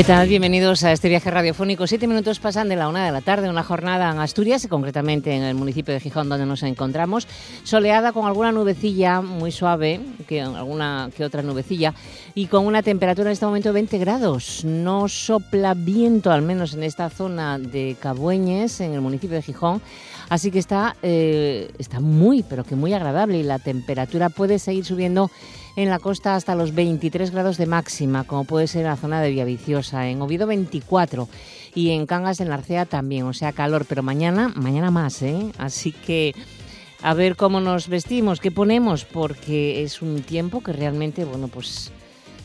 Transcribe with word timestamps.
¿Qué 0.00 0.04
tal? 0.04 0.28
Bienvenidos 0.28 0.82
a 0.82 0.92
este 0.92 1.10
viaje 1.10 1.30
radiofónico. 1.30 1.86
Siete 1.86 2.06
minutos 2.06 2.40
pasan 2.40 2.70
de 2.70 2.76
la 2.76 2.88
una 2.88 3.04
de 3.04 3.12
la 3.12 3.20
tarde, 3.20 3.50
una 3.50 3.62
jornada 3.62 4.10
en 4.10 4.18
Asturias, 4.18 4.66
concretamente 4.66 5.36
en 5.36 5.42
el 5.42 5.54
municipio 5.54 5.92
de 5.92 6.00
Gijón, 6.00 6.30
donde 6.30 6.46
nos 6.46 6.62
encontramos, 6.62 7.28
soleada 7.64 8.12
con 8.12 8.24
alguna 8.24 8.50
nubecilla 8.50 9.20
muy 9.20 9.52
suave, 9.52 10.00
que 10.26 10.40
alguna 10.40 11.10
que 11.14 11.22
otra 11.22 11.42
nubecilla, 11.42 11.92
y 12.34 12.46
con 12.46 12.64
una 12.64 12.82
temperatura 12.82 13.28
en 13.28 13.32
este 13.34 13.44
momento 13.44 13.68
de 13.68 13.72
20 13.74 13.98
grados. 13.98 14.64
No 14.64 15.06
sopla 15.06 15.74
viento, 15.74 16.32
al 16.32 16.40
menos 16.40 16.72
en 16.72 16.82
esta 16.82 17.10
zona 17.10 17.58
de 17.58 17.94
Cabueñes, 18.00 18.80
en 18.80 18.94
el 18.94 19.02
municipio 19.02 19.36
de 19.36 19.42
Gijón. 19.42 19.82
Así 20.30 20.50
que 20.50 20.60
está, 20.60 20.96
eh, 21.02 21.70
está 21.78 22.00
muy, 22.00 22.42
pero 22.42 22.64
que 22.64 22.74
muy 22.74 22.94
agradable 22.94 23.36
y 23.36 23.42
la 23.42 23.58
temperatura 23.58 24.30
puede 24.30 24.58
seguir 24.58 24.86
subiendo 24.86 25.30
en 25.76 25.88
la 25.88 25.98
costa 25.98 26.34
hasta 26.34 26.54
los 26.54 26.74
23 26.74 27.30
grados 27.30 27.56
de 27.56 27.66
máxima, 27.66 28.24
como 28.24 28.44
puede 28.44 28.66
ser 28.66 28.84
la 28.84 28.96
zona 28.96 29.20
de 29.20 29.30
Villaviciosa, 29.30 30.08
en 30.08 30.22
Oviedo 30.22 30.46
24 30.46 31.28
y 31.74 31.90
en 31.90 32.06
Cangas 32.06 32.40
en 32.40 32.52
Arcea 32.52 32.86
también, 32.86 33.24
o 33.24 33.32
sea, 33.32 33.52
calor, 33.52 33.86
pero 33.88 34.02
mañana, 34.02 34.52
mañana 34.54 34.90
más, 34.90 35.22
¿eh? 35.22 35.52
Así 35.58 35.92
que 35.92 36.34
a 37.02 37.14
ver 37.14 37.36
cómo 37.36 37.60
nos 37.60 37.88
vestimos, 37.88 38.40
qué 38.40 38.50
ponemos, 38.50 39.04
porque 39.04 39.82
es 39.82 40.02
un 40.02 40.22
tiempo 40.22 40.62
que 40.62 40.72
realmente, 40.72 41.24
bueno, 41.24 41.48
pues 41.48 41.92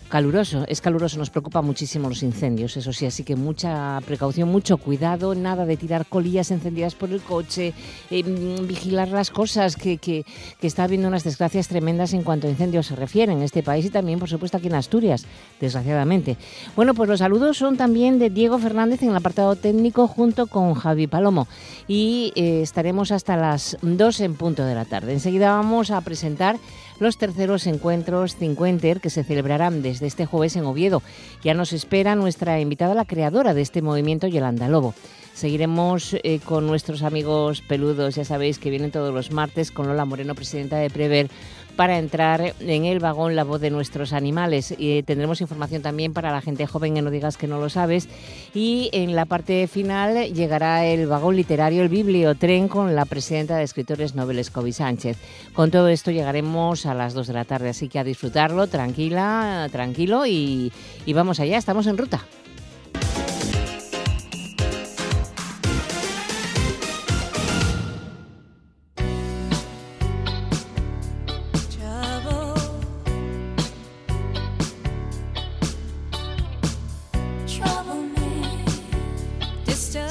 Caluroso, 0.09 0.65
es 0.67 0.81
caluroso, 0.81 1.17
nos 1.17 1.31
preocupa 1.31 1.63
muchísimo 1.63 2.09
los 2.09 2.21
incendios, 2.21 2.77
eso 2.77 2.93
sí, 2.93 3.07
así 3.07 3.23
que 3.23 3.35
mucha 3.35 3.99
precaución, 4.05 4.49
mucho 4.49 4.77
cuidado, 4.77 5.33
nada 5.33 5.65
de 5.65 5.77
tirar 5.77 6.05
colillas 6.05 6.51
encendidas 6.51 6.93
por 6.93 7.09
el 7.09 7.21
coche, 7.21 7.73
eh, 8.11 8.23
vigilar 8.67 9.07
las 9.07 9.31
cosas, 9.31 9.75
que, 9.75 9.97
que, 9.97 10.23
está 10.61 10.83
habiendo 10.83 11.07
unas 11.07 11.23
desgracias 11.23 11.67
tremendas 11.67 12.13
en 12.13 12.21
cuanto 12.21 12.45
a 12.45 12.51
incendios 12.51 12.85
se 12.85 12.95
refiere 12.95 13.33
en 13.33 13.41
este 13.41 13.63
país 13.63 13.85
y 13.85 13.89
también, 13.89 14.19
por 14.19 14.29
supuesto, 14.29 14.57
aquí 14.57 14.67
en 14.67 14.75
Asturias, 14.75 15.25
desgraciadamente. 15.59 16.37
Bueno, 16.75 16.93
pues 16.93 17.09
los 17.09 17.19
saludos 17.19 17.57
son 17.57 17.75
también 17.75 18.19
de 18.19 18.29
Diego 18.29 18.59
Fernández 18.59 19.01
en 19.01 19.09
el 19.09 19.15
apartado 19.15 19.55
técnico 19.55 20.07
junto 20.07 20.45
con 20.45 20.75
Javi 20.75 21.07
Palomo 21.07 21.47
y 21.87 22.31
eh, 22.35 22.61
estaremos 22.61 23.11
hasta 23.11 23.37
las 23.37 23.75
2 23.81 24.19
en 24.21 24.35
punto 24.35 24.65
de 24.65 24.75
la 24.75 24.85
tarde. 24.85 25.13
Enseguida 25.13 25.51
vamos 25.51 25.89
a 25.89 26.01
presentar 26.01 26.57
los 26.99 27.17
terceros 27.17 27.67
encuentros 27.67 28.35
Cincuenter 28.35 29.01
que 29.01 29.09
se 29.09 29.23
celebrarán 29.23 29.81
desde 29.81 30.07
este 30.07 30.25
jueves 30.25 30.55
en 30.55 30.65
Oviedo. 30.65 31.01
Ya 31.43 31.53
nos 31.53 31.73
espera 31.73 32.15
nuestra 32.15 32.59
invitada, 32.59 32.93
la 32.93 33.05
creadora 33.05 33.53
de 33.53 33.61
este 33.61 33.81
movimiento, 33.81 34.27
Yolanda 34.27 34.67
Lobo. 34.67 34.93
Seguiremos 35.35 36.15
eh, 36.23 36.39
con 36.39 36.65
nuestros 36.65 37.03
amigos 37.03 37.61
peludos, 37.61 38.15
ya 38.15 38.23
sabéis 38.23 38.57
que 38.57 38.69
vienen 38.69 38.91
todos 38.91 39.13
los 39.13 39.31
martes 39.31 39.69
con 39.69 39.85
Lola 39.85 40.05
Moreno, 40.05 40.33
presidenta 40.33 40.77
de 40.77 40.89
Prever, 40.89 41.29
para 41.75 41.99
entrar 41.99 42.55
en 42.61 42.85
el 42.85 42.99
vagón 42.99 43.35
La 43.35 43.43
Voz 43.43 43.59
de 43.59 43.69
Nuestros 43.69 44.13
Animales. 44.13 44.73
Y 44.77 45.03
tendremos 45.03 45.41
información 45.41 45.81
también 45.81 46.13
para 46.13 46.31
la 46.31 46.39
gente 46.39 46.65
joven, 46.67 46.93
que 46.93 47.01
no 47.01 47.11
digas 47.11 47.35
que 47.35 47.47
no 47.47 47.59
lo 47.59 47.69
sabes. 47.69 48.07
Y 48.53 48.89
en 48.93 49.13
la 49.13 49.25
parte 49.25 49.67
final 49.67 50.33
llegará 50.33 50.85
el 50.85 51.05
vagón 51.05 51.35
literario, 51.35 51.83
el 51.83 51.89
bibliotren, 51.89 52.69
con 52.69 52.95
la 52.95 53.03
presidenta 53.03 53.57
de 53.57 53.63
Escritores 53.65 54.15
Nobel, 54.15 54.39
Escobi 54.39 54.71
Sánchez. 54.71 55.17
Con 55.51 55.69
todo 55.69 55.89
esto 55.89 56.11
llegaremos 56.11 56.85
a 56.85 56.93
las 56.93 57.13
2 57.13 57.27
de 57.27 57.33
la 57.33 57.43
tarde, 57.43 57.67
así 57.67 57.89
que 57.89 57.99
a 57.99 58.05
disfrutarlo, 58.05 58.67
tranquila, 58.67 59.67
tranquilo 59.69 60.25
y 60.25 60.71
vamos 61.13 61.41
allá, 61.41 61.57
estamos 61.57 61.87
en 61.87 61.97
ruta. 61.97 62.25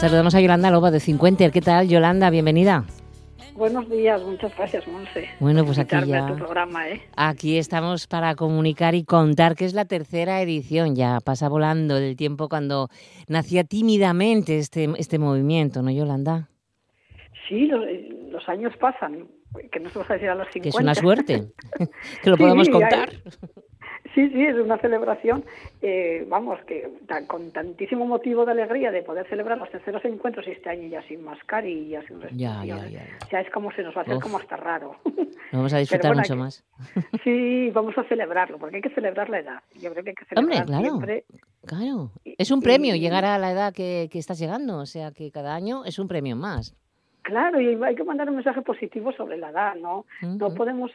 Saludamos 0.04 0.34
a 0.34 0.40
Yolanda 0.42 0.70
Lobo 0.70 0.90
de 0.90 1.00
50. 1.00 1.50
¿Qué 1.50 1.62
tal, 1.62 1.88
Yolanda? 1.88 2.28
Bienvenida. 2.28 2.84
Buenos 3.54 3.88
días, 3.88 4.22
muchas 4.22 4.54
gracias, 4.54 4.86
Monse. 4.86 5.30
Bueno, 5.40 5.64
pues 5.64 5.78
aquí 5.78 5.96
ya. 6.04 6.26
Tu 6.26 6.36
programa, 6.36 6.86
¿eh? 6.90 7.00
Aquí 7.16 7.56
estamos 7.56 8.06
para 8.06 8.34
comunicar 8.34 8.94
y 8.94 9.04
contar 9.04 9.56
que 9.56 9.64
es 9.64 9.72
la 9.72 9.86
tercera 9.86 10.42
edición. 10.42 10.94
Ya 10.94 11.20
pasa 11.24 11.48
volando 11.48 11.96
el 11.96 12.16
tiempo 12.16 12.50
cuando 12.50 12.90
nacía 13.28 13.64
tímidamente 13.64 14.58
este, 14.58 14.90
este 14.98 15.18
movimiento, 15.18 15.80
¿no, 15.80 15.90
Yolanda? 15.90 16.50
Sí, 17.48 17.66
los, 17.66 18.46
años 18.46 18.74
pasan. 18.78 19.26
Que 19.72 19.80
no 19.80 19.88
se 19.88 20.00
vas 20.00 20.10
a 20.10 20.14
decir 20.14 20.28
a 20.28 20.34
los 20.34 20.48
50. 20.52 20.62
Que 20.64 20.68
es 20.68 20.82
una 20.82 20.94
suerte. 20.94 21.46
que 22.22 22.28
lo 22.28 22.36
podamos 22.36 22.68
contar. 22.68 23.08
Sí, 24.14 24.28
sí, 24.28 24.42
es 24.44 24.54
una 24.54 24.78
celebración, 24.78 25.44
eh, 25.82 26.24
vamos, 26.28 26.60
que 26.66 26.88
con 27.26 27.50
tantísimo 27.50 28.06
motivo 28.06 28.44
de 28.44 28.52
alegría 28.52 28.92
de 28.92 29.02
poder 29.02 29.28
celebrar 29.28 29.58
los 29.58 29.70
terceros 29.70 30.04
encuentros 30.04 30.46
este 30.46 30.70
año 30.70 30.88
ya 30.88 31.02
sin 31.08 31.24
mascarilla, 31.24 32.00
sin 32.06 32.20
restricciones. 32.20 32.66
Ya, 32.66 32.86
ya, 32.86 33.16
O 33.24 33.28
sea, 33.28 33.40
es 33.40 33.50
como 33.50 33.72
se 33.72 33.82
nos 33.82 33.96
va 33.96 34.00
a 34.00 34.04
hacer 34.04 34.20
como 34.20 34.38
hasta 34.38 34.56
raro. 34.56 34.96
vamos 35.52 35.72
a 35.72 35.78
disfrutar 35.78 36.14
mucho 36.14 36.36
más. 36.36 36.64
Sí, 37.24 37.70
vamos 37.70 37.96
a 37.96 38.04
celebrarlo, 38.04 38.58
porque 38.58 38.76
hay 38.76 38.82
que 38.82 38.90
celebrar 38.90 39.30
la 39.30 39.38
edad. 39.38 39.62
Yo 39.80 39.90
creo 39.92 40.04
que 40.04 40.10
hay 40.10 40.14
que 40.14 40.24
celebrar 40.26 40.60
Hombre, 40.60 40.66
claro, 40.66 40.82
siempre. 40.82 41.24
Claro, 41.64 42.10
es 42.24 42.50
un 42.50 42.60
premio 42.60 42.94
llegar 42.96 43.24
a 43.24 43.38
la 43.38 43.50
edad 43.50 43.72
que, 43.72 44.08
que 44.12 44.18
estás 44.18 44.38
llegando, 44.38 44.78
o 44.78 44.86
sea, 44.86 45.12
que 45.12 45.30
cada 45.30 45.54
año 45.54 45.84
es 45.86 45.98
un 45.98 46.06
premio 46.06 46.36
más. 46.36 46.76
Claro, 47.24 47.58
y 47.58 47.82
hay 47.82 47.94
que 47.94 48.04
mandar 48.04 48.28
un 48.28 48.36
mensaje 48.36 48.60
positivo 48.60 49.10
sobre 49.12 49.38
la 49.38 49.48
edad, 49.48 49.76
¿no? 49.76 50.04
No 50.20 50.52
podemos 50.54 50.90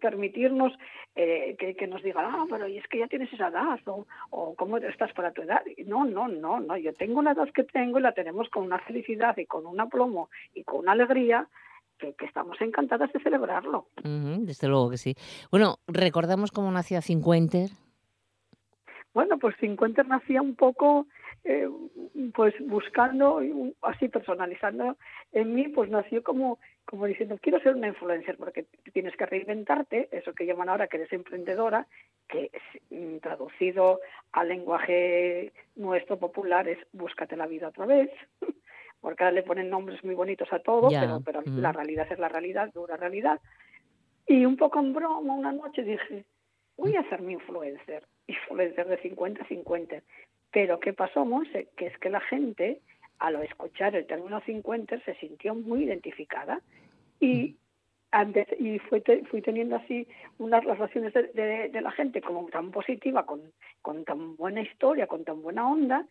permitirnos 0.00 0.72
eh, 1.14 1.54
que, 1.56 1.86
nos 1.86 2.02
digan, 2.02 2.24
ah, 2.28 2.46
pero 2.50 2.66
es 2.66 2.84
que 2.88 2.98
ya 2.98 3.06
tienes 3.06 3.32
esa 3.32 3.48
edad, 3.48 3.78
o, 3.86 4.06
o 4.30 4.56
cómo 4.56 4.78
estás 4.78 5.12
para 5.12 5.30
tu 5.30 5.42
edad. 5.42 5.62
No, 5.86 6.04
no, 6.04 6.26
no, 6.26 6.58
no, 6.58 6.76
yo 6.76 6.92
tengo 6.94 7.22
la 7.22 7.30
edad 7.30 7.48
que 7.54 7.62
tengo 7.62 8.00
y 8.00 8.02
la 8.02 8.10
tenemos 8.10 8.48
con 8.48 8.64
una 8.64 8.80
felicidad 8.80 9.36
y 9.36 9.46
con 9.46 9.66
un 9.66 9.78
aplomo 9.78 10.30
y 10.52 10.64
con 10.64 10.80
una 10.80 10.92
alegría 10.92 11.46
que, 11.96 12.14
estamos 12.26 12.60
encantadas 12.60 13.12
de 13.12 13.20
celebrarlo. 13.20 13.86
desde 14.02 14.66
luego 14.66 14.90
que 14.90 14.98
sí. 14.98 15.14
Bueno, 15.52 15.76
recordamos 15.86 16.50
cómo 16.50 16.72
nacía 16.72 17.02
Cincuenter. 17.02 17.70
Bueno, 19.16 19.38
pues 19.38 19.56
Cincuenter 19.56 20.06
nacía 20.06 20.42
un 20.42 20.56
poco 20.56 21.06
eh, 21.42 21.66
pues 22.34 22.52
buscando, 22.66 23.40
así 23.80 24.10
personalizando 24.10 24.98
en 25.32 25.54
mí, 25.54 25.68
pues 25.68 25.88
nació 25.88 26.22
como, 26.22 26.58
como 26.84 27.06
diciendo, 27.06 27.38
quiero 27.40 27.58
ser 27.60 27.76
una 27.76 27.88
influencer, 27.88 28.36
porque 28.36 28.66
tienes 28.92 29.16
que 29.16 29.24
reinventarte, 29.24 30.10
eso 30.12 30.34
que 30.34 30.44
llaman 30.44 30.68
ahora 30.68 30.86
que 30.86 30.98
eres 30.98 31.10
emprendedora, 31.14 31.86
que 32.28 32.50
mm, 32.90 33.16
traducido 33.20 34.00
al 34.32 34.48
lenguaje 34.48 35.54
nuestro 35.76 36.18
popular 36.18 36.68
es 36.68 36.78
búscate 36.92 37.38
la 37.38 37.46
vida 37.46 37.68
otra 37.68 37.86
vez, 37.86 38.10
porque 39.00 39.24
ahora 39.24 39.36
le 39.36 39.44
ponen 39.44 39.70
nombres 39.70 40.04
muy 40.04 40.14
bonitos 40.14 40.52
a 40.52 40.58
todo, 40.58 40.90
pero, 40.90 41.22
pero 41.24 41.40
la 41.46 41.72
realidad 41.72 42.06
es 42.10 42.18
la 42.18 42.28
realidad, 42.28 42.70
dura 42.74 42.98
realidad. 42.98 43.40
Y 44.26 44.44
un 44.44 44.58
poco 44.58 44.78
en 44.78 44.92
broma, 44.92 45.32
una 45.32 45.52
noche 45.52 45.84
dije, 45.84 46.26
voy 46.76 46.96
a 46.96 47.08
ser 47.08 47.22
mi 47.22 47.32
influencer, 47.32 48.04
influencer 48.26 48.86
de 48.86 49.00
50-50. 49.02 50.02
Pero 50.52 50.80
¿qué 50.80 50.92
pasó, 50.92 51.24
Monse? 51.24 51.68
Que 51.76 51.86
es 51.86 51.98
que 51.98 52.10
la 52.10 52.20
gente, 52.20 52.80
al 53.18 53.36
escuchar 53.42 53.94
el 53.94 54.06
término 54.06 54.40
50, 54.40 55.00
se 55.00 55.14
sintió 55.16 55.54
muy 55.54 55.84
identificada 55.84 56.60
y 57.20 57.56
antes 58.10 58.46
y 58.58 58.78
fui, 58.78 59.02
fui 59.30 59.42
teniendo 59.42 59.76
así 59.76 60.06
unas 60.38 60.64
relaciones 60.64 61.12
de, 61.12 61.68
de, 61.68 61.80
la 61.80 61.90
gente 61.90 62.20
como 62.22 62.48
tan 62.48 62.70
positiva, 62.70 63.26
con, 63.26 63.42
con 63.82 64.04
tan 64.04 64.36
buena 64.36 64.62
historia, 64.62 65.06
con 65.06 65.24
tan 65.24 65.42
buena 65.42 65.68
onda, 65.68 66.06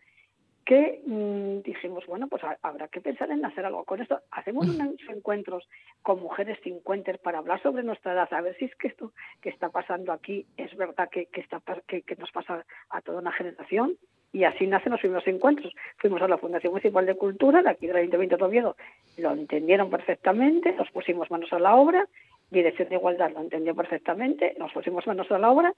que 0.66 1.00
mm, 1.06 1.62
dijimos, 1.62 2.04
bueno, 2.06 2.26
pues 2.26 2.42
habrá 2.60 2.88
que 2.88 3.00
pensar 3.00 3.30
en 3.30 3.44
hacer 3.44 3.64
algo 3.64 3.84
con 3.84 4.02
esto. 4.02 4.20
Hacemos 4.32 4.66
unos 4.68 5.00
encuentros 5.08 5.66
con 6.02 6.20
mujeres 6.20 6.58
50 6.62 7.14
para 7.22 7.38
hablar 7.38 7.62
sobre 7.62 7.84
nuestra 7.84 8.12
edad, 8.12 8.28
a 8.32 8.40
ver 8.40 8.56
si 8.58 8.66
es 8.66 8.74
que 8.76 8.88
esto 8.88 9.12
que 9.40 9.48
está 9.48 9.70
pasando 9.70 10.12
aquí 10.12 10.44
es 10.56 10.76
verdad 10.76 11.08
que, 11.08 11.26
que, 11.26 11.40
está, 11.40 11.62
que, 11.86 12.02
que 12.02 12.16
nos 12.16 12.30
pasa 12.32 12.66
a 12.90 13.00
toda 13.00 13.20
una 13.20 13.32
generación. 13.32 13.96
Y 14.32 14.44
así 14.44 14.66
nacen 14.66 14.92
los 14.92 15.00
primeros 15.00 15.26
encuentros. 15.28 15.72
Fuimos 15.98 16.20
a 16.20 16.28
la 16.28 16.36
Fundación 16.36 16.72
Municipal 16.72 17.06
de 17.06 17.14
Cultura, 17.14 17.62
de 17.62 17.70
aquí 17.70 17.86
del 17.86 17.96
Ayuntamiento 17.96 18.36
de 18.36 18.44
Oviedo, 18.44 18.76
lo 19.16 19.30
entendieron 19.30 19.88
perfectamente, 19.88 20.72
nos 20.72 20.90
pusimos 20.90 21.30
manos 21.30 21.50
a 21.52 21.58
la 21.58 21.76
obra, 21.76 22.06
Dirección 22.50 22.88
de 22.88 22.96
Igualdad 22.96 23.32
lo 23.32 23.40
entendió 23.40 23.74
perfectamente, 23.74 24.54
nos 24.58 24.72
pusimos 24.72 25.06
manos 25.06 25.30
a 25.30 25.38
la 25.38 25.50
obra, 25.50 25.72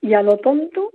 y 0.00 0.14
a 0.14 0.22
lo 0.22 0.38
tonto, 0.38 0.92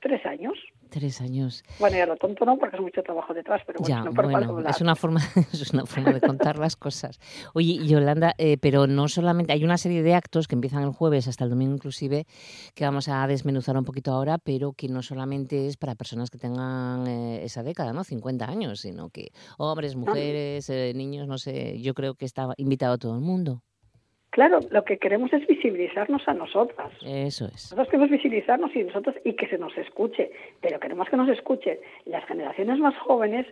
tres 0.00 0.24
años 0.26 0.58
Tres 0.90 1.20
años. 1.20 1.64
Bueno, 1.78 1.96
ya 1.98 2.06
lo 2.06 2.16
tonto 2.16 2.44
no, 2.46 2.56
porque 2.56 2.76
es 2.76 2.82
mucho 2.82 3.02
trabajo 3.02 3.34
detrás, 3.34 3.60
pero 3.66 3.78
bueno, 3.80 3.94
Ya, 3.94 4.04
no 4.04 4.12
bueno, 4.12 4.68
es 4.68 4.80
una 4.80 4.96
forma, 4.96 5.20
es 5.52 5.72
una 5.72 5.84
forma 5.84 6.12
de 6.12 6.20
contar 6.20 6.58
las 6.58 6.76
cosas. 6.76 7.20
Oye, 7.52 7.86
Yolanda, 7.86 8.34
eh, 8.38 8.56
pero 8.56 8.86
no 8.86 9.08
solamente, 9.08 9.52
hay 9.52 9.64
una 9.64 9.76
serie 9.76 10.02
de 10.02 10.14
actos 10.14 10.48
que 10.48 10.54
empiezan 10.54 10.82
el 10.84 10.92
jueves 10.92 11.28
hasta 11.28 11.44
el 11.44 11.50
domingo 11.50 11.74
inclusive, 11.74 12.26
que 12.74 12.84
vamos 12.84 13.08
a 13.08 13.26
desmenuzar 13.26 13.76
un 13.76 13.84
poquito 13.84 14.12
ahora, 14.12 14.38
pero 14.38 14.72
que 14.72 14.88
no 14.88 15.02
solamente 15.02 15.66
es 15.66 15.76
para 15.76 15.94
personas 15.94 16.30
que 16.30 16.38
tengan 16.38 17.06
eh, 17.06 17.44
esa 17.44 17.62
década, 17.62 17.92
¿no? 17.92 18.02
50 18.02 18.48
años, 18.48 18.80
sino 18.80 19.10
que 19.10 19.32
hombres, 19.58 19.94
mujeres, 19.94 20.70
eh, 20.70 20.92
niños, 20.94 21.28
no 21.28 21.36
sé, 21.36 21.80
yo 21.82 21.92
creo 21.92 22.14
que 22.14 22.24
está 22.24 22.48
invitado 22.56 22.96
todo 22.96 23.14
el 23.14 23.20
mundo. 23.20 23.62
Claro, 24.30 24.60
lo 24.70 24.84
que 24.84 24.98
queremos 24.98 25.32
es 25.32 25.46
visibilizarnos 25.46 26.26
a 26.28 26.34
nosotras. 26.34 26.92
Eso 27.04 27.46
es. 27.46 27.70
Nosotros 27.72 27.88
queremos 27.88 28.10
visibilizarnos 28.10 28.74
y 28.76 28.84
nosotros 28.84 29.16
y 29.24 29.32
que 29.34 29.46
se 29.48 29.58
nos 29.58 29.76
escuche, 29.78 30.30
pero 30.60 30.78
queremos 30.78 31.08
que 31.08 31.16
nos 31.16 31.28
escuchen 31.30 31.78
las 32.04 32.24
generaciones 32.26 32.78
más 32.78 32.96
jóvenes 32.98 33.46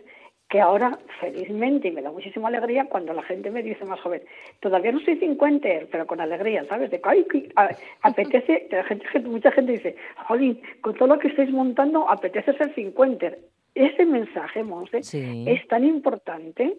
que 0.49 0.61
ahora, 0.61 0.97
felizmente, 1.19 1.89
y 1.89 1.91
me 1.91 2.01
da 2.01 2.09
muchísima 2.11 2.47
alegría 2.47 2.85
cuando 2.85 3.11
la 3.11 3.21
gente 3.23 3.51
me 3.51 3.61
dice 3.63 3.83
más 3.83 3.99
joven, 3.99 4.21
todavía 4.61 4.93
no 4.93 5.01
soy 5.01 5.17
cincuenter, 5.17 5.89
pero 5.91 6.07
con 6.07 6.21
alegría, 6.21 6.63
¿sabes? 6.69 6.89
De 6.89 7.01
que 7.01 7.09
ay, 7.09 7.25
que 7.25 7.49
a- 7.57 7.75
apetece, 8.03 8.67
la 8.71 8.83
gente, 8.85 9.05
mucha 9.25 9.51
gente 9.51 9.73
dice, 9.73 9.97
jolín, 10.27 10.61
con 10.79 10.93
todo 10.95 11.09
lo 11.09 11.19
que 11.19 11.27
estáis 11.27 11.49
montando, 11.49 12.09
apetece 12.09 12.53
ser 12.53 12.73
cincuenter. 12.75 13.39
Ese 13.75 14.05
mensaje, 14.05 14.63
Monse, 14.63 15.03
Sí. 15.03 15.43
es 15.47 15.67
tan 15.67 15.83
importante 15.83 16.77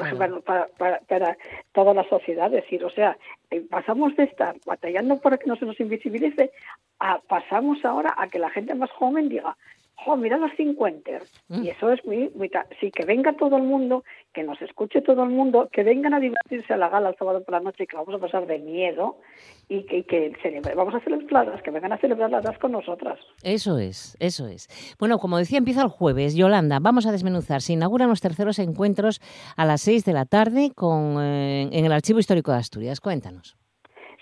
pues, 0.00 0.14
Claro. 0.14 0.40
para, 0.40 0.66
para, 0.66 1.00
para 1.00 1.36
toda 1.72 1.94
la 1.94 2.04
sociedad, 2.08 2.50
decir, 2.50 2.84
o 2.84 2.90
sea, 2.90 3.16
eh, 3.50 3.62
pasamos 3.68 4.16
de 4.16 4.24
estar 4.24 4.56
batallando 4.64 5.20
para 5.20 5.36
que 5.38 5.46
no 5.46 5.56
se 5.56 5.66
nos 5.66 5.78
invisibilice, 5.80 6.50
a, 6.98 7.18
pasamos 7.18 7.84
ahora 7.84 8.14
a 8.16 8.28
que 8.28 8.38
la 8.38 8.50
gente 8.50 8.74
más 8.74 8.90
joven 8.90 9.28
diga, 9.28 9.56
jo, 10.04 10.16
mira 10.16 10.36
las 10.38 10.54
50. 10.56 11.10
Mm. 11.48 11.62
Y 11.64 11.68
eso 11.68 11.90
es 11.92 12.04
muy, 12.04 12.30
muy... 12.34 12.50
Sí, 12.80 12.90
que 12.90 13.04
venga 13.04 13.32
todo 13.34 13.56
el 13.56 13.62
mundo, 13.62 14.04
que 14.32 14.42
nos 14.42 14.60
escuche 14.62 15.02
todo 15.02 15.22
el 15.24 15.30
mundo, 15.30 15.68
que 15.72 15.82
vengan 15.82 16.14
a 16.14 16.20
divertirse 16.20 16.72
a 16.72 16.76
la 16.76 16.88
gala 16.88 17.10
el 17.10 17.16
sábado 17.16 17.42
por 17.44 17.52
la 17.54 17.60
noche, 17.60 17.86
que 17.86 17.96
vamos 17.96 18.14
a 18.14 18.18
pasar 18.18 18.46
de 18.46 18.58
miedo 18.58 19.18
y 19.68 19.82
que, 19.84 19.98
y 19.98 20.02
que 20.04 20.32
celebre- 20.42 20.74
vamos 20.74 20.94
a 20.94 21.00
celebrarlas, 21.00 21.62
que 21.62 21.70
vengan 21.70 21.92
a 21.92 21.98
celebrarlas 21.98 22.58
con 22.58 22.72
nosotras. 22.72 23.18
Eso 23.42 23.78
es, 23.78 24.16
eso 24.20 24.46
es. 24.46 24.68
Bueno, 24.98 25.18
como 25.18 25.38
decía, 25.38 25.58
empieza 25.58 25.82
el 25.82 25.88
jueves. 25.88 26.34
Yolanda, 26.34 26.78
vamos 26.80 27.06
a 27.06 27.12
desmenuzar. 27.12 27.60
Se 27.60 27.72
inauguran 27.74 28.08
los 28.08 28.20
terceros 28.20 28.58
encuentros 28.58 29.20
a 29.56 29.64
las 29.64 29.80
6 29.82 30.04
de 30.04 30.12
la 30.12 30.24
tarde 30.24 30.72
con, 30.74 31.16
eh, 31.20 31.68
en 31.70 31.84
el 31.84 31.92
Archivo 31.92 32.18
Histórico 32.18 32.52
de 32.52 32.58
Asturias. 32.58 33.00
Cuéntanos. 33.00 33.56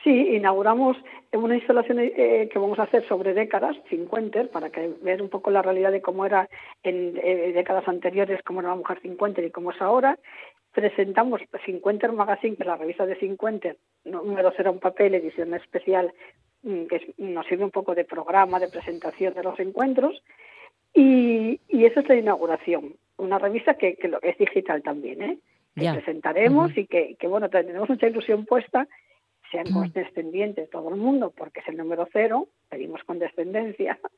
Sí, 0.08 0.36
inauguramos 0.36 0.96
una 1.34 1.54
instalación 1.54 1.98
eh, 2.00 2.48
que 2.50 2.58
vamos 2.58 2.78
a 2.78 2.84
hacer 2.84 3.06
sobre 3.06 3.34
décadas, 3.34 3.76
50, 3.90 4.44
para 4.44 4.70
que 4.70 4.94
ver 5.02 5.20
un 5.20 5.28
poco 5.28 5.50
la 5.50 5.60
realidad 5.60 5.92
de 5.92 6.00
cómo 6.00 6.24
era 6.24 6.48
en 6.82 7.20
eh, 7.22 7.52
décadas 7.54 7.86
anteriores, 7.86 8.40
cómo 8.42 8.60
era 8.60 8.70
la 8.70 8.76
mujer 8.76 8.98
50 9.02 9.42
y 9.42 9.50
cómo 9.50 9.70
es 9.70 9.82
ahora. 9.82 10.18
Presentamos 10.72 11.42
50 11.66 12.10
Magazine, 12.12 12.56
que 12.56 12.62
es 12.62 12.66
la 12.66 12.78
revista 12.78 13.04
de 13.04 13.16
50, 13.16 13.74
número 14.06 14.50
cero 14.56 14.70
en 14.70 14.78
papel, 14.78 15.14
edición 15.14 15.52
especial, 15.52 16.10
mm, 16.62 16.84
que 16.86 17.12
nos 17.18 17.44
sirve 17.46 17.64
un 17.64 17.70
poco 17.70 17.94
de 17.94 18.06
programa, 18.06 18.58
de 18.58 18.68
presentación 18.68 19.34
de 19.34 19.42
los 19.42 19.60
encuentros. 19.60 20.22
Y, 20.94 21.60
y 21.68 21.84
esa 21.84 22.00
es 22.00 22.08
la 22.08 22.14
inauguración. 22.16 22.94
Una 23.18 23.38
revista 23.38 23.74
que, 23.74 23.96
que 23.96 24.10
es 24.22 24.38
digital 24.38 24.82
también, 24.82 25.20
¿eh? 25.22 25.38
Que 25.76 25.84
Ya. 25.84 25.92
presentaremos 25.92 26.70
Ujú. 26.70 26.80
y 26.80 26.86
que, 26.86 27.16
que, 27.16 27.26
bueno, 27.26 27.50
tenemos 27.50 27.90
mucha 27.90 28.06
ilusión 28.06 28.46
puesta 28.46 28.88
sean 29.50 29.66
Mm. 29.70 29.72
condescendientes 29.74 30.70
todo 30.70 30.88
el 30.90 30.96
mundo, 30.96 31.32
porque 31.36 31.60
es 31.60 31.68
el 31.68 31.76
número 31.76 32.08
cero, 32.12 32.48
pedimos 32.68 33.02
condescendencia. 33.04 33.98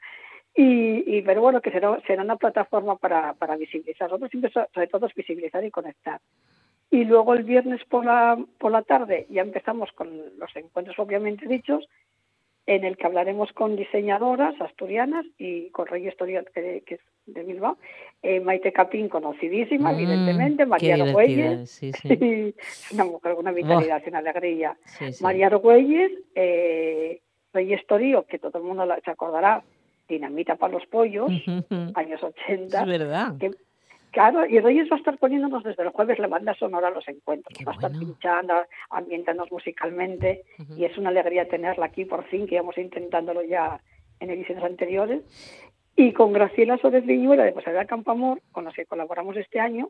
Y, 0.52 1.04
y 1.18 1.22
pero 1.22 1.40
bueno, 1.42 1.60
que 1.60 1.70
será, 1.70 2.00
será 2.08 2.24
una 2.24 2.34
plataforma 2.34 2.96
para, 2.96 3.34
para 3.34 3.54
visibilizar. 3.56 4.08
Nosotros 4.08 4.30
siempre, 4.32 4.50
so- 4.50 4.66
sobre 4.74 4.88
todo, 4.88 5.06
es 5.06 5.14
visibilizar 5.14 5.64
y 5.64 5.70
conectar. 5.70 6.20
Y 6.90 7.04
luego 7.04 7.34
el 7.34 7.44
viernes 7.44 7.84
por 7.84 8.04
la, 8.04 8.36
por 8.58 8.72
la 8.72 8.82
tarde 8.82 9.28
ya 9.30 9.42
empezamos 9.42 9.92
con 9.92 10.08
los 10.38 10.56
encuentros 10.56 10.98
obviamente 10.98 11.46
dichos, 11.46 11.88
en 12.66 12.84
el 12.84 12.96
que 12.96 13.06
hablaremos 13.06 13.52
con 13.52 13.76
diseñadoras 13.76 14.60
asturianas 14.60 15.26
y 15.38 15.70
con 15.70 15.86
Rey 15.86 16.06
Historia, 16.06 16.44
que, 16.54 16.82
que 16.86 16.94
es 16.94 17.00
de 17.26 17.42
Bilbao, 17.44 17.78
eh, 18.22 18.40
Maite 18.40 18.72
Capín, 18.72 19.08
conocidísima, 19.08 19.92
Mm, 19.92 19.94
evidentemente, 19.96 20.66
María 20.66 20.94
Argüelles, 20.94 21.70
sí, 21.80 21.92
sí. 21.92 22.54
una 22.92 23.04
mujer 23.04 23.32
con 23.34 23.40
una 23.42 23.52
vitalidad 23.52 24.02
y 24.04 24.08
una 24.08 24.18
alegría. 24.18 24.76
Sí, 24.84 25.12
sí. 25.12 25.22
María 25.22 25.46
Argüelles, 25.48 26.12
eh, 26.34 27.20
Reyes 27.52 27.86
Torío, 27.86 28.24
que 28.26 28.38
todo 28.38 28.58
el 28.58 28.64
mundo 28.64 28.84
la- 28.86 29.00
se 29.00 29.10
acordará, 29.10 29.62
Dinamita 30.08 30.56
para 30.56 30.72
los 30.72 30.84
pollos, 30.86 31.30
años 31.94 32.22
80. 32.22 32.80
Es 32.82 32.86
verdad. 32.86 33.38
que- 33.38 33.50
claro, 34.10 34.46
y 34.46 34.58
Reyes 34.60 34.88
va 34.90 34.96
a 34.96 34.98
estar 34.98 35.18
poniéndonos 35.18 35.62
desde 35.64 35.82
el 35.82 35.90
jueves 35.90 36.18
la 36.18 36.28
banda 36.28 36.54
sonora 36.54 36.88
a 36.88 36.90
los 36.90 37.06
encuentros. 37.08 37.56
Qué 37.56 37.64
va 37.64 37.72
a 37.72 37.74
estar 37.74 37.90
bueno. 37.90 38.06
pinchando, 38.06 38.54
ambientándonos 38.90 39.50
musicalmente, 39.52 40.44
Ujú. 40.58 40.74
y 40.76 40.84
es 40.84 40.96
una 40.98 41.10
alegría 41.10 41.48
tenerla 41.48 41.86
aquí 41.86 42.04
por 42.04 42.24
fin, 42.24 42.46
que 42.46 42.56
íbamos 42.56 42.76
intentándolo 42.78 43.42
ya 43.42 43.80
en 44.20 44.30
ediciones 44.30 44.64
anteriores. 44.64 45.22
Y 45.96 46.12
con 46.12 46.32
Graciela 46.32 46.78
Suárez 46.78 47.04
Viñuela 47.04 47.44
de 47.44 47.52
Posada 47.52 47.84
Campamor, 47.84 48.40
con 48.52 48.64
las 48.64 48.74
que 48.74 48.86
colaboramos 48.86 49.36
este 49.36 49.60
año, 49.60 49.88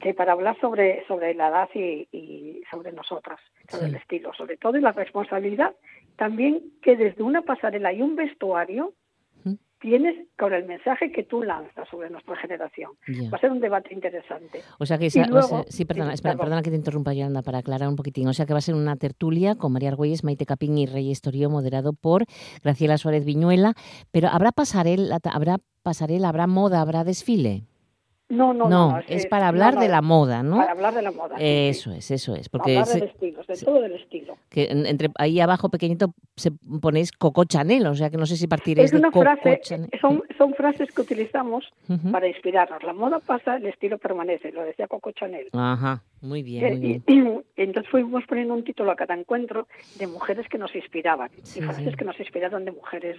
que 0.00 0.14
para 0.14 0.32
hablar 0.32 0.56
sobre, 0.60 1.04
sobre 1.06 1.34
la 1.34 1.48
edad 1.48 1.68
y, 1.74 2.06
y 2.12 2.62
sobre 2.70 2.92
nosotras, 2.92 3.40
sobre 3.68 3.84
Sí. 3.86 3.90
el 3.90 3.96
estilo, 3.96 4.32
sobre 4.34 4.56
todo 4.56 4.76
y 4.76 4.80
la 4.80 4.92
responsabilidad, 4.92 5.74
también 6.16 6.62
que 6.82 6.96
desde 6.96 7.22
una 7.22 7.42
pasarela 7.42 7.92
y 7.92 8.00
un 8.02 8.14
vestuario. 8.16 8.92
Tienes 9.80 10.14
con 10.38 10.52
el 10.52 10.64
mensaje 10.66 11.12
que 11.12 11.22
tú 11.22 11.42
lanzas 11.42 11.88
sobre 11.88 12.10
nuestra 12.10 12.36
generación. 12.36 12.92
Va 13.32 13.36
a 13.36 13.40
ser 13.40 13.50
un 13.50 13.60
debate 13.60 13.94
interesante. 13.94 14.60
O 14.78 14.86
sea 14.86 14.98
que 14.98 15.06
esa- 15.06 15.22
a 15.22 15.62
sí, 15.68 15.84
perdona, 15.84 16.12
espera, 16.14 16.32
perdón. 16.32 16.44
perdona 16.46 16.62
que 16.62 16.70
te 16.70 16.76
interrumpa, 16.76 17.12
Yolanda, 17.14 17.42
para 17.42 17.58
aclarar 17.58 17.88
un 17.88 17.96
poquitín. 17.96 18.26
O 18.28 18.32
sea 18.32 18.46
que 18.46 18.52
va 18.52 18.58
a 18.58 18.62
ser 18.62 18.74
una 18.74 18.96
tertulia 18.96 19.54
con 19.54 19.72
María 19.72 19.90
Argüelles, 19.90 20.24
Maite 20.24 20.46
Capín 20.46 20.76
y 20.78 20.86
Reyes 20.86 21.20
Torío, 21.20 21.48
moderado 21.50 21.92
por 21.92 22.24
Graciela 22.62 22.98
Suárez 22.98 23.24
Viñuela. 23.24 23.74
Pero 24.10 24.28
¿habrá 24.28 24.52
pasarela, 24.52 25.18
habrá 25.32 25.56
pasarela, 25.82 26.28
habrá 26.28 26.46
moda, 26.46 26.80
habrá 26.80 27.04
desfile? 27.04 27.62
No, 28.30 28.52
no, 28.52 28.68
No, 28.68 28.90
no. 28.92 28.98
es 29.08 29.26
para 29.26 29.48
hablar 29.48 29.74
no, 29.76 29.80
de 29.80 29.88
la 29.88 30.02
moda, 30.02 30.42
¿no? 30.42 30.56
Para 30.58 30.72
hablar 30.72 30.94
de 30.94 31.00
la 31.02 31.10
moda. 31.12 31.36
sí. 31.38 31.44
Eso 31.44 31.92
es, 31.92 32.10
eso 32.10 32.34
es. 32.36 32.48
Porque 32.50 32.72
hablar 32.72 32.86
se- 32.86 33.00
del 33.00 33.08
estilo, 33.08 33.42
de 33.48 33.56
se- 33.56 33.64
todo 33.64 33.80
del 33.80 33.92
estilo. 33.94 34.36
que 34.50 34.64
en- 34.64 34.84
entre 34.84 35.08
ahí 35.18 35.40
abajo 35.40 35.70
pequeñito 35.70 36.12
se 36.36 36.50
ponéis 36.80 37.10
Coco 37.12 37.44
Chanel, 37.44 37.86
o 37.86 37.94
sea 37.94 38.10
que 38.10 38.18
no 38.18 38.26
sé 38.26 38.36
si 38.36 38.46
partiréis 38.46 38.86
Es 38.86 38.92
de 38.92 38.98
una 38.98 39.10
Coco 39.10 39.22
frase, 39.22 39.60
Chanel. 39.62 39.90
son, 40.00 40.22
son 40.36 40.52
frases 40.54 40.92
que 40.92 41.00
utilizamos 41.00 41.64
para 42.12 42.28
inspirarnos. 42.28 42.82
La 42.82 42.92
moda 42.92 43.18
pasa, 43.18 43.56
el 43.56 43.66
estilo 43.66 43.96
permanece, 43.98 44.52
lo 44.52 44.62
decía 44.62 44.86
Coco 44.88 45.10
Chanel. 45.12 45.48
Ajá, 45.54 46.02
muy 46.20 46.42
bien, 46.42 46.64
Eh, 46.64 46.70
muy 46.72 46.80
bien. 46.80 47.44
y- 47.56 47.62
entonces 47.62 47.90
fuimos 47.90 48.24
poniendo 48.26 48.52
un 48.52 48.62
título 48.62 48.90
a 48.90 48.96
cada 48.96 49.14
encuentro 49.14 49.66
de 49.98 50.06
mujeres 50.06 50.46
que 50.48 50.58
nos 50.58 50.74
inspiraban 50.76 51.30
Sí, 51.44 51.60
y 51.60 51.62
frases 51.62 51.96
que 51.96 52.04
nos 52.04 52.20
inspiraron 52.20 52.64
de 52.66 52.72
mujeres 52.72 53.16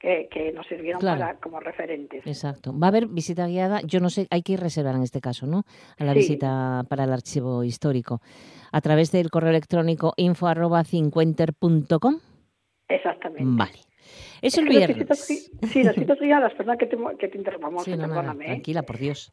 que, 0.00 0.28
que 0.32 0.50
nos 0.52 0.66
sirvieron 0.66 0.98
Claro. 1.00 1.20
para 1.20 1.34
como 1.38 1.60
referentes. 1.60 2.26
Exacto. 2.26 2.76
Va 2.76 2.86
a 2.86 2.88
haber 2.88 3.06
visita 3.06 3.46
guiada, 3.46 3.80
yo 3.84 4.00
no 4.00 4.08
sé, 4.10 4.26
hay 4.30 4.42
que 4.42 4.54
ir 4.54 4.60
reservar 4.60 4.94
en 4.96 5.02
este 5.02 5.20
caso, 5.20 5.46
¿no? 5.46 5.64
A 5.98 6.04
la 6.04 6.12
Sí. 6.14 6.20
visita 6.20 6.84
para 6.88 7.04
el 7.04 7.12
archivo 7.12 7.62
histórico. 7.64 8.20
A 8.72 8.80
través 8.80 9.12
del 9.12 9.30
correo 9.30 9.50
electrónico 9.50 10.14
info 10.16 10.46
arroba 10.48 10.82
cincuenter.com. 10.84 12.18
Exactamente. 12.88 13.44
Vale. 13.46 13.78
Es 14.42 14.56
el 14.58 14.68
viernes. 14.68 14.96
visitas 14.96 15.18
sí, 15.70 15.82
las 15.82 15.94
visitas 15.94 16.18
guiadas, 16.18 16.52
perdona 16.54 16.76
que 16.78 16.86
te, 16.86 16.96
que 17.18 17.28
te 17.28 17.36
interrumpamos, 17.38 17.84
Sí, 17.84 17.94
no, 17.96 18.06
nada. 18.06 18.32
¿eh? 18.40 18.46
tranquila, 18.46 18.82
por 18.82 18.98
Dios. 18.98 19.30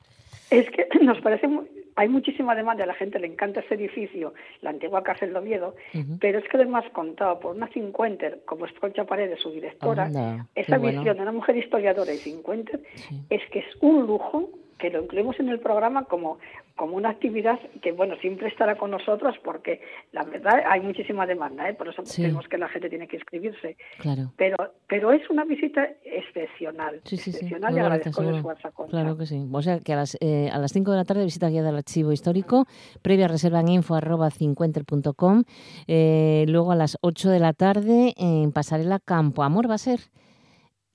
Es 0.51 0.69
que 0.69 0.88
nos 1.01 1.19
parece, 1.21 1.47
mu- 1.47 1.63
hay 1.97 2.07
muchísima 2.09 2.53
demanda, 2.53 2.83
a 2.83 2.87
la 2.87 2.93
gente 2.93 3.17
le 3.19 3.25
encanta 3.25 3.59
este 3.59 3.73
edificio, 3.73 4.33
la 4.61 4.69
antigua 4.69 5.01
cárcel 5.03 5.33
de 5.33 5.39
Oviedo, 5.39 5.75
pero 6.19 6.37
es 6.37 6.47
que 6.47 6.55
además 6.57 6.85
contado 6.93 7.39
por 7.39 7.55
una 7.55 7.67
cincuenter, 7.69 8.41
como 8.45 8.67
es 8.67 8.71
Concha 8.73 9.03
Paredes, 9.03 9.39
su 9.41 9.49
directora, 9.49 10.05
Anda, 10.05 10.45
esa 10.53 10.77
bueno. 10.77 10.99
visión 10.99 11.17
de 11.17 11.23
una 11.23 11.31
mujer 11.31 11.57
historiadora 11.57 12.13
y 12.13 12.17
cincuenter 12.17 12.81
Sí. 12.93 13.19
es 13.31 13.41
que 13.51 13.59
es 13.59 13.65
un 13.81 14.05
lujo 14.05 14.47
que 14.77 14.89
lo 14.89 15.03
incluimos 15.03 15.39
en 15.39 15.50
el 15.50 15.60
programa 15.60 16.05
como, 16.05 16.38
como 16.75 16.96
una 16.96 17.10
actividad 17.10 17.60
que, 17.81 17.91
bueno, 17.91 18.15
siempre 18.22 18.48
estará 18.48 18.77
con 18.77 18.91
nosotros 18.91 19.36
porque 19.43 19.81
la 20.12 20.24
verdad 20.24 20.62
hay 20.67 20.81
muchísima 20.81 21.25
demanda, 21.25 21.69
¿eh? 21.69 21.74
por 21.74 21.88
eso 21.88 22.05
Sí. 22.05 22.24
que 22.50 22.57
la 22.57 22.69
gente 22.69 22.89
tiene 22.89 23.07
que 23.07 23.17
inscribirse. 23.17 23.75
Claro. 24.00 24.31
Pero, 24.38 24.55
pero 24.88 25.12
es 25.12 25.27
una 25.29 25.43
visita 25.43 25.88
excepcional, 26.03 27.01
Sí, 27.03 27.17
sí, 27.17 27.31
excepcional 27.31 27.75
y 27.75 27.79
agradezco 27.79 28.22
el 28.22 28.36
esfuerzo. 28.36 28.69
Claro 28.89 29.17
que 29.17 29.25
sí. 29.25 29.46
O 29.51 29.62
sea 29.62 29.79
que 29.79 29.93
a 29.93 29.98
las, 29.98 30.17
eh, 30.22 30.50
a 30.51 30.57
las 30.60 30.72
5 30.72 30.91
de 30.91 30.98
la 30.98 31.05
tarde 31.05 31.24
visita 31.24 31.50
guiada 31.50 31.69
al 31.69 31.77
archivo 31.77 32.12
histórico, 32.12 32.65
previa 33.01 33.27
reserva 33.27 33.60
en 33.62 33.69
info 33.69 33.96
arroba 33.96 34.29
cincuenter.com, 34.29 35.43
eh, 35.88 36.46
luego 36.48 36.72
a 36.72 36.75
las 36.75 36.98
8 37.01 37.29
de 37.29 37.39
la 37.39 37.53
tarde 37.53 38.13
en 38.17 38.51
Pasarela 38.51 39.00
Campo 39.00 39.43
Amor 39.43 39.69
va 39.69 39.75
a 39.75 39.79
ser 39.79 40.00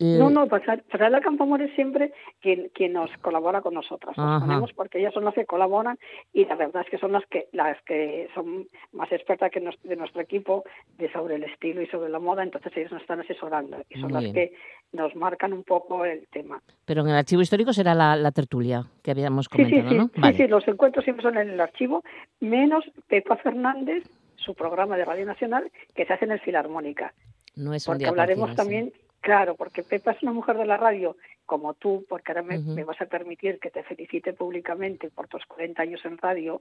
No, 0.03 0.31
no, 0.31 0.47
Pasarela 0.47 1.21
Campoamor 1.21 1.63
es 1.63 1.75
siempre 1.75 2.13
quien, 2.41 2.71
quien 2.75 2.93
nos 2.93 3.11
colabora 3.19 3.61
con 3.61 3.75
nosotras. 3.75 4.17
Nos 4.17 4.43
ponemos 4.43 4.73
porque 4.73 4.99
ellas 4.99 5.15
son 5.15 5.25
las 5.25 5.35
que 5.35 5.47
colaboran 5.47 5.99
y 6.33 6.45
la 6.45 6.57
verdad 6.57 6.83
es 6.85 6.91
que 6.91 6.99
son 6.99 7.13
las 7.13 7.25
que 7.27 7.49
las 7.53 7.81
que 7.83 8.29
son 8.35 8.67
más 8.93 9.11
expertas 9.13 9.51
que 9.51 9.61
de 9.61 9.97
nuestro 9.97 10.21
equipo 10.21 10.65
de 10.99 11.11
sobre 11.13 11.37
el 11.37 11.45
estilo 11.45 11.83
y 11.83 11.87
sobre 11.87 12.11
la 12.11 12.19
moda, 12.19 12.43
entonces 12.43 12.73
ellos 12.77 12.93
nos 12.93 13.03
están 13.03 13.21
asesorando 13.21 13.79
y 13.89 14.01
son 14.01 14.13
las 14.13 14.25
que 14.25 14.55
nos 14.93 15.15
marcan 15.15 15.53
un 15.53 15.63
poco 15.63 16.05
el 16.05 16.27
tema. 16.29 16.61
Pero 16.85 17.03
en 17.03 17.09
el 17.09 17.17
archivo 17.17 17.43
histórico 17.43 17.73
será 17.73 17.95
la, 17.95 18.33
tertulia 18.33 18.85
que 19.03 19.11
habíamos 19.11 19.49
comentado, 19.49 19.89
sí, 19.89 19.97
¿no? 19.97 20.11
Sí, 20.15 20.33
sí, 20.37 20.47
los 20.49 20.67
encuentros 20.67 21.05
siempre 21.05 21.23
son 21.23 21.37
en 21.37 21.51
el 21.51 21.61
archivo, 21.61 22.03
menos 22.41 22.85
Pepa 23.09 23.37
Fernández, 23.37 24.05
su 24.37 24.55
programa 24.55 24.97
de 24.97 25.05
Radio 25.05 25.27
Nacional, 25.27 25.71
que 25.95 26.05
se 26.07 26.13
hace 26.13 26.25
en 26.25 26.33
el 26.33 26.41
Filarmónica. 26.41 27.13
No 27.55 27.75
es 27.75 27.87
un 27.87 27.95
porque 27.95 28.07
hablaremos 28.07 28.55
también 28.55 28.93
Claro, 29.23 29.55
porque 29.55 29.85
Pepa 29.85 30.11
es 30.11 30.23
una 30.25 30.33
mujer 30.33 30.59
de 30.59 30.67
la 30.67 30.77
radio 30.77 31.17
como 31.47 31.75
tú, 31.75 32.05
porque 32.09 32.33
ahora 32.33 32.43
me, 32.43 32.85
vas 32.85 33.01
a 33.01 33.07
permitir 33.07 33.61
que 33.61 33.71
te 33.71 33.85
felicite 33.85 34.33
públicamente 34.33 35.11
por 35.11 35.29
tus 35.29 35.47
40 35.47 35.81
años 35.81 36.05
en 36.05 36.19
radio, 36.19 36.61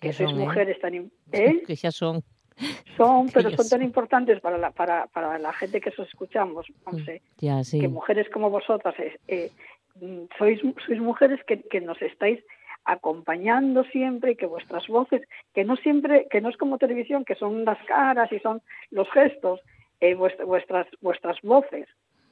que 0.00 0.12
sois 0.12 0.30
¿eh? 0.30 0.34
mujeres 0.34 0.80
tan... 0.80 0.94
¿eh? 1.32 1.62
que 1.66 1.74
ya 1.74 1.90
son. 1.90 2.22
Son, 2.96 3.28
pero 3.30 3.50
son 3.56 3.68
tan 3.68 3.82
importantes 3.82 4.40
para 4.40 4.58
la, 4.58 4.70
para, 4.70 5.08
para 5.08 5.38
la 5.40 5.52
gente 5.52 5.80
que 5.80 5.90
os 5.90 5.98
escuchamos, 5.98 6.66
no 6.86 6.98
sé, 7.04 7.20
que 7.38 7.88
mujeres 7.88 8.28
como 8.30 8.48
vosotras 8.48 8.94
eh, 9.26 9.50
mm, 10.00 10.24
sois, 10.38 10.60
sois 10.86 11.00
mujeres 11.00 11.40
que, 11.48 11.62
que 11.62 11.80
nos 11.80 12.00
estáis 12.00 12.38
acompañando 12.84 13.82
siempre 13.84 14.32
y 14.32 14.36
que 14.36 14.46
vuestras 14.46 14.86
voces, 14.86 15.22
que 15.52 15.64
no 15.64 15.74
siempre, 15.76 16.28
que 16.30 16.40
no 16.40 16.48
es 16.48 16.56
como 16.56 16.78
televisión, 16.78 17.24
que 17.24 17.34
son 17.34 17.64
las 17.64 17.78
caras 17.86 18.30
y 18.30 18.38
son 18.38 18.62
los 18.90 19.10
gestos, 19.10 19.60
eh, 20.00 20.14
vuestras, 20.14 20.86
vuestras 21.00 21.40
voces 21.42 21.88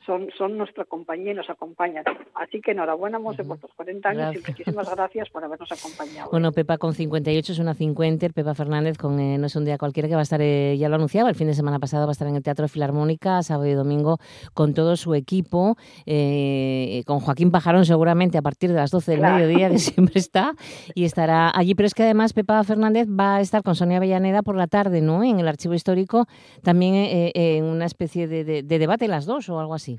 son, 0.07 0.29
son 0.39 0.57
nuestra 0.57 0.85
compañía 0.85 1.33
y 1.33 1.35
nos 1.35 1.51
acompañan. 1.51 2.05
Así 2.35 2.61
que 2.61 2.71
enhorabuena, 2.71 3.19
Monse, 3.19 3.45
por 3.45 3.59
tus 3.59 3.73
40 3.75 4.09
años 4.09 4.37
y 4.37 4.39
muchísimas 4.39 4.89
gracias 4.95 5.29
por 5.31 5.45
habernos 5.45 5.71
acompañado. 5.71 6.31
Bueno, 6.31 6.53
Pepa 6.53 6.79
con 6.79 6.95
58 6.95 7.53
es 7.53 7.59
una 7.59 7.75
50, 7.75 8.29
Pepa 8.31 8.55
Fernández 8.55 8.97
con 8.97 9.19
eh, 9.19 9.37
No 9.39 9.47
es 9.47 9.57
un 9.57 9.65
día 9.65 9.77
cualquiera 9.79 10.09
que 10.09 10.15
va 10.15 10.21
a 10.21 10.23
estar, 10.23 10.41
eh, 10.41 10.77
ya 10.79 10.89
lo 10.89 10.95
anunciaba, 10.95 11.29
el 11.29 11.35
fin 11.35 11.49
de 11.49 11.55
semana 11.55 11.79
pasado 11.79 12.07
va 12.07 12.11
a 12.11 12.13
estar 12.13 12.29
en 12.29 12.37
el 12.37 12.43
Teatro 12.43 12.69
Filarmónica, 12.69 13.43
sábado 13.43 13.69
y 13.69 13.75
domingo, 13.75 14.19
con 14.55 14.75
todo 14.75 14.97
su 14.97 15.15
equipo, 15.15 15.77
eh, 16.07 17.03
con 17.07 17.21
Joaquín 17.21 17.51
Pajarón 17.51 17.85
seguramente 17.85 18.39
a 18.39 18.43
partir 18.43 18.71
de 18.71 18.77
las 18.77 18.91
12 18.91 19.13
del 19.13 19.21
mediodía, 19.21 19.69
que 19.71 19.79
siempre 19.79 20.21
está, 20.21 20.55
y 20.95 21.05
estará 21.05 21.51
allí. 21.55 21.75
Pero 21.75 21.87
es 21.87 21.95
que 21.95 22.05
además 22.05 22.33
Pepa 22.33 22.63
Fernández 22.65 23.09
va 23.09 23.37
a 23.37 23.41
estar 23.41 23.63
con 23.63 23.75
Sonia 23.75 23.97
Avellaneda 23.97 24.43
por 24.43 24.57
la 24.57 24.69
tarde, 24.69 25.01
¿no? 25.01 25.25
En 25.25 25.41
el 25.41 25.49
Archivo 25.49 25.75
Histórico, 25.75 26.27
también 26.63 26.95
en 27.35 27.65
una 27.65 27.87
especie 27.87 28.29
de, 28.29 28.63
de 28.63 28.79
debate 28.79 29.09
las 29.09 29.27
dos 29.27 29.49
o 29.49 29.59
algo 29.59 29.75
así. 29.75 29.96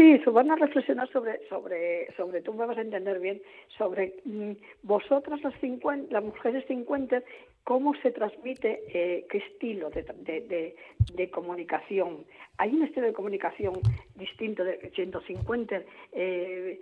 Sí, 0.00 0.16
van 0.30 0.50
a 0.50 0.56
reflexionar 0.56 1.12
sobre, 1.12 1.46
sobre, 1.50 2.10
sobre, 2.16 2.40
tú 2.40 2.54
me 2.54 2.64
vas 2.64 2.78
a 2.78 2.80
entender 2.80 3.20
bien, 3.20 3.42
sobre 3.76 4.14
mm, 4.24 4.52
vosotras 4.82 5.42
las, 5.42 5.52
50, 5.60 6.10
las 6.10 6.24
mujeres 6.24 6.64
50, 6.68 7.22
cómo 7.64 7.92
se 7.96 8.10
transmite, 8.10 8.82
eh, 8.94 9.26
qué 9.28 9.36
estilo 9.36 9.90
de, 9.90 10.02
de, 10.24 10.74
de, 11.12 11.30
comunicación. 11.30 12.24
Hay 12.56 12.72
un 12.72 12.84
estilo 12.84 13.08
de 13.08 13.12
comunicación 13.12 13.74
distinto 14.14 14.64
de 14.64 14.90
150. 14.94 15.82
Eh, 16.12 16.80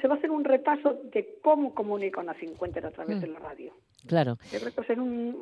se 0.00 0.08
va 0.08 0.14
a 0.14 0.16
hacer 0.16 0.30
un 0.30 0.44
repaso 0.44 0.94
de 1.12 1.36
cómo 1.42 1.74
comunica 1.74 2.22
una 2.22 2.32
50 2.32 2.78
a 2.80 2.90
través 2.92 3.18
mm. 3.18 3.20
de 3.20 3.26
la 3.26 3.38
radio. 3.40 3.72
Claro. 4.06 4.36
Yo 4.52 4.60
creo 4.60 4.72
que 4.72 4.80
va 4.80 4.82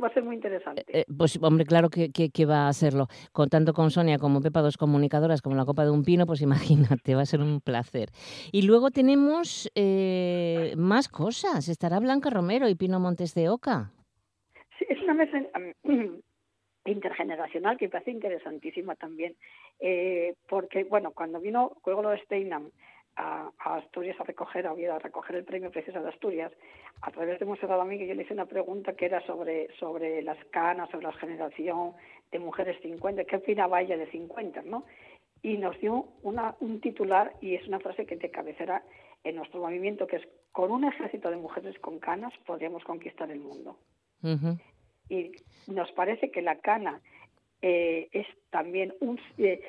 a 0.08 0.14
ser, 0.14 0.22
muy 0.22 0.34
interesante. 0.36 0.84
Eh, 0.88 1.04
pues, 1.16 1.38
hombre, 1.42 1.66
claro 1.66 1.90
que, 1.90 2.10
que, 2.10 2.46
va 2.46 2.68
a 2.68 2.72
serlo. 2.72 3.08
Con, 3.32 3.48
tanto 3.48 3.72
con 3.72 3.90
Sonia 3.90 4.18
como 4.18 4.40
Pepa, 4.40 4.62
dos 4.62 4.76
comunicadoras, 4.76 5.42
como 5.42 5.56
la 5.56 5.64
Copa 5.64 5.84
de 5.84 5.90
un 5.90 6.04
Pino, 6.04 6.26
pues 6.26 6.40
imagínate, 6.42 7.14
va 7.14 7.22
a 7.22 7.26
ser 7.26 7.40
un 7.40 7.60
placer. 7.60 8.08
Y 8.52 8.62
luego 8.62 8.90
tenemos 8.90 9.70
eh, 9.74 10.74
más 10.76 11.08
cosas. 11.08 11.68
Estará 11.68 12.00
Blanca 12.00 12.30
Romero 12.30 12.68
y 12.68 12.74
Pino 12.74 13.00
Montes 13.00 13.34
de 13.34 13.48
Oca. 13.48 13.90
Sí, 14.78 14.86
es 14.88 15.00
una 15.02 15.14
mesa 15.14 15.38
intergeneracional 16.86 17.76
que 17.78 17.86
me 17.86 17.92
parece 17.92 18.10
interesantísima 18.10 18.94
también. 18.94 19.36
Eh, 19.80 20.34
porque, 20.48 20.84
bueno, 20.84 21.12
cuando 21.12 21.40
vino 21.40 21.72
Juego 21.82 22.08
de 22.10 22.18
Steinam 22.22 22.70
a, 23.16 23.50
Asturias 23.58 24.18
a 24.20 24.24
recoger, 24.24 24.66
a 24.66 24.72
a 24.72 24.98
recoger 24.98 25.36
el 25.36 25.44
premio 25.44 25.70
Princesa 25.70 26.00
de 26.00 26.08
Asturias, 26.08 26.52
a 27.02 27.10
través 27.10 27.38
de 27.38 27.46
Monserrat 27.46 27.80
a 27.80 27.84
mí 27.84 27.98
que 27.98 28.06
yo 28.06 28.14
le 28.14 28.22
hice 28.22 28.34
una 28.34 28.46
pregunta 28.46 28.94
que 28.94 29.06
era 29.06 29.24
sobre, 29.26 29.68
sobre 29.78 30.22
las 30.22 30.42
canas, 30.46 30.90
sobre 30.90 31.06
la 31.06 31.12
generación 31.12 31.92
de 32.30 32.38
mujeres 32.38 32.80
50, 32.82 33.24
qué 33.24 33.36
opinaba 33.36 33.80
ella 33.80 33.96
de 33.96 34.10
50, 34.10 34.62
¿no? 34.62 34.84
Y 35.42 35.58
nos 35.58 35.78
dio 35.80 36.08
una, 36.22 36.56
un 36.60 36.80
titular 36.80 37.34
y 37.40 37.54
es 37.54 37.66
una 37.68 37.80
frase 37.80 38.06
que 38.06 38.16
te 38.16 38.30
cabecera 38.30 38.82
en 39.24 39.36
nuestro 39.36 39.60
movimiento, 39.60 40.06
que 40.06 40.16
es, 40.16 40.28
con 40.52 40.70
un 40.70 40.84
ejército 40.84 41.30
de 41.30 41.36
mujeres 41.36 41.78
con 41.80 41.98
canas 41.98 42.32
podríamos 42.46 42.84
conquistar 42.84 43.30
el 43.30 43.40
mundo. 43.40 43.76
Y 45.08 45.32
nos 45.66 45.92
parece 45.92 46.30
que 46.30 46.40
la 46.40 46.56
cana 46.56 47.00
eh, 47.60 48.08
es 48.12 48.26
también 48.50 48.94
un... 49.00 49.20
Eh, 49.36 49.60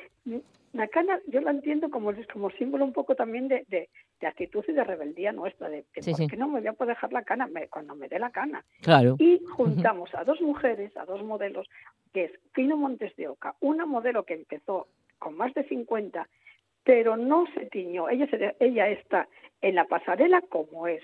la 0.75 0.87
cana 0.89 1.19
yo 1.27 1.39
la 1.41 1.51
entiendo 1.51 1.89
como, 1.89 2.11
como 2.31 2.49
símbolo 2.51 2.83
un 2.83 2.91
poco 2.91 3.15
también 3.15 3.47
de, 3.47 3.65
de, 3.69 3.89
actitud 4.27 4.63
y 4.67 4.73
de 4.73 4.83
rebeldía 4.83 5.31
nuestra, 5.31 5.69
de, 5.69 5.85
por 5.93 6.29
qué 6.29 6.37
no 6.37 6.47
me 6.47 6.59
voy 6.59 6.67
a 6.67 6.73
poder 6.73 6.95
dejar 6.95 7.13
la 7.13 7.23
cana 7.23 7.49
cuando 7.69 7.95
me 7.95 8.09
dé 8.09 8.19
la 8.19 8.31
cana. 8.31 8.65
Claro. 8.81 9.15
Y 9.19 9.41
juntamos 9.55 10.13
a 10.15 10.23
dos 10.23 10.41
mujeres, 10.41 10.95
a 10.97 11.05
dos 11.05 11.23
modelos, 11.23 11.67
que 12.13 12.25
es 12.25 12.31
Pino 12.53 12.75
Montes 12.75 13.15
de 13.15 13.27
Oca, 13.29 13.55
una 13.61 13.85
modelo 13.85 14.23
que 14.25 14.33
empezó 14.33 14.87
con 15.17 15.37
más 15.37 15.53
de 15.53 15.63
50, 15.63 16.27
pero 16.85 17.17
no 17.17 17.45
se 17.53 17.65
tiñó. 17.65 18.07
Ella, 18.09 18.27
se, 18.27 18.55
ella 18.59 18.87
está 18.89 19.27
en 19.61 19.75
la 19.75 19.85
pasarela 19.85 20.41
como 20.41 20.87
es. 20.87 21.03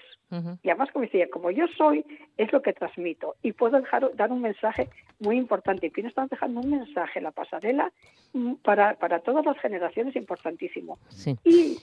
Y 0.63 0.69
además, 0.69 0.89
como 0.93 1.03
decía, 1.03 1.29
como 1.29 1.51
yo 1.51 1.65
soy, 1.77 2.05
es 2.37 2.53
lo 2.53 2.61
que 2.61 2.71
transmito. 2.71 3.35
Y 3.41 3.51
puedo 3.51 3.81
dejar, 3.81 4.15
dar 4.15 4.31
un 4.31 4.41
mensaje 4.41 4.87
muy 5.19 5.35
importante. 5.35 5.87
Y 5.87 5.89
Pino 5.89 6.07
está 6.07 6.25
dejando 6.27 6.61
un 6.61 6.69
mensaje 6.69 7.19
en 7.19 7.25
la 7.25 7.31
pasarela 7.31 7.91
mm, 8.31 8.53
para, 8.63 8.95
para 8.95 9.19
todas 9.19 9.45
las 9.45 9.57
generaciones 9.57 10.15
importantísimo. 10.15 10.99
Y 11.43 11.79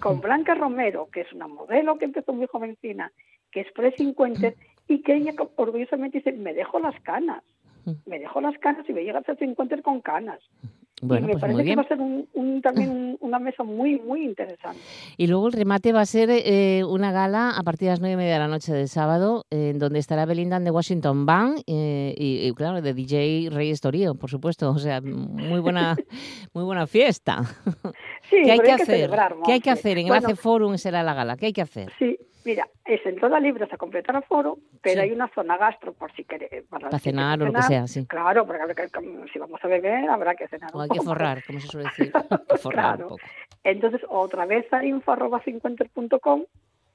con 0.00 0.20
Blanca 0.20 0.54
Romero, 0.54 1.08
que 1.12 1.22
es 1.22 1.32
una 1.34 1.46
modelo 1.46 1.98
que 1.98 2.06
empezó 2.06 2.32
muy 2.32 2.46
jovencina, 2.46 3.12
que 3.50 3.60
es 3.60 3.72
pre-50, 3.72 4.54
y 4.86 5.02
que 5.02 5.16
ella 5.16 5.32
orgullosamente 5.56 6.18
dice, 6.18 6.32
me 6.32 6.54
dejo 6.54 6.78
las 6.78 6.98
canas, 7.00 7.42
me 8.06 8.18
dejo 8.18 8.40
las 8.40 8.56
canas 8.58 8.88
y 8.88 8.92
me 8.92 9.02
llega 9.02 9.18
a 9.18 9.24
ser 9.24 9.36
50 9.38 9.82
con 9.82 10.00
canas. 10.00 10.40
Bueno, 11.02 11.26
me 11.26 11.32
pues 11.34 11.40
parece 11.40 11.64
que 11.64 11.76
va 11.76 11.82
a 11.82 11.88
ser 11.88 11.98
un, 12.00 12.62
también 12.62 13.16
una 13.20 13.38
mesa 13.38 13.62
muy, 13.62 13.98
muy 14.00 14.24
interesante. 14.24 14.78
Y 15.16 15.26
luego 15.26 15.46
el 15.48 15.52
remate 15.52 15.92
va 15.92 16.00
a 16.00 16.06
ser 16.06 16.30
eh, 16.30 16.82
una 16.84 17.12
gala 17.12 17.50
a 17.56 17.62
partir 17.62 17.86
de 17.86 17.92
las 17.92 18.00
nueve 18.00 18.14
y 18.14 18.16
media 18.16 18.34
de 18.34 18.38
la 18.38 18.48
noche 18.48 18.72
del 18.72 18.88
sábado, 18.88 19.44
en 19.50 19.78
donde 19.78 19.98
estará 19.98 20.26
Belinda 20.26 20.58
de 20.58 20.70
Washington 20.70 21.26
Band 21.26 21.62
eh, 21.66 22.14
y, 22.16 22.52
claro, 22.54 22.80
de 22.82 22.94
DJ 22.94 23.50
Rey 23.50 23.70
Estorío, 23.70 24.14
por 24.14 24.30
supuesto. 24.30 24.70
O 24.70 24.78
sea, 24.78 25.00
muy 25.00 25.60
buena, 25.60 25.96
muy 26.52 26.64
buena 26.64 26.86
fiesta. 26.86 27.42
Sí, 28.30 28.36
¿Qué 28.44 28.52
hay 28.52 28.58
que, 28.58 28.72
hacer? 28.72 29.10
¿Qué 29.44 29.52
hay 29.52 29.60
que 29.60 29.70
hacer? 29.70 29.98
En 29.98 30.08
el 30.12 30.36
Forum 30.36 30.76
será 30.78 31.02
la 31.02 31.14
gala. 31.14 31.36
¿Qué 31.36 31.46
hay 31.46 31.52
que 31.52 31.62
hacer? 31.62 31.90
Sí, 31.98 32.18
Mira, 32.48 32.66
es 32.86 33.04
entrada 33.04 33.38
libre 33.38 33.68
a 33.70 33.76
completar 33.76 34.16
aforo, 34.16 34.56
pero 34.80 35.02
hay 35.02 35.12
una 35.12 35.28
zona 35.34 35.58
gastro 35.58 35.92
por 35.92 36.10
si 36.12 36.24
querés. 36.24 36.64
Para, 36.64 36.98
cenar 36.98 37.42
o 37.42 37.44
lo 37.44 37.52
que 37.52 37.60
sea, 37.60 37.86
sí. 37.86 38.06
Claro, 38.06 38.46
porque 38.46 38.62
si 39.30 39.38
vamos 39.38 39.62
a 39.62 39.68
beber 39.68 40.08
habrá 40.08 40.34
que 40.34 40.48
cenar. 40.48 40.70
O 40.72 40.80
hay 40.80 40.88
que 40.88 41.02
forrar, 41.02 41.44
como 41.44 41.60
se 41.60 41.66
suele 41.66 41.90
decir. 41.98 42.10
forrar 42.62 42.96
claro. 42.96 43.02
un 43.02 43.08
poco. 43.10 43.22
Entonces, 43.64 44.00
otra 44.08 44.46
vez 44.46 44.64
a 44.72 44.82
info.50.com 44.82 46.44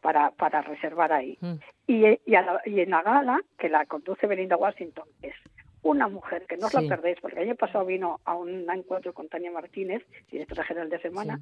para, 0.02 0.32
para 0.32 0.64
reservar 0.64 1.14
ahí. 1.14 1.38
Mm. 1.40 1.54
Y, 1.86 2.04
y, 2.26 2.80
en 2.80 2.90
la 2.90 3.04
gala, 3.04 3.40
que 3.60 3.70
la 3.70 3.86
conduce 3.86 4.26
Belinda 4.26 4.58
Washington, 4.58 5.06
es 5.22 5.36
una 5.84 6.08
mujer, 6.08 6.48
que 6.48 6.58
no 6.58 6.66
os 6.66 6.74
la 6.74 6.82
perdéis, 6.82 7.20
porque 7.22 7.38
el 7.38 7.50
año 7.50 7.56
pasado 7.56 7.86
vino 7.86 8.22
a 8.26 8.34
un 8.34 8.68
encuentro 8.72 9.14
con 9.14 9.30
Tania 9.30 9.52
Martínez, 9.52 10.04
directora 10.32 10.64
general 10.64 10.90
de 10.90 11.00
Semana, 11.00 11.40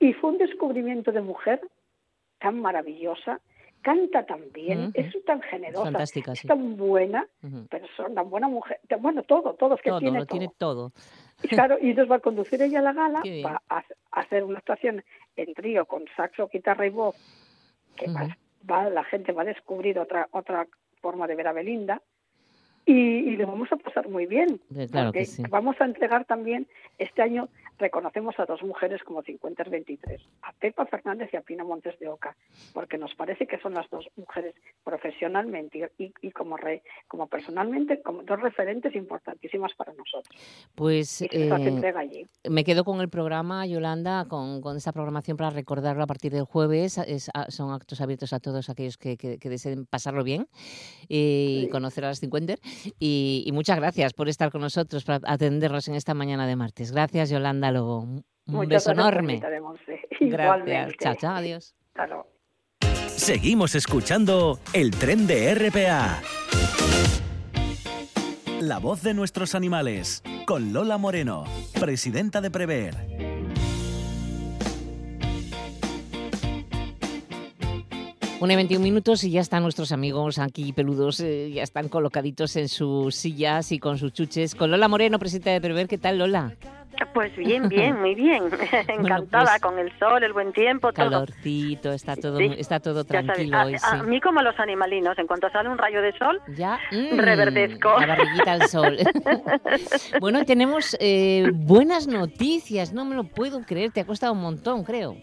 y 0.00 0.14
fue 0.14 0.30
un 0.30 0.38
descubrimiento 0.38 1.12
de 1.12 1.20
mujer 1.20 1.60
tan 2.38 2.60
maravillosa, 2.60 3.40
canta 3.86 4.26
tan 4.26 4.40
bien, 4.52 4.90
es 4.94 5.14
tan 5.24 5.40
generosa, 5.42 6.02
es 6.02 6.42
tan 6.42 6.76
buena 6.76 7.24
persona, 7.70 8.14
tan 8.16 8.30
buena 8.30 8.48
mujer, 8.48 8.80
bueno, 8.98 9.22
todo, 9.22 9.54
todo, 9.54 9.76
es 9.76 9.80
que 9.80 9.92
tiene, 10.00 10.18
todo. 10.18 10.26
tiene 10.26 10.50
todo. 10.58 10.92
Y 11.42 11.48
claro, 11.48 11.78
y 11.80 11.94
nos 11.94 12.10
va 12.10 12.16
a 12.16 12.20
conducir 12.20 12.60
ella 12.62 12.80
a 12.80 12.82
la 12.82 12.92
gala, 12.92 13.22
va 13.44 13.62
a, 13.68 13.84
hacer 14.10 14.42
una 14.42 14.58
actuación 14.58 15.04
en 15.36 15.54
trío 15.54 15.84
con 15.84 16.04
saxo, 16.16 16.48
guitarra 16.52 16.86
y 16.86 16.90
voz, 16.90 17.14
que 17.94 18.06
va, 18.68 18.90
la 18.90 19.04
gente 19.04 19.30
va 19.30 19.42
a 19.42 19.46
descubrir 19.46 20.00
otra, 20.00 20.28
otra 20.32 20.66
forma 21.00 21.28
de 21.28 21.36
ver 21.36 21.46
a 21.46 21.52
Belinda, 21.52 22.02
y, 22.86 22.92
y, 22.92 23.36
lo 23.36 23.46
vamos 23.48 23.70
a 23.72 23.76
pasar 23.76 24.08
muy 24.08 24.26
bien. 24.26 24.60
Claro 24.90 25.08
porque 25.08 25.26
sí. 25.26 25.42
vamos 25.48 25.76
a 25.80 25.84
entregar 25.84 26.24
también 26.24 26.68
este 26.98 27.20
año 27.20 27.48
reconocemos 27.78 28.38
a 28.38 28.46
dos 28.46 28.62
mujeres 28.62 29.02
como 29.02 29.22
50-23, 29.22 30.20
a 30.42 30.52
Pepa 30.52 30.86
Fernández 30.86 31.30
y 31.32 31.36
a 31.36 31.42
Pina 31.42 31.64
Montes 31.64 31.98
de 31.98 32.08
Oca, 32.08 32.36
porque 32.72 32.98
nos 32.98 33.14
parece 33.14 33.46
que 33.46 33.58
son 33.58 33.74
las 33.74 33.88
dos 33.90 34.06
mujeres 34.16 34.54
profesionalmente 34.84 35.90
y, 35.98 36.12
y 36.22 36.30
como, 36.30 36.56
re, 36.56 36.82
como 37.08 37.26
personalmente, 37.26 38.00
como 38.02 38.22
dos 38.22 38.40
referentes 38.40 38.94
importantísimas 38.94 39.72
para 39.74 39.92
nosotros. 39.92 40.40
Pues 40.74 41.22
eh, 41.22 41.50
me 42.48 42.64
quedo 42.64 42.84
con 42.84 43.00
el 43.00 43.08
programa, 43.08 43.66
Yolanda, 43.66 44.26
con, 44.28 44.60
con 44.60 44.76
esta 44.76 44.92
programación 44.92 45.36
para 45.36 45.50
recordarlo 45.50 46.02
a 46.02 46.06
partir 46.06 46.32
del 46.32 46.44
jueves. 46.44 46.98
Es, 46.98 47.30
son 47.48 47.72
actos 47.72 48.00
abiertos 48.00 48.32
a 48.32 48.40
todos 48.40 48.70
aquellos 48.70 48.96
que, 48.96 49.16
que, 49.16 49.38
que 49.38 49.48
deseen 49.48 49.86
pasarlo 49.86 50.24
bien 50.24 50.48
y 51.08 51.62
sí. 51.64 51.68
conocer 51.70 52.04
a 52.04 52.08
las 52.08 52.20
50. 52.20 52.54
Y, 52.98 53.44
y 53.46 53.52
muchas 53.52 53.76
gracias 53.76 54.14
por 54.14 54.28
estar 54.28 54.50
con 54.50 54.60
nosotros, 54.60 55.04
para 55.04 55.20
atendernos 55.24 55.88
en 55.88 55.94
esta 55.94 56.14
mañana 56.14 56.46
de 56.46 56.56
martes. 56.56 56.92
Gracias, 56.92 57.30
Yolanda 57.30 57.65
Lobo. 57.70 58.00
Un 58.00 58.24
Muchas 58.46 58.86
beso 58.86 58.92
enorme. 58.92 59.40
Gracias. 60.20 60.94
Chao, 61.00 61.14
chao, 61.16 61.36
adiós. 61.36 61.74
Seguimos 63.08 63.74
escuchando 63.74 64.60
el 64.72 64.90
tren 64.90 65.26
de 65.26 65.54
RPA. 65.54 66.20
La 68.60 68.78
voz 68.78 69.02
de 69.02 69.14
nuestros 69.14 69.54
animales, 69.54 70.22
con 70.46 70.72
Lola 70.72 70.96
Moreno, 70.98 71.44
presidenta 71.78 72.40
de 72.40 72.50
Prever. 72.50 72.94
Una 78.38 78.52
y 78.52 78.56
21 78.56 78.82
minutos 78.84 79.24
y 79.24 79.30
ya 79.30 79.40
están 79.40 79.62
nuestros 79.62 79.92
amigos 79.92 80.38
aquí 80.38 80.74
peludos, 80.74 81.20
eh, 81.20 81.50
ya 81.52 81.62
están 81.62 81.88
colocaditos 81.88 82.54
en 82.56 82.68
sus 82.68 83.14
sillas 83.14 83.72
y 83.72 83.78
con 83.78 83.96
sus 83.96 84.12
chuches. 84.12 84.54
Con 84.54 84.70
Lola 84.70 84.88
Moreno, 84.88 85.18
presidenta 85.18 85.50
de 85.50 85.60
Prever. 85.60 85.88
¿Qué 85.88 85.96
tal, 85.96 86.18
Lola? 86.18 86.54
Pues 87.12 87.34
bien, 87.36 87.68
bien, 87.68 88.00
muy 88.00 88.14
bien. 88.14 88.44
Encantada 88.88 89.44
pues, 89.44 89.60
con 89.60 89.78
el 89.78 89.98
sol, 89.98 90.22
el 90.22 90.32
buen 90.32 90.52
tiempo, 90.52 90.92
todo. 90.92 91.10
Calorcito, 91.10 91.92
está 91.92 92.16
todo, 92.16 92.38
sí. 92.38 92.54
está 92.58 92.80
todo 92.80 93.04
tranquilo 93.04 93.56
a, 93.56 93.64
hoy. 93.64 93.74
A, 93.74 93.78
sí. 93.78 94.06
mí 94.06 94.20
como 94.20 94.42
los 94.42 94.58
animalinos, 94.58 95.18
en 95.18 95.26
cuanto 95.26 95.48
sale 95.50 95.68
un 95.68 95.78
rayo 95.78 96.02
de 96.02 96.12
sol, 96.18 96.40
ya 96.48 96.78
mm, 96.90 97.18
reverdezco. 97.18 97.98
La 98.00 98.06
barriguita 98.06 98.52
al 98.52 98.68
sol. 98.68 98.96
bueno, 100.20 100.44
tenemos 100.44 100.96
eh, 101.00 101.50
buenas 101.52 102.06
noticias, 102.06 102.92
no 102.92 103.04
me 103.04 103.14
lo 103.14 103.24
puedo 103.24 103.62
creer, 103.62 103.92
te 103.92 104.00
ha 104.00 104.06
costado 104.06 104.32
un 104.32 104.40
montón, 104.40 104.84
creo. 104.84 105.16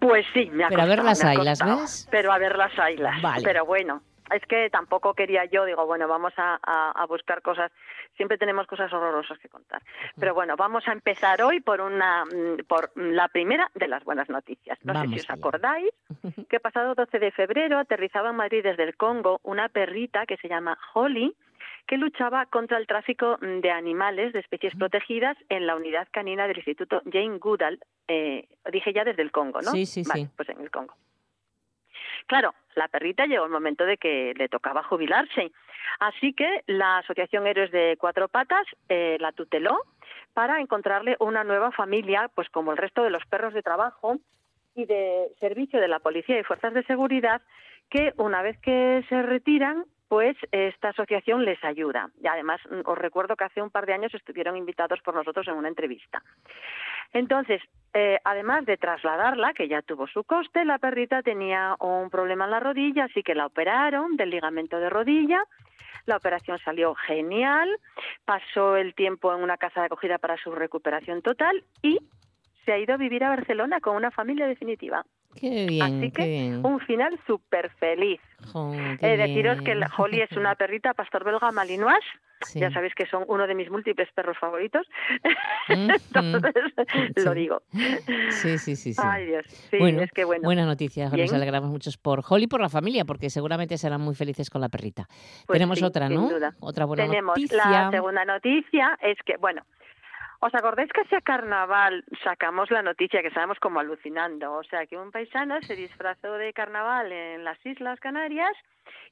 Pues 0.00 0.26
sí, 0.32 0.50
me 0.52 0.64
ha 0.64 0.68
Pero 0.68 0.80
costado, 0.80 0.92
a 0.92 0.96
ver 0.96 1.04
las 1.04 1.24
ailas. 1.24 1.58
¿ves? 1.64 2.08
Pero 2.10 2.32
a 2.32 2.38
ver 2.38 2.56
las 2.56 2.76
ailas. 2.78 3.20
Vale. 3.22 3.42
Pero 3.44 3.64
bueno, 3.64 4.02
es 4.34 4.42
que 4.46 4.68
tampoco 4.70 5.14
quería 5.14 5.44
yo, 5.44 5.64
digo, 5.64 5.86
bueno, 5.86 6.08
vamos 6.08 6.32
a, 6.36 6.58
a, 6.62 6.90
a, 6.90 7.06
buscar 7.06 7.42
cosas, 7.42 7.70
siempre 8.16 8.38
tenemos 8.38 8.66
cosas 8.66 8.92
horrorosas 8.92 9.38
que 9.38 9.48
contar. 9.48 9.82
Pero 10.18 10.34
bueno, 10.34 10.56
vamos 10.56 10.86
a 10.86 10.92
empezar 10.92 11.42
hoy 11.42 11.60
por 11.60 11.80
una 11.80 12.24
mm, 12.24 12.64
por 12.66 12.90
la 12.96 13.28
primera 13.28 13.70
de 13.74 13.88
las 13.88 14.04
buenas 14.04 14.28
noticias. 14.28 14.78
No 14.82 14.92
vamos 14.92 15.10
sé 15.10 15.20
si 15.20 15.20
os 15.20 15.30
acordáis 15.30 15.90
que 16.48 16.60
pasado 16.60 16.94
12 16.94 17.18
de 17.18 17.30
febrero 17.32 17.78
aterrizaba 17.78 18.30
en 18.30 18.36
Madrid 18.36 18.62
desde 18.62 18.84
el 18.84 18.96
Congo 18.96 19.40
una 19.42 19.68
perrita 19.68 20.26
que 20.26 20.36
se 20.36 20.48
llama 20.48 20.78
Holly, 20.94 21.34
que 21.86 21.96
luchaba 21.96 22.46
contra 22.46 22.78
el 22.78 22.86
tráfico 22.86 23.38
de 23.40 23.70
animales 23.70 24.32
de 24.32 24.40
especies 24.40 24.74
protegidas 24.76 25.36
en 25.48 25.66
la 25.66 25.76
unidad 25.76 26.08
canina 26.10 26.46
del 26.46 26.58
Instituto 26.58 27.02
Jane 27.10 27.38
Goodall, 27.38 27.80
eh, 28.08 28.48
dije 28.70 28.92
ya 28.92 29.04
desde 29.04 29.22
el 29.22 29.32
Congo, 29.32 29.60
¿no? 29.60 29.72
Sí, 29.72 29.86
sí, 29.86 30.02
vale, 30.06 30.24
sí. 30.24 30.30
Pues 30.36 30.48
en 30.48 30.60
el 30.60 30.70
Congo. 30.70 30.94
Claro, 32.26 32.54
la 32.74 32.88
perrita 32.88 33.26
llegó 33.26 33.44
el 33.44 33.50
momento 33.50 33.84
de 33.84 33.98
que 33.98 34.32
le 34.36 34.48
tocaba 34.48 34.82
jubilarse, 34.82 35.52
así 36.00 36.32
que 36.32 36.62
la 36.66 36.98
Asociación 36.98 37.46
Héroes 37.46 37.70
de 37.70 37.96
Cuatro 37.98 38.28
Patas 38.28 38.66
eh, 38.88 39.16
la 39.20 39.32
tuteló 39.32 39.78
para 40.32 40.60
encontrarle 40.60 41.16
una 41.20 41.44
nueva 41.44 41.72
familia, 41.72 42.30
pues 42.34 42.48
como 42.48 42.72
el 42.72 42.78
resto 42.78 43.02
de 43.02 43.10
los 43.10 43.24
perros 43.26 43.54
de 43.54 43.62
trabajo 43.62 44.16
y 44.74 44.86
de 44.86 45.28
servicio 45.40 45.80
de 45.80 45.88
la 45.88 45.98
policía 45.98 46.38
y 46.38 46.44
fuerzas 46.44 46.72
de 46.72 46.84
seguridad, 46.84 47.42
que 47.90 48.14
una 48.16 48.40
vez 48.40 48.58
que 48.60 49.04
se 49.08 49.22
retiran 49.22 49.84
pues 50.12 50.36
esta 50.50 50.90
asociación 50.90 51.46
les 51.46 51.64
ayuda. 51.64 52.10
Y 52.22 52.26
además, 52.26 52.60
os 52.84 52.98
recuerdo 52.98 53.34
que 53.34 53.44
hace 53.44 53.62
un 53.62 53.70
par 53.70 53.86
de 53.86 53.94
años 53.94 54.12
estuvieron 54.12 54.58
invitados 54.58 55.00
por 55.00 55.14
nosotros 55.14 55.48
en 55.48 55.54
una 55.54 55.68
entrevista. 55.68 56.22
Entonces, 57.14 57.62
eh, 57.94 58.18
además 58.22 58.66
de 58.66 58.76
trasladarla, 58.76 59.54
que 59.54 59.68
ya 59.68 59.80
tuvo 59.80 60.06
su 60.06 60.22
coste, 60.24 60.66
la 60.66 60.76
perrita 60.76 61.22
tenía 61.22 61.76
un 61.80 62.10
problema 62.10 62.44
en 62.44 62.50
la 62.50 62.60
rodilla, 62.60 63.04
así 63.04 63.22
que 63.22 63.34
la 63.34 63.46
operaron 63.46 64.16
del 64.16 64.28
ligamento 64.28 64.78
de 64.78 64.90
rodilla. 64.90 65.42
La 66.04 66.18
operación 66.18 66.58
salió 66.58 66.94
genial, 66.94 67.70
pasó 68.26 68.76
el 68.76 68.94
tiempo 68.94 69.34
en 69.34 69.42
una 69.42 69.56
casa 69.56 69.80
de 69.80 69.86
acogida 69.86 70.18
para 70.18 70.36
su 70.36 70.54
recuperación 70.54 71.22
total 71.22 71.64
y 71.80 71.98
se 72.66 72.72
ha 72.74 72.78
ido 72.78 72.92
a 72.92 72.98
vivir 72.98 73.24
a 73.24 73.30
Barcelona 73.30 73.80
con 73.80 73.96
una 73.96 74.10
familia 74.10 74.46
definitiva. 74.46 75.06
Qué 75.34 75.66
bien, 75.66 75.82
Así 75.82 76.10
que 76.10 76.22
qué 76.22 76.28
bien. 76.28 76.64
un 76.66 76.78
final 76.80 77.18
súper 77.26 77.70
feliz. 77.78 78.20
Oh, 78.54 78.74
eh, 78.74 79.16
deciros 79.16 79.60
que 79.62 79.74
la 79.74 79.90
Holly 79.96 80.20
es 80.20 80.32
una 80.32 80.54
perrita 80.54 80.94
pastor 80.94 81.24
belga 81.24 81.50
malinois. 81.52 82.04
Sí. 82.44 82.58
Ya 82.58 82.72
sabéis 82.72 82.92
que 82.96 83.06
son 83.06 83.24
uno 83.28 83.46
de 83.46 83.54
mis 83.54 83.70
múltiples 83.70 84.08
perros 84.12 84.36
favoritos. 84.36 84.84
Mm, 85.68 85.90
Entonces, 86.14 87.24
lo 87.24 87.34
digo. 87.34 87.62
Sí, 88.30 88.58
sí, 88.58 88.74
sí. 88.74 88.94
sí. 88.94 89.00
Ay, 89.02 89.26
Dios. 89.26 89.46
Sí, 89.70 89.78
bueno, 89.78 90.02
es 90.02 90.10
que 90.10 90.24
bueno. 90.24 90.42
buena 90.42 90.66
noticia. 90.66 91.08
Nos 91.08 91.32
alegramos 91.32 91.70
muchos 91.70 91.96
por 91.98 92.22
Holly 92.28 92.44
y 92.44 92.48
por 92.48 92.60
la 92.60 92.68
familia, 92.68 93.04
porque 93.04 93.30
seguramente 93.30 93.78
serán 93.78 94.00
muy 94.00 94.16
felices 94.16 94.50
con 94.50 94.60
la 94.60 94.68
perrita. 94.68 95.06
Pues 95.46 95.56
Tenemos 95.56 95.80
otra, 95.82 96.08
sin 96.08 96.16
¿no? 96.16 96.28
duda. 96.28 96.54
Otra 96.58 96.84
buena 96.84 97.04
Tenemos 97.04 97.36
noticia. 97.38 97.58
la 97.58 97.90
segunda 97.92 98.24
noticia, 98.24 98.98
es 99.00 99.16
que, 99.24 99.36
bueno, 99.36 99.62
¿os 100.44 100.54
acordáis 100.54 100.92
que 100.92 101.02
hacia 101.02 101.20
carnaval 101.20 102.04
sacamos 102.24 102.70
la 102.70 102.82
noticia 102.82 103.22
que 103.22 103.28
estábamos 103.28 103.58
como 103.60 103.80
alucinando? 103.80 104.52
O 104.54 104.62
sea, 104.64 104.86
que 104.86 104.96
un 104.98 105.10
paisano 105.10 105.60
se 105.62 105.76
disfrazó 105.76 106.32
de 106.34 106.52
carnaval 106.52 107.12
en 107.12 107.44
las 107.44 107.64
Islas 107.64 108.00
Canarias 108.00 108.52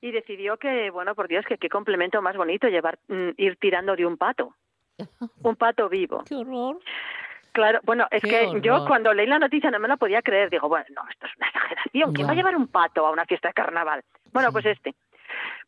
y 0.00 0.10
decidió 0.10 0.56
que, 0.56 0.90
bueno, 0.90 1.14
por 1.14 1.28
Dios, 1.28 1.44
que 1.46 1.56
qué 1.58 1.68
complemento 1.68 2.20
más 2.20 2.36
bonito 2.36 2.68
llevar 2.68 2.98
mm, 3.08 3.30
ir 3.36 3.56
tirando 3.56 3.94
de 3.96 4.06
un 4.06 4.16
pato. 4.16 4.54
Un 5.42 5.56
pato 5.56 5.88
vivo. 5.88 6.22
Qué 6.28 6.34
horror. 6.34 6.78
Claro, 7.52 7.80
bueno, 7.84 8.06
es 8.10 8.22
Qué 8.22 8.28
que 8.28 8.46
horror. 8.46 8.60
yo 8.62 8.84
cuando 8.86 9.14
leí 9.14 9.26
la 9.26 9.38
noticia 9.38 9.70
no 9.70 9.78
me 9.80 9.88
la 9.88 9.96
podía 9.96 10.20
creer. 10.22 10.50
Digo, 10.50 10.68
bueno, 10.68 10.84
no, 10.94 11.02
esto 11.10 11.26
es 11.26 11.32
una 11.38 11.46
exageración. 11.48 12.12
¿Quién 12.12 12.28
va 12.28 12.32
a 12.32 12.34
llevar 12.34 12.56
un 12.56 12.68
pato 12.68 13.06
a 13.06 13.10
una 13.10 13.24
fiesta 13.24 13.48
de 13.48 13.54
carnaval? 13.54 14.02
Bueno, 14.32 14.48
Sí. 14.50 14.52
pues 14.52 14.66
este. 14.66 14.94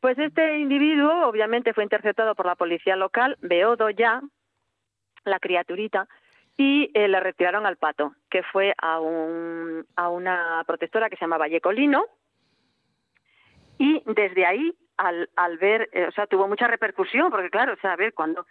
Pues 0.01 0.19
este 0.19 0.59
individuo, 0.59 1.27
obviamente, 1.29 1.73
fue 1.73 1.83
interceptado 1.85 2.35
por 2.35 2.47
la 2.47 2.57
policía 2.57 2.95
local, 2.97 3.37
Beodo 3.41 3.89
ya, 3.91 4.21
la 5.25 5.39
criaturita, 5.39 6.09
y 6.57 6.91
eh, 6.95 7.09
le 7.09 7.19
retiraron 7.21 7.65
al 7.67 7.77
pato, 7.77 8.15
que 8.31 8.43
fue 8.43 8.75
a, 8.79 9.01
un, 9.01 9.87
a 9.97 10.09
una 10.11 10.63
protectora 10.67 11.09
que 11.09 11.17
se 11.17 11.23
llama 11.23 11.39
Vallecolino, 11.39 12.05
y 13.79 14.03
desde 14.07 14.47
ahí, 14.47 14.75
al, 14.97 15.29
al 15.37 15.59
ver, 15.59 15.89
eh, 15.93 16.07
o 16.07 16.13
sea, 16.13 16.27
tuvo 16.27 16.47
mucha 16.47 16.67
repercusión, 16.67 17.31
porque 17.31 17.51
claro, 17.51 17.73
o 17.73 17.77
sea, 17.77 17.93
a 17.93 17.97
ver, 17.97 18.13
cuando, 18.15 18.47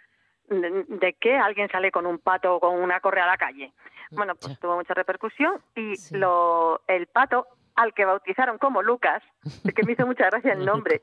de, 0.50 0.84
de 0.88 1.14
qué 1.14 1.38
alguien 1.38 1.70
sale 1.70 1.92
con 1.92 2.06
un 2.06 2.20
pato 2.20 2.56
o 2.56 2.60
con 2.60 2.82
una 2.82 3.00
correa 3.00 3.24
a 3.24 3.28
la 3.28 3.38
calle. 3.38 3.72
Bueno, 4.10 4.36
pues 4.36 4.60
tuvo 4.60 4.76
mucha 4.76 4.94
repercusión 4.94 5.62
y 5.76 5.96
Sí. 5.96 6.18
lo, 6.18 6.82
el 6.88 7.08
pato 7.08 7.48
al 7.76 7.94
que 7.94 8.04
bautizaron 8.04 8.58
como 8.58 8.82
Lucas, 8.82 9.24
que 9.74 9.84
me 9.86 9.94
hizo 9.94 10.06
mucha 10.06 10.26
gracia 10.30 10.52
el 10.54 10.66
nombre, 10.66 11.00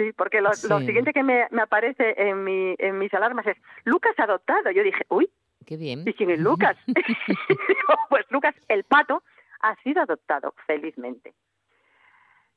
Sí, 0.00 0.12
porque 0.14 0.40
lo, 0.40 0.50
siguiente 0.54 1.12
que 1.12 1.22
me, 1.22 1.46
me 1.50 1.60
aparece 1.60 2.14
en, 2.16 2.42
mi, 2.42 2.74
en 2.78 2.98
mis 2.98 3.12
alarmas 3.12 3.46
es 3.46 3.58
Lucas 3.84 4.14
adoptado. 4.18 4.70
Yo 4.70 4.82
dije, 4.82 5.04
uy, 5.10 5.28
Qué 5.66 5.76
bien. 5.76 6.04
¿y 6.06 6.14
quién 6.14 6.30
es 6.30 6.38
Lucas? 6.40 6.74
Pues 8.08 8.24
Lucas, 8.30 8.54
el 8.68 8.84
pato, 8.84 9.22
ha 9.60 9.74
sido 9.82 10.00
adoptado, 10.00 10.54
felizmente. 10.66 11.34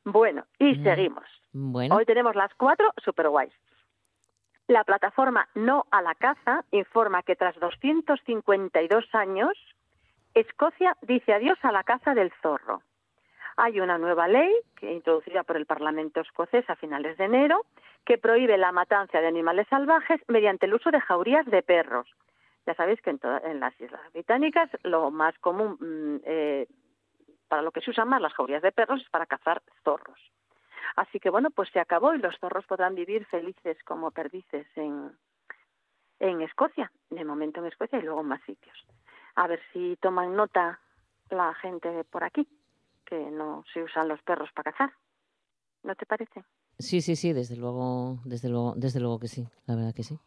Bueno, 0.05 0.45
y 0.57 0.73
Mm. 0.77 0.83
seguimos. 0.83 1.25
Bueno, 1.51 1.95
Hoy 1.97 2.05
tenemos 2.05 2.33
las 2.35 2.53
cuatro 2.55 2.91
super 3.03 3.27
guays. 3.27 3.53
La 4.67 4.85
plataforma 4.85 5.49
No 5.53 5.85
a 5.91 6.01
la 6.01 6.15
Caza 6.15 6.63
informa 6.71 7.23
que 7.23 7.35
tras 7.35 7.59
252 7.59 9.03
años, 9.13 9.51
Escocia 10.33 10.95
dice 11.01 11.33
adiós 11.33 11.59
a 11.63 11.73
la 11.73 11.83
caza 11.83 12.13
del 12.15 12.31
zorro. 12.41 12.81
Hay 13.57 13.79
una 13.79 13.97
nueva 13.97 14.27
ley 14.27 14.51
que 14.75 14.91
introducida 14.91 15.43
por 15.43 15.57
el 15.57 15.65
Parlamento 15.65 16.21
escocés 16.21 16.67
a 16.69 16.75
finales 16.75 17.17
de 17.17 17.25
enero 17.25 17.65
que 18.05 18.17
prohíbe 18.17 18.57
la 18.57 18.71
matanza 18.71 19.21
de 19.21 19.27
animales 19.27 19.67
salvajes 19.69 20.21
mediante 20.27 20.65
el 20.65 20.73
uso 20.73 20.91
de 20.91 20.99
jaurías 20.99 21.45
de 21.45 21.61
perros. 21.61 22.07
Ya 22.65 22.73
sabéis 22.75 23.01
que 23.01 23.11
en, 23.11 23.19
en 23.43 23.59
las 23.59 23.79
Islas 23.79 24.01
Británicas 24.13 24.69
lo 24.83 25.11
más 25.11 25.37
común, 25.39 25.77
mm, 25.79 26.21
eh, 26.25 26.67
para 27.47 27.61
lo 27.61 27.71
que 27.71 27.81
se 27.81 27.91
usan 27.91 28.09
más 28.09 28.21
las 28.21 28.33
jaurías 28.33 28.61
de 28.61 28.71
perros 28.71 29.01
es 29.01 29.09
para 29.09 29.25
cazar 29.25 29.61
zorros. 29.83 30.19
Así 30.95 31.19
que 31.19 31.29
bueno, 31.29 31.49
pues 31.51 31.69
se 31.69 31.79
acabó 31.79 32.13
y 32.13 32.19
los 32.19 32.37
zorros 32.39 32.65
podrán 32.65 32.95
vivir 32.95 33.25
felices 33.25 33.77
como 33.83 34.11
perdices 34.11 34.67
en, 34.75 35.11
en 36.19 36.41
Escocia, 36.41 36.91
de 37.09 37.25
momento 37.25 37.59
en 37.59 37.67
Escocia 37.67 37.99
y 37.99 38.03
luego 38.03 38.21
en 38.21 38.27
más 38.27 38.41
sitios. 38.43 38.77
A 39.35 39.47
ver 39.47 39.61
si 39.71 39.97
toman 40.01 40.35
nota 40.35 40.79
la 41.29 41.53
gente 41.55 42.03
por 42.05 42.23
aquí, 42.23 42.47
que 43.13 43.31
no 43.31 43.63
se 43.71 43.83
usan 43.83 44.07
los 44.07 44.21
perros 44.23 44.49
para 44.55 44.71
cazar. 44.71 44.91
¿No 45.83 45.95
te 45.95 46.05
parece? 46.05 46.43
sí, 46.79 47.01
sí, 47.01 47.15
sí, 47.15 47.33
desde 47.33 47.55
luego, 47.55 48.17
desde 48.25 48.49
luego, 48.49 48.73
desde 48.75 48.99
luego 48.99 49.19
que 49.19 49.27
sí, 49.27 49.47
la 49.67 49.75
verdad 49.75 49.93
que 49.93 50.03
sí. 50.03 50.17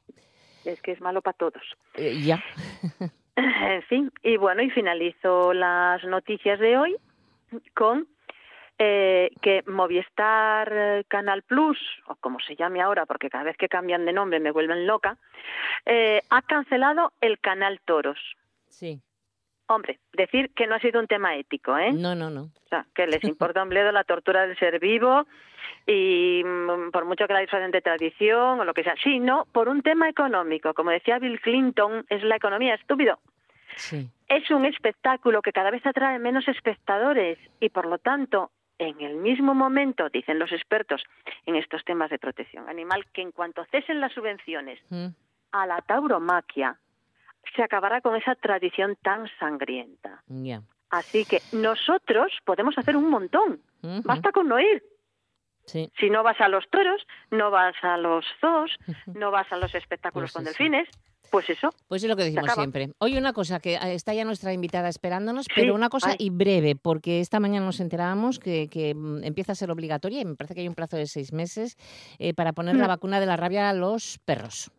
Es 0.65 0.81
que 0.81 0.93
es 0.93 1.01
malo 1.01 1.21
para 1.21 1.37
todos. 1.37 1.63
Eh, 1.95 2.23
ya. 2.25 2.43
En 3.37 3.83
fin, 3.83 4.13
y 4.23 4.39
bueno, 4.39 4.63
y 4.63 4.71
finalizo 4.71 5.53
las 5.53 6.03
noticias 6.05 6.59
de 6.59 6.79
hoy 6.79 6.97
con 7.75 8.09
eh, 8.79 9.31
que 9.43 9.63
Movistar 9.67 10.73
eh, 10.73 11.05
Canal 11.09 11.43
Plus, 11.43 11.79
o 12.07 12.15
como 12.15 12.39
se 12.41 12.57
llame 12.57 12.81
ahora, 12.81 13.05
porque 13.05 13.29
cada 13.29 13.45
vez 13.45 13.57
que 13.59 13.69
cambian 13.69 14.07
de 14.07 14.13
nombre 14.15 14.41
me 14.41 14.53
vuelven 14.53 14.87
loca, 14.87 15.19
eh, 15.85 16.23
ha 16.31 16.43
cancelado 16.43 17.13
el 17.21 17.39
canal 17.41 17.81
Toros. 17.85 18.19
Sí. 18.69 19.03
Hombre, 19.69 19.99
decir 20.13 20.51
que 20.55 20.67
no 20.67 20.77
ha 20.77 20.81
sido 20.81 21.01
un 21.01 21.07
tema 21.09 21.35
ético, 21.37 21.77
¿eh? 21.77 21.93
No, 21.93 22.15
no, 22.15 22.31
no. 22.31 22.43
O 22.43 22.69
sea, 22.69 22.87
que 22.95 23.07
les 23.07 23.23
importa 23.25 23.63
un 23.63 23.69
bledo 23.69 23.91
la 23.93 24.05
tortura 24.05 24.47
del 24.47 24.57
ser 24.59 24.79
vivo 24.79 25.27
y 25.87 26.43
mm, 26.45 26.91
por 26.93 27.05
mucho 27.05 27.27
que 27.27 27.33
la 27.33 27.41
disfracen 27.41 27.71
de 27.71 27.81
tradición 27.83 28.61
o 28.61 28.65
lo 28.65 28.75
que 28.75 28.85
sea. 28.85 28.95
Sí, 29.03 29.19
no, 29.19 29.47
por 29.53 29.69
un 29.69 29.83
tema 29.83 30.09
económico. 30.09 30.75
Como 30.75 30.91
decía 30.91 31.19
Bill 31.19 31.41
Clinton, 31.41 32.05
es 32.09 32.23
la 32.23 32.37
economía 32.37 32.75
estúpido. 32.75 33.19
Sí. 33.77 34.09
Es 34.29 34.51
un 34.51 34.65
espectáculo 34.65 35.43
que 35.43 35.53
cada 35.53 35.71
vez 35.71 35.85
atrae 35.85 36.19
menos 36.19 36.49
espectadores 36.49 37.39
y 37.61 37.69
por 37.69 37.87
lo 37.87 37.99
tanto 37.99 38.51
en 38.79 39.01
el 39.01 39.17
mismo 39.17 39.55
momento, 39.55 40.09
dicen 40.11 40.39
los 40.39 40.53
expertos 40.53 41.03
en 41.47 41.57
estos 41.57 41.83
temas 41.85 42.11
de 42.11 42.19
protección 42.19 42.69
animal, 42.69 43.07
que 43.13 43.23
en 43.23 43.33
cuanto 43.33 43.65
cesen 43.67 44.01
las 44.01 44.13
subvenciones 44.13 44.79
Mm. 44.91 45.07
a 45.53 45.67
la 45.67 45.81
tauromaquia, 45.81 46.79
se 47.55 47.63
acabará 47.63 48.01
con 48.01 48.17
esa 48.17 48.35
tradición 48.35 48.97
tan 49.03 49.29
sangrienta. 49.39 50.23
Así 50.91 51.25
que 51.25 51.41
nosotros 51.53 52.33
podemos 52.45 52.77
hacer 52.79 52.97
un 52.97 53.09
montón. 53.11 53.61
Basta 54.05 54.33
con 54.33 54.49
no 54.49 54.59
ir. 54.61 54.83
Sí. 55.67 55.91
Si 55.99 56.11
no 56.11 56.23
vas 56.23 56.41
a 56.41 56.49
los 56.49 56.65
toros, 56.71 57.05
no 57.33 57.51
vas 57.51 57.75
a 57.83 57.97
los 57.97 58.25
zoos, 58.41 58.77
no 59.07 59.31
vas 59.33 59.51
a 59.51 59.57
los 59.57 59.73
Pues 59.73 59.83
espectáculos 59.83 60.33
con 60.33 60.43
eso. 60.43 60.51
delfines, 60.51 60.89
pues 61.29 61.51
eso. 61.51 61.71
Pues 61.89 62.05
es 62.05 62.09
lo 62.09 62.15
que 62.15 62.23
decimos 62.23 62.53
siempre. 62.55 62.91
Oye, 62.99 63.19
una 63.19 63.33
cosa, 63.33 63.59
que 63.59 63.77
está 63.83 64.15
ya 64.15 64.25
nuestra 64.25 64.53
invitada 64.53 64.89
esperándonos, 64.89 65.47
pero 65.53 65.75
una 65.75 65.89
cosa 65.89 66.11
ay. 66.11 66.17
y 66.21 66.31
breve, 66.31 66.77
porque 66.77 67.19
esta 67.19 67.41
mañana 67.41 67.67
nos 67.67 67.81
enterábamos 67.81 68.39
que, 68.39 68.69
que, 68.69 68.95
mm, 68.95 69.25
empieza 69.25 69.53
a 69.53 69.55
ser 69.57 69.73
obligatoria, 69.73 70.21
y 70.21 70.25
me 70.25 70.37
parece 70.37 70.55
que 70.55 70.61
hay 70.61 70.69
un 70.69 70.77
plazo 70.77 70.97
de 70.97 71.07
seis 71.09 71.33
meses, 71.33 71.77
eh, 72.21 72.33
para 72.33 72.53
poner 72.53 72.77
la 72.77 72.85
Mm. 72.85 72.89
vacuna 72.89 73.19
de 73.19 73.27
la 73.27 73.37
rabia 73.37 73.69
a 73.69 73.73
los 73.75 74.21
perros. 74.25 74.71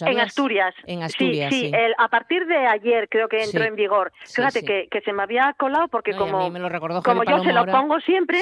¿Lo 0.00 0.06
En? 0.08 0.20
Asturias. 0.20 0.74
En 0.86 1.02
Asturias, 1.02 1.52
sí. 1.52 1.66
sí. 1.68 1.72
el- 1.74 1.94
a 1.98 2.08
partir 2.08 2.46
de 2.46 2.66
ayer 2.66 3.08
creo 3.08 3.28
que 3.28 3.42
entró 3.42 3.62
Sí. 3.62 3.68
en 3.68 3.76
vigor. 3.76 4.12
Fíjate. 4.24 4.64
Que, 4.64 4.88
que 4.90 5.00
se 5.02 5.12
me 5.12 5.22
había 5.22 5.54
colado 5.58 5.88
porque 5.88 6.12
No, 6.12 6.18
como, 6.18 6.50
me 6.50 6.58
lo 6.58 6.68
recordó 6.68 7.02
como 7.02 7.24
yo 7.24 7.42
se 7.42 7.52
lo 7.52 7.60
ahora. 7.60 7.72
pongo 7.72 8.00
siempre, 8.00 8.40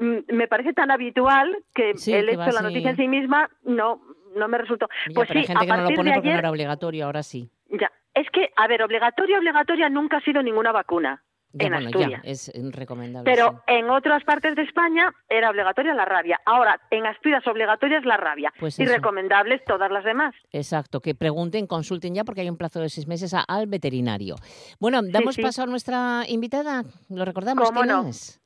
mm, 0.00 0.34
me 0.34 0.48
parece 0.48 0.72
tan 0.72 0.90
habitual 0.90 1.56
que 1.74 1.90
el 1.90 2.28
hecho 2.28 2.40
de 2.40 2.52
la 2.52 2.62
noticia 2.62 2.90
en 2.90 2.96
sí 2.96 3.08
misma 3.08 3.48
no 3.64 4.00
no 4.36 4.46
me 4.46 4.58
resultó. 4.58 4.88
Ya, 5.08 5.14
pues 5.14 5.28
pero 5.28 5.40
sí, 5.40 5.44
hay 5.44 5.46
gente 5.46 5.64
a 5.64 5.66
que 5.66 5.82
no 5.82 5.88
lo 5.90 5.96
pone 5.96 6.12
porque 6.12 6.28
no 6.28 6.30
ayer 6.32 6.38
era 6.38 6.50
obligatorio, 6.50 7.06
ahora 7.06 7.22
sí. 7.22 7.50
ya. 7.70 7.90
Es 8.14 8.28
que, 8.30 8.50
a 8.56 8.66
ver, 8.68 8.82
obligatoria, 8.82 9.38
obligatoria 9.38 9.88
nunca 9.88 10.18
ha 10.18 10.20
sido 10.20 10.42
ninguna 10.42 10.70
vacuna 10.72 11.22
Ya, 11.58 11.66
en 11.66 11.72
bueno, 11.72 11.86
Asturias. 11.88 12.22
ya, 12.24 12.30
es 12.30 12.52
recomendable. 12.72 13.30
Pero 13.30 13.50
sí. 13.50 13.56
en 13.74 13.90
otras 13.90 14.24
partes 14.24 14.54
de 14.56 14.62
España 14.62 15.12
era 15.28 15.50
obligatoria 15.50 15.94
la 15.94 16.04
rabia. 16.04 16.40
Ahora, 16.46 16.80
en 16.90 17.06
Asturias 17.06 17.46
obligatoria 17.46 17.98
es 17.98 18.04
la 18.04 18.16
rabia. 18.16 18.52
Pues 18.58 18.78
y 18.78 18.84
eso. 18.84 18.92
recomendables 18.94 19.62
todas 19.64 19.90
las 19.90 20.04
demás. 20.04 20.34
Exacto, 20.52 21.00
que 21.00 21.14
pregunten, 21.14 21.66
consulten 21.66 22.14
ya 22.14 22.24
porque 22.24 22.40
hay 22.42 22.50
un 22.50 22.56
plazo 22.58 22.80
de 22.80 22.88
seis 22.88 23.06
meses 23.06 23.34
a- 23.34 23.44
al 23.46 23.66
veterinario. 23.66 24.36
Bueno, 24.80 25.00
damos 25.02 25.34
sí. 25.34 25.42
paso 25.42 25.62
a 25.62 25.66
nuestra 25.66 26.22
invitada. 26.28 26.82
¿Lo 27.10 27.24
recordamos? 27.24 27.68
¿Cómo 27.68 27.82
¿Quién 27.82 27.92
no? 27.94 28.08
es? 28.08 28.40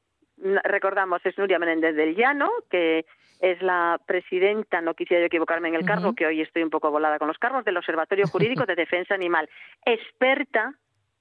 Recordamos, 0.64 1.20
es 1.24 1.38
Nuria 1.38 1.58
Menéndez 1.60 1.94
del 1.94 2.16
Llano, 2.16 2.50
que 2.68 3.04
es 3.38 3.60
la 3.62 4.00
presidenta, 4.06 4.80
no 4.80 4.94
quisiera 4.94 5.20
yo 5.20 5.26
equivocarme 5.26 5.68
en 5.68 5.74
el 5.76 5.84
cargo, 5.84 6.14
que 6.14 6.26
hoy 6.26 6.40
estoy 6.40 6.62
un 6.62 6.70
poco 6.70 6.90
volada 6.90 7.18
con 7.18 7.28
los 7.28 7.38
cargos, 7.38 7.64
del 7.64 7.76
Observatorio 7.76 8.26
Jurídico 8.26 8.66
de 8.66 8.74
Defensa 8.76 9.14
Animal. 9.14 9.48
Experta, 9.84 10.74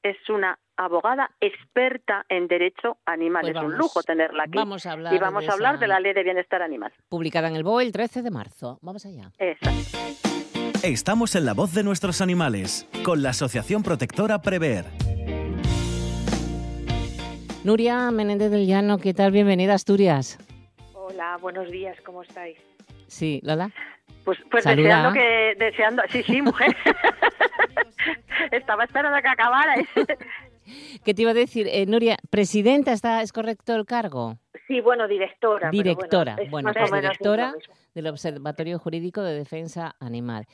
es 0.03 0.17
una 0.29 0.57
abogada 0.85 1.31
experta 1.39 2.25
en 2.29 2.47
derecho 2.47 2.97
animal. 3.05 3.41
Pues 3.43 3.55
es 3.55 3.61
un 3.61 3.77
lujo 3.77 4.01
tenerla 4.03 4.43
aquí. 4.43 4.53
Vamos 4.57 4.85
a 4.85 4.93
hablar 4.93 5.13
y 5.13 5.17
vamos 5.19 5.47
a 5.47 5.53
hablar 5.53 5.75
esa- 5.75 5.81
de 5.81 5.87
la 5.87 5.99
Ley 5.99 6.13
de 6.13 6.23
Bienestar 6.23 6.61
Animal. 6.61 6.91
Publicada 7.09 7.47
en 7.47 7.55
el 7.55 7.63
BOE 7.63 7.83
el 7.83 7.91
13 7.91 8.21
de 8.21 8.31
marzo. 8.31 8.79
Vamos 8.81 9.05
allá. 9.05 9.31
Exacto. 9.37 9.97
Estamos 10.83 11.35
en 11.35 11.45
la 11.45 11.53
voz 11.53 11.73
de 11.73 11.83
nuestros 11.83 12.21
animales, 12.21 12.87
con 13.03 13.21
la 13.21 13.29
Asociación 13.29 13.83
Protectora 13.83 14.41
Prever. 14.41 14.85
Nuria 17.63 18.09
Menéndez 18.09 18.49
del 18.49 18.65
Llano, 18.65 18.97
¿qué 18.97 19.13
tal? 19.13 19.31
Bienvenida 19.31 19.73
a 19.73 19.75
Asturias. 19.75 20.39
Hola, 20.93 21.37
buenos 21.39 21.69
días, 21.69 21.95
¿cómo 22.03 22.23
estáis? 22.23 22.57
Sí, 23.07 23.39
Lola. 23.43 23.69
Pues, 24.25 24.39
pues 24.49 24.63
Saluda. 24.63 24.83
deseando 24.87 25.13
que, 25.13 25.55
deseando, 25.59 26.01
sí, 26.09 26.23
sí, 26.23 26.41
mujer. 26.41 26.75
Estaba 28.51 28.83
esperando 28.85 29.17
a 29.17 29.21
que 29.21 29.27
acabara. 29.27 29.75
¿Qué 31.03 31.13
te 31.13 31.21
iba 31.21 31.31
a 31.31 31.35
decir? 31.35 31.67
Eh, 31.69 31.85
Nuria, 31.85 32.17
presidenta, 32.29 32.91
¿está, 32.91 33.21
¿es 33.21 33.33
correcto 33.33 33.75
el 33.75 33.85
cargo? 33.85 34.35
Sí, 34.67 34.79
bueno, 34.81 35.07
directora. 35.07 35.69
Directora, 35.69 36.37
bueno, 36.49 36.71
pues 36.73 36.91
directora 36.91 37.53
del 37.93 38.07
Observatorio 38.07 38.79
Jurídico 38.79 39.21
de 39.21 39.33
Defensa 39.33 39.95
Animal. 39.99 40.45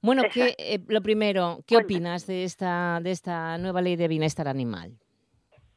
Bueno, 0.00 0.22
¿qué, 0.32 0.50
Exacto. 0.50 0.62
eh, 0.62 0.78
lo 0.88 1.02
primero, 1.02 1.58
¿qué 1.66 1.78
opinas 1.78 2.26
de 2.26 2.44
esta, 2.44 3.00
de 3.02 3.10
esta 3.10 3.58
nueva 3.58 3.80
ley 3.82 3.96
de 3.96 4.06
bienestar 4.06 4.46
animal? 4.46 4.92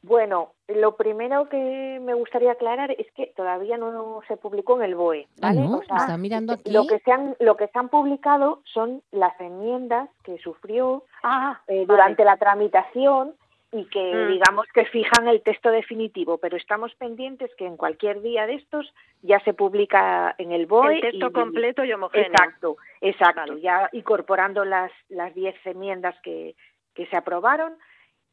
Bueno, 0.03 0.53
lo 0.67 0.95
primero 0.95 1.49
que 1.49 1.99
me 2.01 2.13
gustaría 2.13 2.51
aclarar 2.51 2.91
es 2.91 3.07
que 3.13 3.33
todavía 3.35 3.77
no 3.77 4.21
se 4.27 4.37
publicó 4.37 4.77
en 4.77 4.83
el 4.83 4.95
BOE. 4.95 5.27
Ah, 5.41 5.47
¿vale? 5.47 5.61
¿no? 5.61 5.77
O 5.79 5.83
sea, 5.83 5.97
¿Está 5.97 6.17
mirando 6.17 6.53
aquí? 6.53 6.71
Lo 6.71 6.85
que, 6.87 6.99
se 6.99 7.11
han, 7.11 7.35
lo 7.39 7.57
que 7.57 7.67
se 7.67 7.77
han 7.79 7.89
publicado 7.89 8.61
son 8.73 9.01
las 9.11 9.37
enmiendas 9.41 10.09
que 10.23 10.37
sufrió 10.37 11.03
Ah, 11.23 11.61
eh, 11.67 11.73
vale. 11.73 11.85
durante 11.87 12.23
la 12.23 12.37
tramitación 12.37 13.33
y 13.71 13.85
que 13.89 14.13
Mm. 14.15 14.27
digamos 14.31 14.65
que 14.73 14.85
fijan 14.85 15.27
el 15.27 15.41
texto 15.41 15.69
definitivo, 15.69 16.37
pero 16.37 16.55
estamos 16.55 16.93
pendientes 16.95 17.53
que 17.55 17.65
en 17.65 17.75
cualquier 17.75 18.21
día 18.21 18.47
de 18.47 18.53
estos 18.55 18.93
ya 19.21 19.39
se 19.41 19.53
publica 19.53 20.33
en 20.37 20.51
el 20.53 20.65
BOE. 20.67 20.95
el 20.95 21.01
texto 21.01 21.27
y- 21.27 21.31
completo 21.33 21.83
y 21.83 21.91
homogéneo. 21.91 22.27
Exacto, 22.31 22.77
exacto, 23.01 23.41
Vale. 23.41 23.61
ya 23.61 23.89
incorporando 23.91 24.63
las 24.63 24.91
las 25.09 25.33
diez 25.35 25.55
enmiendas 25.65 26.15
que, 26.21 26.55
que 26.93 27.07
se 27.07 27.17
aprobaron 27.17 27.75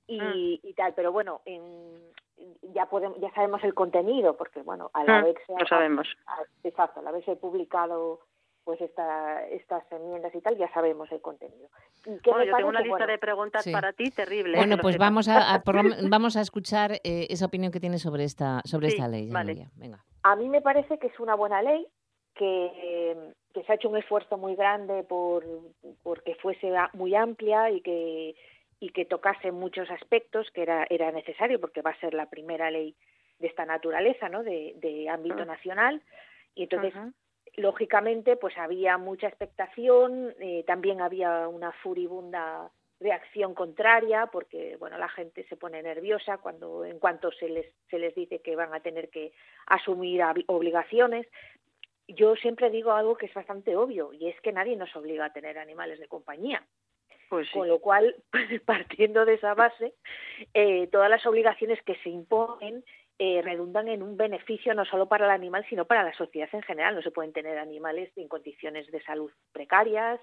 y, 0.07 0.21
Mm. 0.21 0.67
y 0.69 0.75
tal, 0.75 0.95
pero 0.95 1.11
bueno, 1.13 1.41
en- 1.47 2.13
ya 2.75 2.87
podemos, 2.87 3.19
ya 3.21 3.31
sabemos 3.33 3.63
el 3.65 3.75
contenido 3.75 4.37
porque 4.37 4.63
bueno, 4.63 4.91
al 4.95 5.07
Mm, 5.07 5.11
haberse 5.11 5.53
lo 5.59 5.67
sabemos. 5.67 6.07
a- 6.27 6.43
exacto, 6.63 7.01
al 7.01 7.07
haberse 7.09 7.37
publicado 7.37 8.21
pues 8.65 8.81
esta, 8.81 9.47
estas 9.49 9.85
enmiendas 9.93 10.35
y 10.35 10.41
tal, 10.41 10.57
ya 10.57 10.73
sabemos 10.73 11.11
el 11.13 11.21
contenido. 11.21 11.69
¿Y 12.07 12.19
qué 12.21 12.31
Bueno, 12.31 12.45
yo 12.47 12.57
tengo 12.57 12.69
una 12.71 12.81
lista 12.81 12.97
Bueno, 12.97 13.13
de 13.13 13.19
preguntas 13.19 13.63
Sí. 13.65 13.71
para 13.73 13.93
ti 13.93 14.11
terrible. 14.11 14.55
¿eh? 14.55 14.57
Bueno, 14.61 14.77
que 14.77 14.83
pues 14.83 14.97
vamos 14.99 15.29
a, 15.29 15.55
a- 15.55 15.63
por 15.63 15.75
vamos 16.11 16.37
a 16.37 16.41
escuchar 16.41 16.93
eh, 17.05 17.27
esa 17.29 17.47
opinión 17.47 17.71
que 17.71 17.81
tienes 17.81 18.03
sobre 18.03 18.25
esta, 18.25 18.61
sobre 18.65 18.89
Sí, 18.91 18.97
esta 18.97 19.09
ley, 19.09 19.29
vale. 19.31 19.69
Venga. 19.77 20.03
A 20.23 20.35
mí 20.37 20.49
me 20.49 20.63
parece 20.63 20.99
que 20.99 21.09
es 21.09 21.21
una 21.21 21.35
buena 21.35 21.61
ley, 21.63 21.87
que, 22.35 23.33
que 23.53 23.63
se 23.63 23.73
ha 23.73 23.75
hecho 23.77 23.89
un 23.89 23.97
esfuerzo 23.99 24.37
muy 24.39 24.57
grande 24.57 25.05
por 25.05 25.45
porque 26.03 26.35
fuese 26.37 26.73
muy 26.95 27.15
amplia 27.15 27.71
y 27.71 27.81
que 27.83 28.35
y 28.81 28.89
que 28.91 29.05
tocase 29.05 29.53
muchos 29.53 29.89
aspectos 29.91 30.51
que 30.53 30.63
era 30.63 30.87
era 30.91 31.13
necesario 31.13 31.61
porque 31.61 31.81
va 31.83 31.91
a 31.91 32.01
ser 32.01 32.13
la 32.15 32.27
primera 32.29 32.71
ley 32.71 32.97
de 33.39 33.47
esta 33.47 33.65
naturaleza, 33.67 34.29
¿no? 34.29 34.43
De, 34.43 34.75
de 34.77 35.09
ámbito 35.09 35.45
Mm. 35.45 35.49
nacional 35.49 36.03
y 36.55 36.63
entonces. 36.65 36.95
Lógicamente 37.57 38.37
pues 38.37 38.57
había 38.59 38.99
mucha 38.99 39.29
expectación, 39.29 40.35
eh, 40.41 40.65
también 40.67 41.01
había 41.01 41.49
una 41.49 41.73
furibunda 41.73 42.71
reacción 43.01 43.55
contraria 43.55 44.27
porque 44.27 44.77
bueno 44.79 44.97
la 44.99 45.09
gente 45.09 45.45
se 45.49 45.57
pone 45.57 45.83
nerviosa 45.83 46.39
cuando 46.39 46.85
en 46.85 46.99
cuanto 46.99 47.33
se 47.33 47.49
les 47.49 47.67
se 47.91 47.99
les 47.99 48.15
dice 48.15 48.41
que 48.41 48.57
van 48.57 48.73
a 48.73 48.81
tener 48.81 49.11
que 49.11 49.33
asumir 49.67 50.23
obligaciones 50.47 51.27
yo 52.07 52.37
siempre 52.37 52.71
digo 52.71 52.93
algo 52.93 53.17
que 53.17 53.27
es 53.27 53.35
bastante 53.35 53.77
obvio 53.77 54.13
y 54.13 54.29
es 54.29 54.41
que 54.41 54.53
nadie 54.53 54.77
nos 54.77 54.95
obliga 54.95 55.27
a 55.27 55.33
tener 55.33 55.59
animales 55.59 55.99
de 55.99 56.07
compañía 56.07 56.63
Pues 57.29 57.49
sí. 57.49 57.53
con 57.59 57.69
lo 57.69 57.81
cual 57.81 58.15
partiendo 58.65 59.25
de 59.25 59.35
esa 59.35 59.55
base 59.55 59.95
eh, 60.55 60.87
todas 60.87 61.11
las 61.11 61.27
obligaciones 61.27 61.83
que 61.83 61.97
se 61.97 62.11
imponen 62.11 62.85
eh, 63.19 63.43
redundan 63.43 63.89
en 63.89 64.03
un 64.03 64.17
beneficio 64.17 64.75
no 64.75 64.85
solo 64.85 65.07
para 65.07 65.27
el 65.27 65.31
animal 65.31 65.65
sino 65.69 65.85
para 65.85 66.03
la 66.03 66.15
sociedad 66.15 66.49
en 66.53 66.63
general. 66.63 66.95
No 66.95 67.03
se 67.03 67.11
pueden 67.11 67.33
tener 67.33 67.59
animales 67.59 68.11
en 68.17 68.29
condiciones 68.29 68.91
de 68.91 69.03
salud 69.03 69.31
precarias 69.53 70.21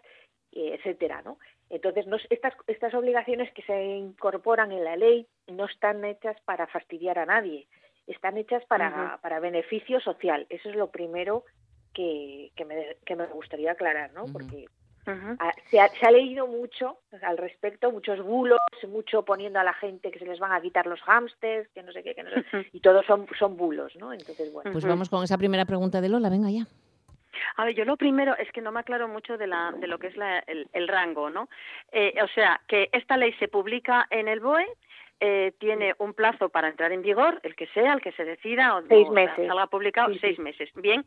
eh, 0.52 0.76
etcétera 0.76 1.22
no 1.22 1.38
entonces 1.70 2.06
no, 2.08 2.18
estas 2.30 2.54
estas 2.68 2.94
obligaciones 2.94 3.52
que 3.54 3.62
se 3.62 3.82
incorporan 3.82 4.74
en 4.74 4.84
la 4.84 4.98
ley 4.98 5.26
no 5.48 5.66
están 5.66 6.04
hechas 6.04 6.36
para 6.42 6.68
fastidiar 6.68 7.18
a 7.20 7.26
nadie 7.26 7.68
están 8.08 8.38
hechas 8.38 8.66
para 8.66 9.20
para 9.22 9.40
beneficio 9.40 10.02
social. 10.02 10.46
Eso 10.50 10.70
es 10.70 10.76
lo 10.76 10.92
primero 10.92 11.46
que, 11.94 12.52
que 12.56 12.66
me 12.66 12.98
que 13.06 13.16
me 13.16 13.28
gustaría 13.28 13.72
aclarar 13.72 14.12
no 14.14 14.26
porque 14.34 14.66
Ah, 15.08 15.52
se 15.70 15.80
ha, 15.80 15.88
se 15.90 16.06
ha 16.06 16.12
leído 16.12 16.48
mucho 16.48 17.00
al 17.22 17.38
respecto, 17.38 17.92
muchos 17.92 18.22
bulos, 18.22 18.60
mucho 18.88 19.24
poniendo 19.24 19.60
a 19.60 19.64
la 19.64 19.74
gente 19.74 20.12
que 20.12 20.20
se 20.20 20.26
les 20.26 20.40
van 20.40 20.52
a 20.52 20.62
quitar 20.62 20.86
los 20.86 21.02
hámsters, 21.02 21.68
que 21.70 21.84
no 21.84 21.92
sé 21.92 22.04
qué, 22.04 22.14
que 22.14 22.24
no 22.24 22.30
sé, 22.30 22.40
Ujú. 22.40 22.66
y 22.74 22.80
todos 22.80 23.06
son, 23.06 23.28
son 23.38 23.58
bulos, 23.58 23.96
¿no? 23.96 24.14
Entonces, 24.14 24.52
bueno. 24.54 24.72
Pues 24.72 24.86
vamos 24.86 25.10
con 25.10 25.24
esa 25.24 25.38
primera 25.38 25.66
pregunta 25.66 26.02
de 26.02 26.10
Lola, 26.10 26.30
venga 26.30 26.50
ya. 26.50 26.66
A 27.58 27.66
ver, 27.66 27.76
yo 27.76 27.86
lo 27.86 27.98
primero 27.98 28.36
es 28.38 28.52
que 28.52 28.62
no 28.62 28.72
me 28.72 28.82
aclaro 28.82 29.08
mucho 29.08 29.38
de, 29.38 29.48
la, 29.48 29.72
de 29.72 29.88
lo 29.88 29.98
que 30.00 30.08
es 30.08 30.18
la, 30.18 30.40
el, 30.40 30.88
rango, 30.88 31.30
¿no? 31.30 31.50
Eh, 31.92 32.14
o 32.24 32.28
sea, 32.30 32.62
que 32.68 32.90
esta 32.92 33.18
ley 33.18 33.34
se 33.34 33.48
publica 33.48 34.08
en 34.10 34.28
el 34.28 34.40
BOE, 34.40 34.68
eh, 35.20 35.54
tiene 35.60 35.94
un 36.00 36.14
plazo 36.14 36.50
para 36.50 36.68
entrar 36.68 36.92
en 36.92 37.02
vigor, 37.02 37.40
el 37.44 37.56
que 37.56 37.68
sea, 37.68 37.94
el 37.94 38.02
que 38.02 38.12
se 38.14 38.26
decida, 38.26 38.76
o, 38.76 38.82
seis 38.88 39.10
meses. 39.10 39.48
salga 39.48 39.68
publicado, 39.68 40.14
seis 40.20 40.40
meses. 40.40 40.70
Bien. 40.76 41.06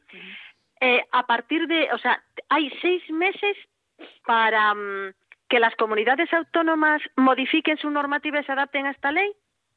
Eh, 0.81 1.05
a 1.13 1.27
partir 1.27 1.67
de, 1.67 1.89
o 1.93 1.99
sea, 1.99 2.23
hay 2.49 2.71
seis 2.81 3.03
meses 3.11 3.57
para 4.27 4.75
mm, 4.75 5.15
que 5.49 5.61
las 5.61 5.75
comunidades 5.77 6.33
autónomas 6.33 7.03
modifiquen 7.17 7.77
su 7.79 7.91
normativa 7.91 8.41
y 8.41 8.45
se 8.45 8.53
adapten 8.53 8.87
a 8.87 8.91
esta 8.91 9.13
ley. 9.13 9.33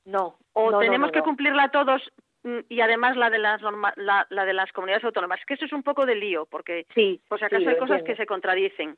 No. 0.05 0.37
¿O 0.53 0.79
tenemos 0.79 1.11
que 1.11 1.21
cumplirla 1.21 1.69
todos 1.69 2.01
mm, 2.43 2.59
y 2.69 2.81
además 2.81 3.17
la 3.17 3.29
de 3.29 3.39
las 3.39 3.61
la, 3.97 4.45
de 4.45 4.53
las 4.53 4.71
comunidades 4.71 5.03
autónomas? 5.03 5.39
Que 5.45 5.55
eso 5.55 5.65
es 5.65 5.73
un 5.73 5.83
poco 5.83 6.05
de 6.05 6.15
lío, 6.15 6.45
porque 6.45 6.85
sí, 6.95 7.21
por 7.27 7.39
si 7.39 7.45
acaso 7.45 7.69
hay 7.69 7.77
cosas 7.77 8.03
que 8.03 8.15
se 8.15 8.25
contradicen. 8.25 8.97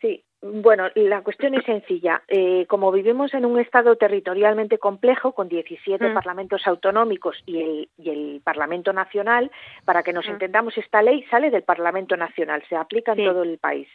Sí, 0.00 0.22
bueno, 0.42 0.88
la 0.94 1.22
cuestión 1.22 1.54
es 1.54 1.64
sencilla. 1.64 2.22
Eh, 2.28 2.66
como 2.66 2.92
vivimos 2.92 3.32
en 3.32 3.46
un 3.46 3.58
Estado 3.58 3.96
territorialmente 3.96 4.78
complejo, 4.78 5.32
con 5.32 5.48
17 5.48 6.08
mm. 6.08 6.14
parlamentos 6.14 6.66
autonómicos 6.66 7.42
y 7.46 7.62
el, 7.62 7.88
y 7.96 8.10
el 8.10 8.40
Parlamento 8.44 8.92
Nacional, 8.92 9.50
para 9.84 10.02
que 10.02 10.12
nos 10.12 10.26
mm. 10.26 10.32
entendamos, 10.32 10.76
esta 10.76 11.02
ley 11.02 11.24
sale 11.30 11.50
del 11.50 11.62
Parlamento 11.62 12.16
Nacional, 12.16 12.62
se 12.68 12.76
aplica 12.76 13.12
en 13.12 13.24
todo 13.24 13.42
el 13.42 13.58
país 13.58 13.88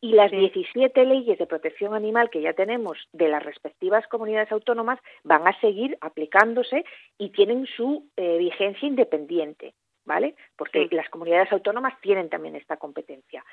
y 0.00 0.12
las 0.12 0.30
17 0.30 1.04
leyes 1.04 1.38
de 1.38 1.46
protección 1.46 1.94
animal 1.94 2.30
que 2.30 2.42
ya 2.42 2.52
tenemos 2.52 2.98
de 3.12 3.28
las 3.28 3.42
respectivas 3.42 4.06
comunidades 4.08 4.52
autónomas 4.52 4.98
van 5.22 5.46
a 5.46 5.58
seguir 5.60 5.96
aplicándose 6.00 6.84
y 7.18 7.30
tienen 7.30 7.66
su 7.66 8.08
eh, 8.16 8.38
vigencia 8.38 8.86
independiente, 8.86 9.74
¿vale? 10.04 10.34
Porque 10.56 10.88
las 10.90 11.08
comunidades 11.08 11.50
autónomas 11.52 11.98
tienen 12.00 12.28
también 12.28 12.56
esta 12.56 12.76
competencia. 12.76 13.44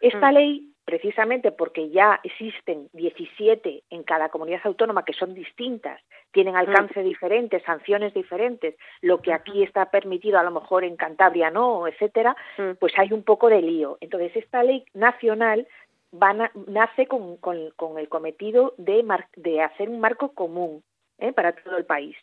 Esta 0.00 0.30
mm. 0.30 0.34
ley, 0.34 0.72
precisamente 0.84 1.52
porque 1.52 1.90
ya 1.90 2.20
existen 2.24 2.88
17 2.92 3.84
en 3.90 4.02
cada 4.02 4.30
comunidad 4.30 4.62
autónoma 4.64 5.04
que 5.04 5.12
son 5.12 5.34
distintas, 5.34 6.00
tienen 6.32 6.54
mm. 6.54 6.56
alcance 6.56 7.02
diferente, 7.02 7.60
sanciones 7.60 8.14
diferentes, 8.14 8.74
lo 9.02 9.20
que 9.20 9.32
aquí 9.32 9.62
está 9.62 9.90
permitido 9.90 10.38
a 10.38 10.42
lo 10.42 10.50
mejor 10.50 10.84
en 10.84 10.96
Cantabria 10.96 11.50
no, 11.50 11.86
etcétera, 11.86 12.34
mm. 12.58 12.72
pues 12.80 12.92
hay 12.96 13.12
un 13.12 13.22
poco 13.22 13.48
de 13.48 13.62
lío. 13.62 13.98
Entonces, 14.00 14.34
esta 14.36 14.62
ley 14.62 14.84
nacional 14.94 15.68
nace 16.12 17.06
con, 17.06 17.36
con, 17.36 17.98
el 17.98 18.08
cometido 18.08 18.74
de, 18.76 19.04
de 19.36 19.62
hacer 19.62 19.88
un 19.88 20.00
marco 20.00 20.32
común 20.32 20.82
¿eh? 21.18 21.32
para 21.32 21.52
todo 21.52 21.76
el 21.76 21.86
país, 21.86 22.16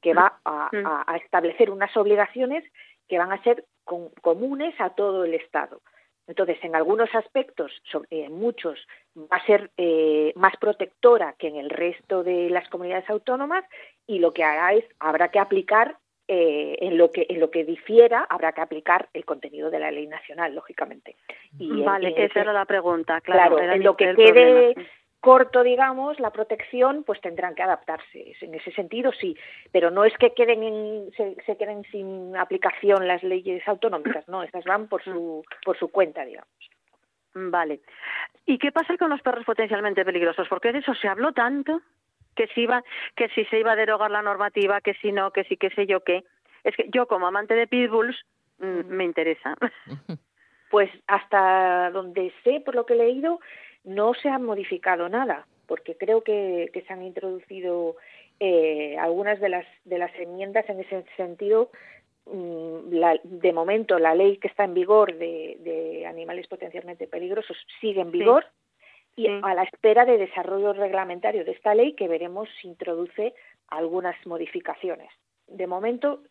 que 0.00 0.14
va 0.14 0.40
a, 0.44 0.70
mm. 0.72 1.16
establecer 1.16 1.70
unas 1.70 1.94
obligaciones 1.96 2.64
que 3.08 3.18
van 3.18 3.32
a 3.32 3.42
ser 3.42 3.66
comunes 3.84 4.74
a 4.80 4.90
todo 4.90 5.24
el 5.24 5.34
Estado. 5.34 5.80
Entonces, 6.26 6.56
en 6.62 6.74
algunos 6.74 7.14
aspectos, 7.14 7.70
en 8.08 8.32
muchos, 8.32 8.86
va 9.14 9.36
a 9.36 9.44
ser 9.44 9.70
eh, 9.76 10.32
más 10.36 10.56
protectora 10.56 11.34
que 11.38 11.48
en 11.48 11.56
el 11.56 11.68
resto 11.68 12.22
de 12.22 12.48
las 12.48 12.66
comunidades 12.70 13.08
autónomas 13.10 13.64
y 14.06 14.20
lo 14.20 14.32
que 14.32 14.42
hará 14.42 14.72
es, 14.72 14.84
habrá 15.00 15.30
que 15.30 15.38
aplicar 15.38 15.98
eh, 16.26 16.78
en 16.80 16.96
lo 16.96 17.10
que 17.10 17.26
en 17.28 17.38
lo 17.38 17.50
que 17.50 17.64
difiera 17.64 18.26
habrá 18.30 18.52
que 18.52 18.62
aplicar 18.62 19.10
el 19.12 19.26
contenido 19.26 19.70
de 19.70 19.78
la 19.78 19.90
ley 19.90 20.06
nacional 20.06 20.54
lógicamente. 20.54 21.16
Y 21.58 21.82
vale 21.82 22.14
esa 22.16 22.40
era 22.40 22.52
la 22.54 22.64
pregunta 22.64 23.20
claro, 23.20 23.58
en 23.58 23.82
lo 23.82 23.94
que 23.94 24.14
quede 24.14 24.74
corto 25.20 25.62
digamos 25.62 26.18
la 26.20 26.30
protección 26.30 27.04
pues 27.04 27.20
tendrán 27.20 27.54
que 27.54 27.62
adaptarse. 27.62 28.34
En 28.40 28.54
ese 28.54 28.72
sentido 28.72 29.12
sí 29.12 29.36
pero 29.70 29.90
no 29.90 30.06
es 30.06 30.16
que 30.16 30.32
queden 30.32 31.10
se, 31.14 31.56
queden 31.58 31.82
sin 31.90 32.34
aplicación 32.36 33.06
las 33.06 33.22
leyes 33.22 33.66
autonómicas 33.68 34.26
no 34.26 34.42
estas 34.42 34.64
van 34.64 34.88
por 34.88 35.04
su 35.04 35.44
por 35.62 35.78
su 35.78 35.88
cuenta 35.88 36.24
digamos. 36.24 36.48
Vale. 37.34 37.80
¿Y 38.46 38.56
qué 38.56 38.72
pasa 38.72 38.96
con 38.96 39.10
los 39.10 39.20
perros 39.20 39.44
potencialmente 39.44 40.04
peligrosos? 40.04 40.48
Porque 40.48 40.72
de 40.72 40.78
eso 40.78 40.94
se 40.94 41.08
habló 41.08 41.32
tanto 41.32 41.82
que 42.34 42.46
si 42.48 42.62
iba, 42.62 42.82
que 43.16 43.28
si 43.30 43.44
se 43.46 43.58
iba 43.58 43.72
a 43.72 43.76
derogar 43.76 44.10
la 44.10 44.22
normativa, 44.22 44.80
que 44.80 44.94
si 44.94 45.12
no, 45.12 45.30
que 45.30 45.44
si 45.44 45.56
qué 45.56 45.70
sé 45.70 45.86
yo 45.86 46.00
qué. 46.00 46.24
Es 46.64 46.74
que 46.76 46.88
yo 46.92 47.06
como 47.06 47.26
amante 47.26 47.54
de 47.54 47.66
pitbulls 47.66 48.16
mm, 48.58 48.86
me 48.88 49.04
interesa. 49.04 49.56
Pues 50.70 50.90
hasta 51.06 51.92
donde 51.92 52.32
sé, 52.42 52.60
por 52.60 52.74
lo 52.74 52.84
que 52.84 52.94
he 52.94 52.96
leído, 52.96 53.38
no 53.84 54.12
se 54.14 54.28
ha 54.28 54.40
modificado 54.40 55.08
nada, 55.08 55.46
porque 55.68 55.96
creo 55.96 56.24
que, 56.24 56.68
que 56.72 56.82
se 56.82 56.92
han 56.92 57.04
introducido 57.04 57.94
eh, 58.40 58.96
algunas 58.98 59.38
de 59.38 59.50
las 59.50 59.66
de 59.84 59.98
las 59.98 60.12
enmiendas 60.16 60.68
en 60.68 60.80
ese 60.80 61.04
sentido. 61.16 61.70
Mm, 62.26 62.92
la, 62.92 63.20
de 63.22 63.52
momento, 63.52 64.00
la 64.00 64.16
ley 64.16 64.38
que 64.38 64.48
está 64.48 64.64
en 64.64 64.74
vigor 64.74 65.16
de, 65.16 65.58
de 65.60 66.06
animales 66.06 66.48
potencialmente 66.48 67.06
peligrosos 67.06 67.56
sigue 67.80 68.00
en 68.00 68.10
vigor 68.10 68.44
y 69.16 69.28
a 69.28 69.54
la 69.54 69.62
espera 69.62 70.04
de 70.04 70.18
desarrollo 70.18 70.72
reglamentario 70.72 71.44
de 71.44 71.52
esta 71.52 71.74
ley 71.74 71.94
que 71.94 72.08
veremos 72.08 72.48
si 72.60 72.68
introduce 72.68 73.34
algunas 73.68 74.16
modificaciones. 74.26 75.10
De 75.46 75.66
momento, 75.66 76.22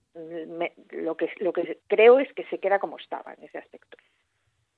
lo, 0.91 1.15
que, 1.15 1.31
lo 1.37 1.53
que 1.53 1.79
creo 1.87 2.19
es 2.19 2.31
que 2.33 2.45
se 2.45 2.59
queda 2.59 2.79
como 2.79 2.97
estaba 2.97 3.33
en 3.33 3.43
ese 3.43 3.57
aspecto. 3.57 3.97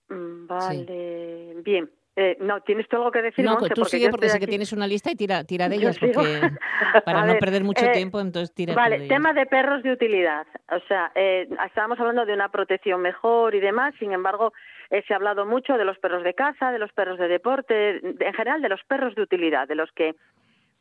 Mm, 0.10 0.48
vale, 0.48 1.56
bien. 1.64 1.90
Eh, 2.18 2.38
no, 2.40 2.62
¿tienes 2.62 2.88
tú 2.88 2.96
algo 2.96 3.12
que 3.12 3.22
decir? 3.22 3.44
No, 3.44 3.58
pues 3.58 3.74
tú 3.74 3.84
sigue 3.84 4.10
porque 4.10 4.30
sé 4.30 4.40
que 4.40 4.48
tienes 4.48 4.72
una 4.72 4.88
lista 4.88 5.12
y 5.12 5.16
tira, 5.16 5.44
tira 5.44 5.68
de 5.68 5.76
ellas, 5.76 6.00
porque 6.00 6.14
para 7.06 7.26
no 7.26 7.38
perder 7.38 7.66
mucho 7.66 7.86
eh, 7.86 7.92
tiempo, 7.92 8.22
entonces 8.22 8.56
tira 8.56 8.74
Vale, 8.74 9.08
tema 9.10 9.34
de 9.34 9.46
perros 9.46 9.84
de 9.84 9.92
utilidad. 9.92 10.48
O 10.72 10.80
sea, 10.88 11.12
eh, 11.14 11.50
estábamos 11.66 12.00
hablando 12.00 12.26
de 12.26 12.34
una 12.34 12.48
protección 12.50 13.02
mejor 13.02 13.54
y 13.54 13.60
demás, 13.60 13.94
sin 14.00 14.14
embargo, 14.14 14.54
eh, 14.98 15.04
se 15.08 15.14
ha 15.14 15.18
hablado 15.18 15.46
mucho 15.46 15.78
de 15.78 15.86
los 15.86 15.98
perros 16.00 16.24
de 16.24 16.34
caza, 16.34 16.72
de 16.72 16.80
los 16.80 16.92
perros 16.94 17.18
de 17.18 17.28
deporte, 17.28 18.00
en 18.04 18.34
general 18.34 18.62
de 18.62 18.70
los 18.70 18.84
perros 18.84 19.16
de 19.16 19.22
utilidad, 19.22 19.68
de 19.68 19.76
los 19.76 19.92
que, 19.92 20.16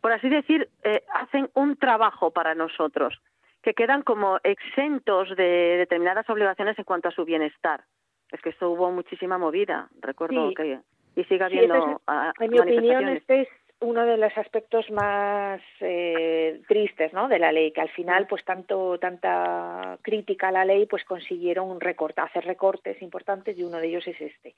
por 0.00 0.12
así 0.12 0.28
decir, 0.28 0.68
hacen 1.14 1.48
un 1.54 1.76
trabajo 1.76 2.30
para 2.30 2.54
nosotros, 2.54 3.20
que 3.62 3.74
quedan 3.74 4.02
como 4.02 4.38
exentos 4.42 5.34
de 5.36 5.76
determinadas 5.78 6.28
obligaciones 6.28 6.78
en 6.78 6.84
cuanto 6.84 7.08
a 7.08 7.12
su 7.12 7.24
bienestar. 7.24 7.84
Es 8.30 8.40
que 8.40 8.50
esto 8.50 8.70
hubo 8.70 8.90
muchísima 8.90 9.38
movida, 9.38 9.88
recuerdo 10.00 10.52
que 10.54 10.80
y 11.16 11.24
siga 11.24 11.46
habiendo 11.46 12.00
En 12.40 12.50
mi 12.50 12.58
opinión, 12.58 13.08
este 13.08 13.42
es 13.42 13.48
uno 13.84 14.04
de 14.06 14.16
los 14.16 14.36
aspectos 14.36 14.90
más 14.90 15.60
eh, 15.80 16.60
tristes 16.66 17.12
¿no? 17.12 17.28
de 17.28 17.38
la 17.38 17.52
ley, 17.52 17.72
que 17.72 17.80
al 17.80 17.90
final, 17.90 18.26
pues 18.26 18.44
tanto 18.44 18.98
tanta 18.98 19.98
crítica 20.02 20.48
a 20.48 20.52
la 20.52 20.64
ley, 20.64 20.86
pues 20.86 21.04
consiguieron 21.04 21.78
hacer 22.16 22.44
recortes 22.44 23.00
importantes 23.02 23.58
y 23.58 23.62
uno 23.62 23.78
de 23.78 23.88
ellos 23.88 24.06
es 24.06 24.20
este 24.20 24.54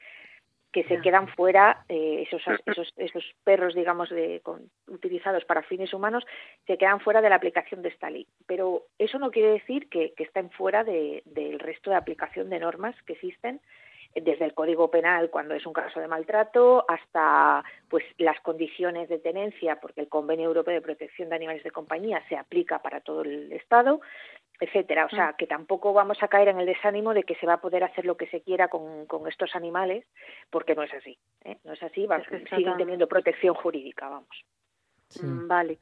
que 0.76 0.84
se 0.84 1.00
quedan 1.00 1.26
fuera 1.28 1.86
eh, 1.88 2.26
esos, 2.26 2.42
esos, 2.66 2.92
esos 2.98 3.24
perros, 3.44 3.74
digamos, 3.74 4.10
de, 4.10 4.42
utilizados 4.88 5.42
para 5.46 5.62
fines 5.62 5.94
humanos, 5.94 6.26
se 6.66 6.76
quedan 6.76 7.00
fuera 7.00 7.22
de 7.22 7.30
la 7.30 7.36
aplicación 7.36 7.80
de 7.80 7.88
esta 7.88 8.10
ley. 8.10 8.26
Pero 8.46 8.82
eso 8.98 9.18
no 9.18 9.30
quiere 9.30 9.52
decir 9.52 9.88
que, 9.88 10.12
que 10.12 10.24
estén 10.24 10.50
fuera 10.50 10.84
de, 10.84 11.22
del 11.24 11.60
resto 11.60 11.88
de 11.88 11.96
aplicación 11.96 12.50
de 12.50 12.60
normas 12.60 12.94
que 13.06 13.14
existen 13.14 13.62
desde 14.22 14.44
el 14.44 14.55
Código 14.55 14.90
Penal 14.90 15.31
cuando 15.31 15.55
es 15.55 15.66
un 15.66 15.72
caso 15.72 16.00
de 16.00 16.09
maltrato 16.09 16.85
hasta 16.88 17.64
pues 17.88 18.05
las 18.18 18.40
condiciones 18.40 19.09
de 19.09 19.18
tenencia 19.18 19.81
porque 19.81 20.00
el 20.00 20.09
Convenio 20.09 20.46
Europeo 20.46 20.74
de 20.74 20.81
Protección 20.81 21.29
de 21.29 21.37
Animales 21.37 21.62
de 21.62 21.70
Compañía 21.70 22.22
se 22.29 22.37
aplica 22.37 22.81
para 22.81 23.00
todo 23.00 23.22
el 23.22 23.52
Estado 23.52 24.00
etcétera, 24.61 25.07
o 25.07 25.11
sea, 25.11 25.33
mm. 25.33 25.37
que 25.37 25.46
tampoco 25.46 25.92
vamos 25.92 26.22
a 26.22 26.29
caer 26.29 26.48
en 26.48 26.61
el 26.61 26.66
desánimo 26.66 27.12
de 27.14 27.24
que 27.24 27.35
se 27.37 27.46
va 27.46 27.55
a 27.55 27.61
poder 27.61 27.85
hacer 27.85 28.05
lo 28.05 28.16
que 28.16 28.26
se 28.29 28.40
quiera 28.40 28.68
con, 28.68 29.07
con 29.07 29.29
estos 29.29 29.55
animales, 29.55 30.05
porque 30.50 30.74
no 30.74 30.83
es 30.83 30.92
así, 30.94 31.18
¿eh? 31.44 31.59
no 31.64 31.72
es 31.72 31.83
así, 31.83 32.07
siguen 32.55 32.76
teniendo 32.76 33.07
protección 33.07 33.55
jurídica, 33.55 34.09
vamos. 34.09 34.44
Mm, 35.20 35.46
vale. 35.46 35.79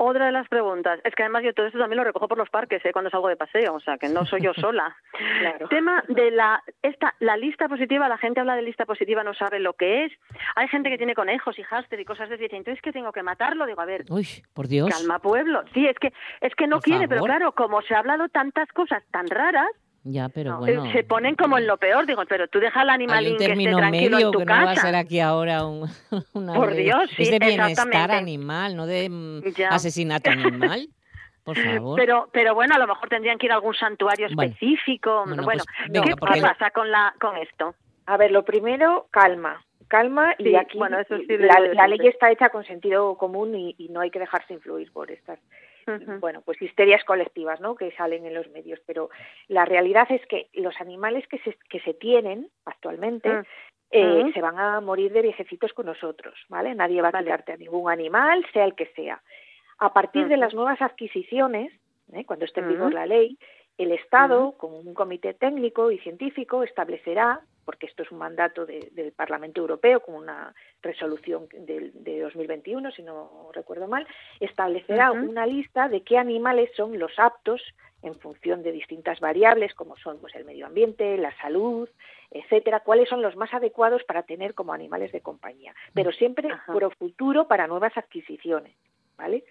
Otra 0.00 0.26
de 0.26 0.32
las 0.32 0.46
preguntas, 0.48 1.00
es 1.02 1.12
que 1.16 1.24
además 1.24 1.42
yo 1.42 1.52
todo 1.52 1.66
esto 1.66 1.78
también 1.80 1.96
lo 1.96 2.04
recojo 2.04 2.28
por 2.28 2.38
los 2.38 2.48
parques, 2.50 2.84
¿eh? 2.84 2.92
cuando 2.92 3.10
salgo 3.10 3.26
de 3.26 3.34
paseo, 3.36 3.74
o 3.74 3.80
sea, 3.80 3.98
que 3.98 4.08
no 4.08 4.24
soy 4.24 4.40
yo 4.40 4.54
sola. 4.60 4.96
claro. 5.40 5.66
Tema 5.66 6.04
de 6.06 6.30
la 6.30 6.62
esta 6.82 7.16
la 7.18 7.36
lista 7.36 7.68
positiva, 7.68 8.08
la 8.08 8.16
gente 8.16 8.38
habla 8.38 8.54
de 8.54 8.62
lista 8.62 8.86
positiva, 8.86 9.24
no 9.24 9.34
sabe 9.34 9.58
lo 9.58 9.72
que 9.72 10.04
es. 10.04 10.12
Hay 10.54 10.68
gente 10.68 10.88
que 10.88 10.98
tiene 10.98 11.16
conejos 11.16 11.58
y 11.58 11.64
háster 11.64 11.98
y 11.98 12.04
cosas 12.04 12.28
de 12.28 12.36
ese 12.36 12.44
entonces 12.54 12.80
que 12.80 12.92
tengo 12.92 13.10
que 13.10 13.24
matarlo, 13.24 13.66
digo, 13.66 13.80
a 13.80 13.86
ver. 13.86 14.04
Uy, 14.08 14.28
por 14.54 14.68
Dios. 14.68 14.88
Calma 14.88 15.18
pueblo. 15.18 15.64
Sí, 15.74 15.84
es 15.84 15.98
que 15.98 16.12
es 16.42 16.54
que 16.54 16.68
no 16.68 16.78
quiere, 16.78 17.08
pero 17.08 17.22
claro, 17.22 17.50
como 17.50 17.82
se 17.82 17.96
ha 17.96 17.98
hablado 17.98 18.28
tantas 18.28 18.68
cosas 18.68 19.02
tan 19.10 19.26
raras, 19.26 19.68
ya, 20.10 20.28
pero 20.28 20.58
bueno. 20.58 20.90
Se 20.92 21.04
ponen 21.04 21.34
como 21.34 21.58
en 21.58 21.66
lo 21.66 21.76
peor, 21.76 22.06
digo, 22.06 22.22
pero 22.28 22.48
tú 22.48 22.58
deja 22.58 22.80
al 22.80 22.90
animalín 22.90 23.36
que 23.36 23.44
esté 23.44 23.70
tranquilo 23.70 24.16
medio 24.16 24.26
en 24.26 24.32
tu 24.32 24.38
que 24.38 24.44
casa. 24.46 24.60
no 24.60 24.66
va 24.66 24.72
a 24.72 24.76
ser 24.76 24.94
aquí 24.94 25.20
ahora 25.20 25.66
un, 25.66 25.88
una 26.32 26.54
Por 26.54 26.74
Dios, 26.74 27.10
sí, 27.16 27.22
es 27.24 27.30
de 27.30 27.38
bienestar 27.38 28.10
animal, 28.10 28.76
no 28.76 28.86
de 28.86 29.08
mm, 29.08 29.42
asesinato 29.70 30.30
animal. 30.30 30.88
Por 31.44 31.56
favor. 31.56 31.98
Pero, 31.98 32.28
pero 32.32 32.54
bueno, 32.54 32.74
a 32.74 32.78
lo 32.78 32.86
mejor 32.86 33.08
tendrían 33.08 33.38
que 33.38 33.46
ir 33.46 33.52
a 33.52 33.56
algún 33.56 33.74
santuario 33.74 34.26
específico. 34.26 35.24
Bueno, 35.26 35.44
pues 35.44 35.64
¿qué, 35.92 36.14
pasa 36.16 36.70
con 36.70 36.90
la 36.90 37.14
con 37.18 37.36
esto? 37.38 37.74
A 38.04 38.16
ver, 38.16 38.30
lo 38.30 38.44
primero, 38.44 39.06
calma 39.10 39.62
calma 39.88 40.34
y 40.36 40.54
aquí 40.54 40.76
bueno, 40.76 41.00
eso 41.00 41.16
sí 41.16 41.38
la, 41.38 41.88
ley 41.88 42.06
está 42.06 42.30
hecha 42.30 42.50
con 42.50 42.62
sentido 42.64 43.16
común 43.16 43.54
y, 43.54 43.74
y, 43.78 43.88
no 43.88 44.00
hay 44.00 44.10
que 44.10 44.18
dejarse 44.18 44.52
influir 44.52 44.92
por 44.92 45.10
estas 45.10 45.38
bueno, 46.20 46.42
pues 46.42 46.60
histerias 46.60 47.04
colectivas, 47.04 47.60
¿no? 47.60 47.74
Que 47.74 47.92
salen 47.92 48.26
en 48.26 48.34
los 48.34 48.48
medios, 48.50 48.80
pero 48.86 49.10
la 49.48 49.64
realidad 49.64 50.06
es 50.10 50.24
que 50.26 50.48
los 50.54 50.80
animales 50.80 51.26
que 51.28 51.38
se, 51.38 51.56
que 51.68 51.80
se 51.80 51.94
tienen 51.94 52.48
actualmente 52.64 53.28
mm. 53.28 53.44
eh, 53.90 54.30
se 54.32 54.40
van 54.40 54.58
a 54.58 54.80
morir 54.80 55.12
de 55.12 55.22
viejecitos 55.22 55.72
con 55.72 55.86
nosotros, 55.86 56.34
¿vale? 56.48 56.74
Nadie 56.74 57.02
va 57.02 57.10
a 57.12 57.22
tirarte 57.22 57.52
a 57.52 57.56
ningún 57.56 57.90
animal, 57.90 58.44
sea 58.52 58.64
el 58.64 58.74
que 58.74 58.86
sea. 58.94 59.22
A 59.78 59.92
partir 59.92 60.28
de 60.28 60.36
las 60.36 60.54
nuevas 60.54 60.82
adquisiciones, 60.82 61.72
¿eh? 62.12 62.24
cuando 62.24 62.44
esté 62.44 62.60
en 62.60 62.68
vigor 62.68 62.92
la 62.92 63.06
ley, 63.06 63.38
el 63.76 63.92
Estado, 63.92 64.52
con 64.58 64.74
un 64.74 64.92
comité 64.92 65.34
técnico 65.34 65.92
y 65.92 65.98
científico, 65.98 66.64
establecerá, 66.64 67.40
porque 67.68 67.84
esto 67.84 68.02
es 68.02 68.10
un 68.10 68.16
mandato 68.16 68.64
del 68.64 69.12
Parlamento 69.14 69.60
Europeo, 69.60 70.00
con 70.00 70.14
una 70.14 70.54
resolución 70.80 71.48
de, 71.52 71.90
de 71.92 72.20
2021, 72.22 72.92
si 72.92 73.02
no 73.02 73.50
recuerdo 73.52 73.86
mal, 73.86 74.06
establecerá 74.40 75.12
una 75.12 75.44
lista 75.44 75.86
de 75.90 76.00
qué 76.00 76.16
animales 76.16 76.70
son 76.74 76.98
los 76.98 77.12
aptos 77.18 77.60
en 78.00 78.14
función 78.20 78.62
de 78.62 78.72
distintas 78.72 79.20
variables, 79.20 79.74
como 79.74 79.98
son 79.98 80.18
pues, 80.18 80.34
el 80.34 80.46
medio 80.46 80.64
ambiente, 80.64 81.18
la 81.18 81.36
salud, 81.42 81.86
etcétera, 82.30 82.80
cuáles 82.80 83.06
son 83.06 83.20
los 83.20 83.36
más 83.36 83.52
adecuados 83.52 84.02
para 84.04 84.22
tener 84.22 84.54
como 84.54 84.72
animales 84.72 85.12
de 85.12 85.20
compañía, 85.20 85.74
pero 85.92 86.10
siempre 86.12 86.48
pro 86.68 86.90
futuro 86.92 87.48
para 87.48 87.66
nuevas 87.66 87.94
adquisiciones, 87.98 88.74
¿vale? 89.18 89.44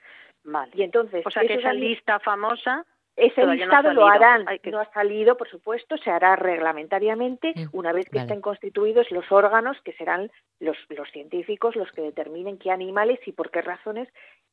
Vale. 0.44 0.72
Y 0.74 0.82
entonces, 0.82 1.24
o 1.24 1.30
sea, 1.30 1.44
que 1.44 1.54
esa 1.54 1.72
lista 1.72 2.18
famosa 2.20 2.84
ese 3.18 3.46
listado 3.48 3.94
lo 3.94 4.08
harán, 4.08 4.46
no 4.66 4.80
ha 4.80 4.92
salido, 4.94 5.38
por 5.38 5.50
supuesto, 5.50 5.98
se 5.98 6.12
hará 6.12 6.36
reglamentariamente 6.36 7.52
mm, 7.56 7.70
una 7.74 7.92
vez 7.92 8.08
que 8.10 8.20
estén 8.20 8.42
constituidos 8.42 9.10
los 9.10 9.30
órganos 9.32 9.76
que 9.84 9.94
serán 9.94 10.32
los, 10.60 10.78
los 10.90 11.10
científicos 11.12 11.76
los 11.76 11.92
que 11.92 12.04
determinen 12.04 12.60
qué 12.60 12.70
animales 12.70 13.20
y 13.26 13.32
por 13.32 13.50
qué 13.50 13.62
razones 13.64 14.08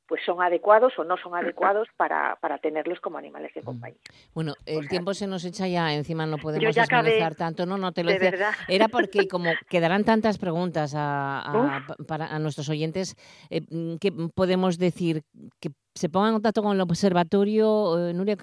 pues 0.07 0.23
son 0.25 0.43
adecuados 0.43 0.93
o 0.99 1.05
no 1.05 1.17
son 1.17 1.35
adecuados 1.37 1.89
para, 1.97 2.37
para 2.41 2.59
tenerlos 2.59 3.01
como 3.01 3.19
animales 3.19 3.53
de 3.55 3.63
mm. 3.63 3.65
compañía. 3.65 4.01
Bueno, 4.35 4.55
el 4.67 4.89
tiempo 4.89 5.15
se 5.15 5.27
nos 5.27 5.45
echa 5.45 5.67
ya, 5.69 5.95
encima 5.95 6.27
no 6.27 6.39
podemos 6.39 6.75
desmenuzar 6.75 7.35
tanto, 7.35 7.67
no, 7.67 7.79
no 7.79 7.93
te 7.93 8.05
lo 8.05 8.11
decía. 8.11 8.53
Era 8.69 8.89
porque 8.89 9.29
como 9.29 9.51
quedarán 9.69 10.05
tantas 10.05 10.39
preguntas 10.39 10.95
a, 10.97 11.85
para, 12.07 12.27
a 12.27 12.39
nuestros 12.39 12.69
oyentes, 12.69 13.17
eh, 13.51 13.63
¿qué 14.01 14.13
podemos 14.35 14.79
decir? 14.79 15.23
que 15.61 15.71
se 15.95 16.09
pongan 16.09 16.29
en 16.29 16.35
contacto 16.35 16.63
con 16.63 16.75
el 16.75 16.81
observatorio. 16.81 18.09
Eh, 18.09 18.15
Nuria, 18.15 18.37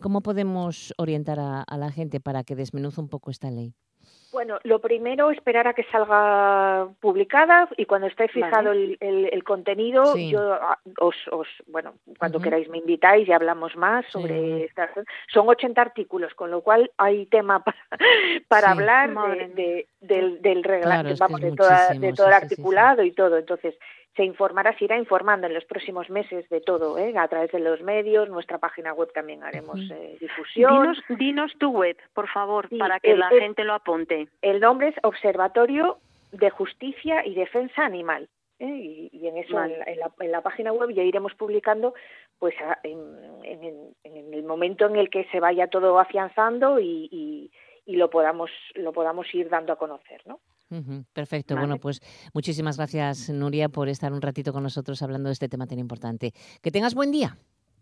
¿cómo 0.00 0.20
podemos 0.22 0.92
orientar 0.98 1.38
a, 1.38 1.76
la 1.76 1.90
gente 1.90 2.20
para 2.20 2.42
que 2.44 2.56
desmenuce 2.56 3.00
un 3.00 3.08
poco 3.08 3.30
esta 3.30 3.50
ley? 3.50 3.74
Bueno, 4.36 4.58
lo 4.64 4.80
primero, 4.80 5.30
esperar 5.30 5.66
a 5.66 5.72
que 5.72 5.84
salga 5.84 6.88
publicada 7.00 7.70
y 7.78 7.86
cuando 7.86 8.06
esté 8.06 8.28
fijado 8.28 8.70
el, 8.70 9.44
contenido, 9.44 10.14
yo 10.14 10.52
ah, 10.52 10.78
os, 11.00 11.16
bueno, 11.68 11.94
cuando 12.18 12.38
queráis 12.38 12.68
me 12.68 12.76
invitáis 12.76 13.26
y 13.26 13.32
hablamos 13.32 13.74
más 13.76 14.04
sobre 14.10 14.70
Son 15.32 15.48
80 15.48 15.80
artículos, 15.80 16.34
con 16.34 16.50
lo 16.50 16.60
cual 16.60 16.90
hay 16.98 17.24
tema 17.24 17.64
para, 18.48 18.72
hablar 18.72 19.08
de, 19.54 19.88
del, 20.02 20.42
del 20.42 20.64
reglamento, 20.64 21.16
vamos, 21.18 21.40
de, 21.40 21.52
de 21.98 22.12
todo 22.12 22.26
el 22.26 22.34
articulado 22.34 23.02
y 23.04 23.12
todo. 23.12 23.38
Entonces, 23.38 23.74
se 24.16 24.24
informará, 24.24 24.76
se 24.78 24.86
irá 24.86 24.96
informando 24.96 25.46
en 25.46 25.54
los 25.54 25.64
próximos 25.64 26.08
meses 26.08 26.48
de 26.48 26.60
todo, 26.60 26.98
¿eh? 26.98 27.12
a 27.16 27.28
través 27.28 27.52
de 27.52 27.60
los 27.60 27.82
medios, 27.82 28.28
nuestra 28.30 28.58
página 28.58 28.94
web 28.94 29.12
también 29.12 29.42
haremos 29.42 29.78
eh, 29.90 30.16
difusión. 30.18 30.96
Dinos, 31.10 31.52
tu 31.58 31.70
web, 31.70 31.96
por 32.14 32.28
favor, 32.28 32.68
para 32.78 32.98
que 32.98 33.14
la 33.14 33.28
gente 33.28 33.62
lo 33.64 33.74
apunte. 33.74 34.28
El 34.40 34.60
nombre 34.60 34.88
es 34.88 34.94
Observatorio 35.02 35.98
de 36.32 36.48
Justicia 36.48 37.26
y 37.26 37.34
Defensa 37.34 37.84
Animal. 37.84 38.28
¿eh? 38.58 39.10
Y, 39.12 39.26
en 39.26 39.36
eso, 39.36 39.62
en, 39.62 40.30
la, 40.30 40.40
página 40.40 40.72
web 40.72 40.90
ya 40.90 41.02
iremos 41.02 41.34
publicando 41.34 41.92
pues 42.38 42.54
en, 42.84 43.94
el 44.32 44.42
momento 44.44 44.86
en 44.86 44.96
el 44.96 45.10
que 45.10 45.24
se 45.24 45.40
vaya 45.40 45.68
todo 45.68 45.98
afianzando 45.98 46.80
y, 46.80 47.50
y 47.84 47.96
lo 47.96 48.10
podamos 48.10 48.50
lo 48.74 48.92
podamos 48.92 49.32
ir 49.34 49.48
dando 49.48 49.72
a 49.72 49.76
conocer, 49.76 50.22
¿no? 50.26 50.40
Perfecto. 51.12 51.56
Bueno, 51.56 51.78
pues 51.78 52.00
muchísimas 52.34 52.76
gracias, 52.76 53.30
Nuria, 53.30 53.68
por 53.68 53.88
estar 53.88 54.12
un 54.12 54.22
ratito 54.22 54.52
con 54.52 54.62
nosotros 54.62 55.02
hablando 55.02 55.28
de 55.28 55.34
este 55.34 55.48
tema 55.48 55.66
tan 55.66 55.78
importante. 55.78 56.32
Que 56.62 56.70
tengas 56.70 56.94
buen 56.94 57.10
día. 57.10 57.36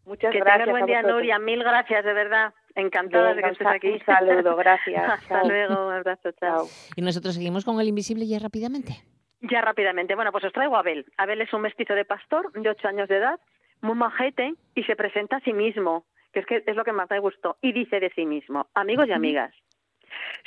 Muchas 0.07 0.33
que 0.33 0.41
gracias. 0.41 0.67
Tengas 0.67 0.81
buen 0.81 0.87
día, 0.87 1.03
Nuria. 1.03 1.39
Mil 1.39 1.63
gracias, 1.63 2.05
de 2.05 2.13
verdad. 2.13 2.53
Encantada 2.75 3.35
de 3.35 3.43
que 3.43 3.49
estés 3.51 3.67
aquí. 3.67 3.91
Un 3.91 4.05
saludo, 4.05 4.57
gracias. 4.65 5.09
Hasta 5.09 5.45
luego, 5.45 5.87
un 5.87 5.95
abrazo, 5.95 6.33
chao. 6.33 6.67
Y 6.97 7.03
nosotros 7.03 7.35
seguimos 7.35 7.65
con 7.65 7.81
el 7.81 7.89
invisible 7.89 8.27
ya 8.27 8.39
rápidamente. 8.39 8.95
Ya 9.41 9.61
rápidamente. 9.61 10.15
Bueno, 10.15 10.33
pues 10.33 10.45
os 10.45 10.53
traigo 10.53 10.77
a 10.77 10.81
Abel. 10.81 11.07
Abel 11.17 11.41
es 11.41 11.53
un 11.53 11.63
mestizo 11.63 11.95
de 11.95 12.05
pastor 12.05 12.53
de 12.53 12.69
ocho 12.69 12.89
años 12.89 13.09
de 13.09 13.17
edad, 13.17 13.39
muy 13.81 13.95
majete, 13.95 14.55
y 14.75 14.83
se 14.85 14.97
presenta 14.97 15.37
a 15.37 15.41
sí 15.41 15.53
mismo, 15.53 16.05
que 16.33 16.41
es 16.41 16.47
que 16.47 16.65
es 16.67 16.77
lo 16.77 16.85
que 16.85 16.93
más 16.93 17.09
me 17.11 17.21
gustó, 17.21 17.57
y 17.61 17.73
dice 17.73 18.01
de 18.01 18.11
sí 18.15 18.25
mismo, 18.25 18.69
amigos 18.75 19.07
y 19.09 19.13
amigas, 19.13 19.55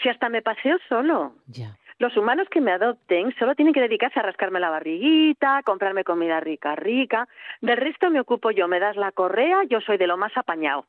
si 0.02 0.10
hasta 0.10 0.30
me 0.30 0.42
paseo 0.42 0.78
solo. 0.90 1.36
Ya. 1.46 1.78
Los 2.00 2.16
humanos 2.16 2.48
que 2.50 2.62
me 2.62 2.72
adopten 2.72 3.34
solo 3.40 3.56
tienen 3.56 3.74
que 3.74 3.82
dedicarse 3.82 4.20
a 4.20 4.24
rascarme 4.24 4.60
la 4.60 4.70
barriguita, 4.70 5.64
comprarme 5.64 6.04
comida 6.04 6.40
rica, 6.40 6.76
rica. 6.76 7.28
Del 7.62 7.78
resto 7.78 8.12
me 8.12 8.20
ocupo 8.20 8.52
yo, 8.52 8.68
me 8.68 8.80
das 8.80 8.96
la 8.96 9.12
correa, 9.12 9.64
yo 9.68 9.82
soy 9.82 9.98
de 9.98 10.06
lo 10.06 10.16
más 10.16 10.36
apañado. 10.38 10.86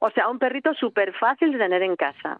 O 0.00 0.10
sea, 0.10 0.28
un 0.28 0.38
perrito 0.38 0.74
súper 0.74 1.12
fácil 1.14 1.52
de 1.52 1.58
tener 1.58 1.82
en 1.82 1.96
casa. 1.96 2.38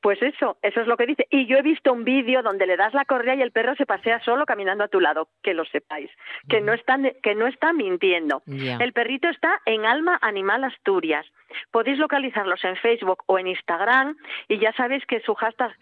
Pues 0.00 0.20
eso, 0.20 0.58
eso 0.62 0.80
es 0.80 0.88
lo 0.88 0.96
que 0.96 1.06
dice. 1.06 1.28
Y 1.30 1.46
yo 1.46 1.58
he 1.58 1.62
visto 1.62 1.92
un 1.92 2.02
vídeo 2.02 2.42
donde 2.42 2.66
le 2.66 2.76
das 2.76 2.92
la 2.92 3.04
correa 3.04 3.36
y 3.36 3.42
el 3.42 3.52
perro 3.52 3.76
se 3.76 3.86
pasea 3.86 4.18
solo 4.24 4.44
caminando 4.44 4.82
a 4.82 4.88
tu 4.88 4.98
lado, 4.98 5.28
que 5.44 5.54
lo 5.54 5.64
sepáis, 5.64 6.10
que 6.48 6.60
no 6.60 6.72
está, 6.72 6.98
que 7.22 7.36
no 7.36 7.46
está 7.46 7.72
mintiendo. 7.72 8.42
El 8.48 8.92
perrito 8.92 9.28
está 9.28 9.60
en 9.64 9.86
Alma 9.86 10.18
Animal 10.20 10.64
Asturias. 10.64 11.24
Podéis 11.70 11.98
localizarlos 11.98 12.64
en 12.64 12.74
Facebook 12.76 13.22
o 13.26 13.38
en 13.38 13.46
Instagram 13.46 14.16
y 14.48 14.58
ya 14.58 14.72
sabéis 14.72 15.06
que 15.06 15.20
su 15.20 15.34
hashtag 15.34 15.72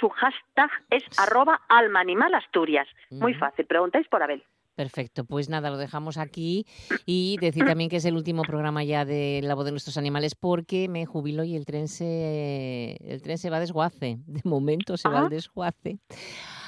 su 0.00 0.08
hashtag 0.08 0.70
es 0.88 1.04
arroba 1.18 1.60
almaanimalasturias. 1.68 2.88
Muy 3.10 3.34
fácil, 3.34 3.66
preguntáis 3.66 4.08
por 4.08 4.22
Abel. 4.22 4.42
Perfecto, 4.80 5.26
pues 5.26 5.50
nada, 5.50 5.68
lo 5.68 5.76
dejamos 5.76 6.16
aquí 6.16 6.64
y 7.04 7.36
decir 7.38 7.66
también 7.66 7.90
que 7.90 7.96
es 7.96 8.06
el 8.06 8.16
último 8.16 8.40
programa 8.40 8.82
ya 8.82 9.04
de 9.04 9.42
La 9.44 9.54
voz 9.54 9.66
de 9.66 9.72
nuestros 9.72 9.98
animales 9.98 10.34
porque 10.34 10.88
me 10.88 11.04
jubilo 11.04 11.44
y 11.44 11.54
el 11.54 11.66
tren 11.66 11.86
se 11.86 12.96
el 13.04 13.20
tren 13.20 13.36
se 13.36 13.50
va 13.50 13.58
a 13.58 13.60
desguace. 13.60 14.20
De 14.26 14.40
momento 14.44 14.96
se 14.96 15.06
va 15.10 15.18
al 15.18 15.26
ah. 15.26 15.28
desguace. 15.28 15.98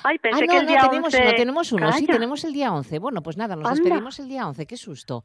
Ay, 0.05 0.19
pensé 0.19 0.45
ah, 0.45 0.47
que 0.47 0.59
el 0.59 0.67
día 0.67 0.81
tenemos 0.91 1.15
uno, 1.15 1.31
tenemos 1.35 1.73
uno, 1.73 1.93
sí, 1.93 2.07
tenemos 2.07 2.45
el 2.45 2.53
día 2.53 2.71
11. 2.75 2.99
Bueno, 2.99 3.23
pues 3.23 3.39
nada, 3.39 3.57
nos 3.57 3.71
despedimos 3.71 4.19
el 4.19 4.29
día 4.29 4.47
11, 4.47 4.67
qué 4.67 4.77
susto. 4.77 5.23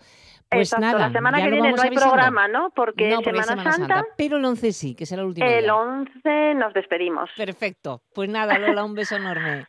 Pues 0.50 0.72
nada, 0.80 1.10
la 1.10 1.12
semana 1.12 1.44
que 1.44 1.52
viene 1.52 1.74
no 1.74 1.82
hay 1.82 1.90
programa, 1.90 2.48
¿no? 2.48 2.70
Porque 2.74 3.10
no, 3.10 3.20
Semana, 3.20 3.44
Semana 3.44 3.72
Santa, 3.74 4.06
Pero 4.16 4.38
el 4.38 4.46
11 4.46 4.72
sí, 4.72 4.96
que 4.96 5.06
será 5.06 5.24
el 5.24 5.28
último 5.28 5.46
El 5.46 5.70
11 5.70 6.54
nos 6.56 6.74
despedimos. 6.74 7.30
Perfecto. 7.36 8.02
Pues 8.14 8.30
nada, 8.30 8.58
Lola, 8.58 8.86
un 8.86 8.94
beso 8.94 9.18
enorme. 9.18 9.66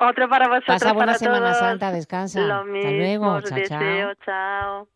Otro 0.00 0.28
para 0.28 0.48
vosotros. 0.48 0.80
Pasa 0.80 0.92
buena 0.92 1.14
Semana 1.14 1.54
Santa, 1.54 1.92
descansa. 1.92 2.40
Lo 2.40 2.64
mismo, 2.64 3.34
Hasta 3.36 3.56
luego, 3.56 3.68
chao, 3.68 3.78
deseo, 3.80 4.14
chao. 4.24 4.88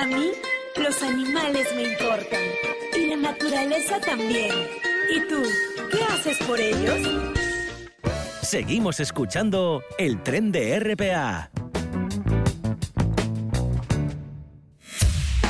A 0.00 0.06
mí 0.06 0.32
los 0.76 1.02
animales 1.02 1.74
me 1.74 1.82
importan 1.84 2.40
y 2.96 3.06
la 3.08 3.16
naturaleza 3.16 4.00
también. 4.00 4.52
¿Y 5.10 5.20
tú? 5.28 5.42
¿Qué 5.90 6.02
haces 6.12 6.38
por 6.46 6.60
ellos? 6.60 7.08
Seguimos 8.42 9.00
escuchando 9.00 9.82
el 9.98 10.22
tren 10.22 10.52
de 10.52 10.78
RPA. 10.78 11.50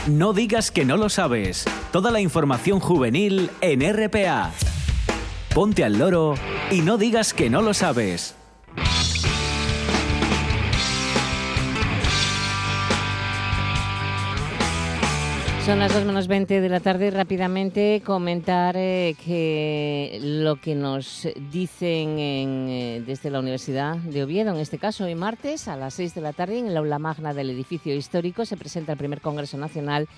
No 0.07 0.33
digas 0.35 0.71
que 0.71 0.85
no 0.85 0.97
lo 0.97 1.09
sabes. 1.09 1.65
Toda 1.91 2.11
la 2.11 2.21
información 2.21 2.79
juvenil 2.79 3.51
en 3.63 3.81
RPA. 3.81 4.53
Ponte 5.55 5.85
al 5.85 5.97
loro 5.97 6.35
y 6.73 6.81
no 6.81 6.99
digas 6.99 7.33
que 7.33 7.49
no 7.49 7.63
lo 7.63 7.75
sabes. 7.75 8.35
Son 15.65 15.79
las 15.79 15.95
2 15.95 16.07
menos 16.07 16.27
20 16.27 16.61
de 16.61 16.69
la 16.69 16.81
tarde. 16.81 17.13
Rápidamente 17.13 18.03
comentar 18.05 18.75
eh, 18.77 19.15
que 19.25 20.19
lo 20.21 20.57
que 20.57 20.75
nos 20.75 21.29
dicen 21.53 22.19
eh, 22.19 23.03
desde 23.07 23.31
la 23.31 23.39
Universidad 23.39 23.97
de 23.97 24.25
Oviedo, 24.25 24.53
en 24.53 24.61
este 24.61 24.79
caso 24.79 25.05
hoy 25.05 25.15
martes 25.15 25.69
a 25.69 25.77
las 25.77 25.95
6 25.95 26.17
de 26.17 26.21
la 26.21 26.33
tarde 26.33 26.59
en 26.59 26.67
el 26.67 26.77
aula 26.77 26.99
magna 26.99 27.33
del 27.33 27.51
edificio 27.51 27.95
histórico, 27.95 28.45
se 28.45 28.57
presenta 28.57 28.91
el 28.91 28.99
primer 28.99 29.21
Congreso 29.21 29.57
Nacional 29.57 30.09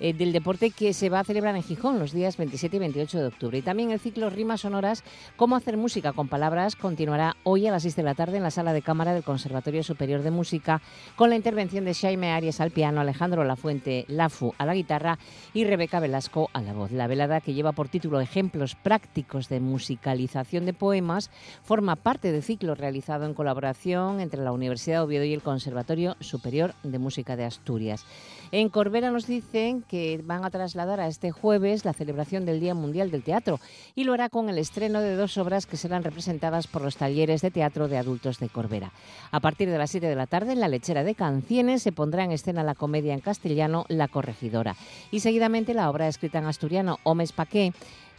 eh, 0.00 0.12
del 0.12 0.32
deporte 0.32 0.70
que 0.70 0.92
se 0.92 1.08
va 1.08 1.20
a 1.20 1.24
celebrar 1.24 1.54
en 1.56 1.62
Gijón 1.62 1.98
los 1.98 2.12
días 2.12 2.36
27 2.36 2.76
y 2.76 2.80
28 2.80 3.18
de 3.18 3.26
octubre. 3.26 3.58
Y 3.58 3.62
también 3.62 3.90
el 3.90 4.00
ciclo 4.00 4.30
Rimas 4.30 4.62
Sonoras, 4.62 5.04
cómo 5.36 5.56
hacer 5.56 5.76
música 5.76 6.12
con 6.12 6.28
palabras, 6.28 6.74
continuará 6.76 7.36
hoy 7.44 7.66
a 7.66 7.70
las 7.70 7.82
6 7.82 7.96
de 7.96 8.02
la 8.02 8.14
tarde 8.14 8.38
en 8.38 8.42
la 8.42 8.50
sala 8.50 8.72
de 8.72 8.82
cámara 8.82 9.12
del 9.12 9.22
Conservatorio 9.22 9.82
Superior 9.82 10.22
de 10.22 10.30
Música 10.30 10.80
con 11.16 11.30
la 11.30 11.36
intervención 11.36 11.84
de 11.84 11.94
Jaime 11.94 12.32
Arias 12.32 12.60
al 12.60 12.70
piano, 12.70 13.00
Alejandro 13.00 13.44
Lafuente 13.44 14.04
Lafu 14.08 14.54
a 14.58 14.66
la 14.66 14.74
guitarra 14.74 15.18
y 15.52 15.64
Rebeca 15.64 16.00
Velasco 16.00 16.50
a 16.52 16.60
la 16.60 16.72
voz. 16.72 16.90
La 16.92 17.06
velada 17.06 17.40
que 17.40 17.54
lleva 17.54 17.72
por 17.72 17.88
título 17.88 18.20
Ejemplos 18.20 18.74
prácticos 18.74 19.48
de 19.48 19.60
musicalización 19.60 20.66
de 20.66 20.72
poemas 20.72 21.30
forma 21.62 21.96
parte 21.96 22.32
del 22.32 22.42
ciclo 22.42 22.74
realizado 22.74 23.26
en 23.26 23.34
colaboración 23.34 24.20
entre 24.20 24.42
la 24.42 24.52
Universidad 24.52 24.98
de 24.98 25.04
Oviedo 25.04 25.24
y 25.24 25.34
el 25.34 25.42
Conservatorio 25.42 26.16
Superior 26.20 26.74
de 26.82 26.98
Música 26.98 27.36
de 27.36 27.44
Asturias. 27.44 28.04
En 28.52 28.68
Corbera 28.68 29.12
nos 29.12 29.28
dicen 29.28 29.82
que 29.82 30.20
van 30.24 30.44
a 30.44 30.50
trasladar 30.50 30.98
a 30.98 31.06
este 31.06 31.30
jueves 31.30 31.84
la 31.84 31.92
celebración 31.92 32.44
del 32.44 32.58
Día 32.58 32.74
Mundial 32.74 33.12
del 33.12 33.22
Teatro 33.22 33.60
y 33.94 34.02
lo 34.02 34.12
hará 34.12 34.28
con 34.28 34.48
el 34.48 34.58
estreno 34.58 35.00
de 35.00 35.14
dos 35.14 35.38
obras 35.38 35.66
que 35.66 35.76
serán 35.76 36.02
representadas 36.02 36.66
por 36.66 36.82
los 36.82 36.96
talleres 36.96 37.42
de 37.42 37.52
teatro 37.52 37.86
de 37.86 37.96
adultos 37.96 38.40
de 38.40 38.48
Corbera. 38.48 38.92
A 39.30 39.38
partir 39.38 39.70
de 39.70 39.78
las 39.78 39.92
7 39.92 40.08
de 40.08 40.16
la 40.16 40.26
tarde, 40.26 40.52
en 40.52 40.60
la 40.60 40.66
lechera 40.66 41.04
de 41.04 41.14
Cancienes 41.14 41.82
se 41.82 41.92
pondrá 41.92 42.24
en 42.24 42.32
escena 42.32 42.64
la 42.64 42.74
comedia 42.74 43.14
en 43.14 43.20
castellano 43.20 43.84
La 43.88 44.08
Corregidora 44.08 44.74
y 45.12 45.20
seguidamente 45.20 45.72
la 45.72 45.88
obra 45.88 46.08
escrita 46.08 46.38
en 46.38 46.46
asturiano 46.46 46.98
Homes 47.04 47.30
Paqué 47.30 47.72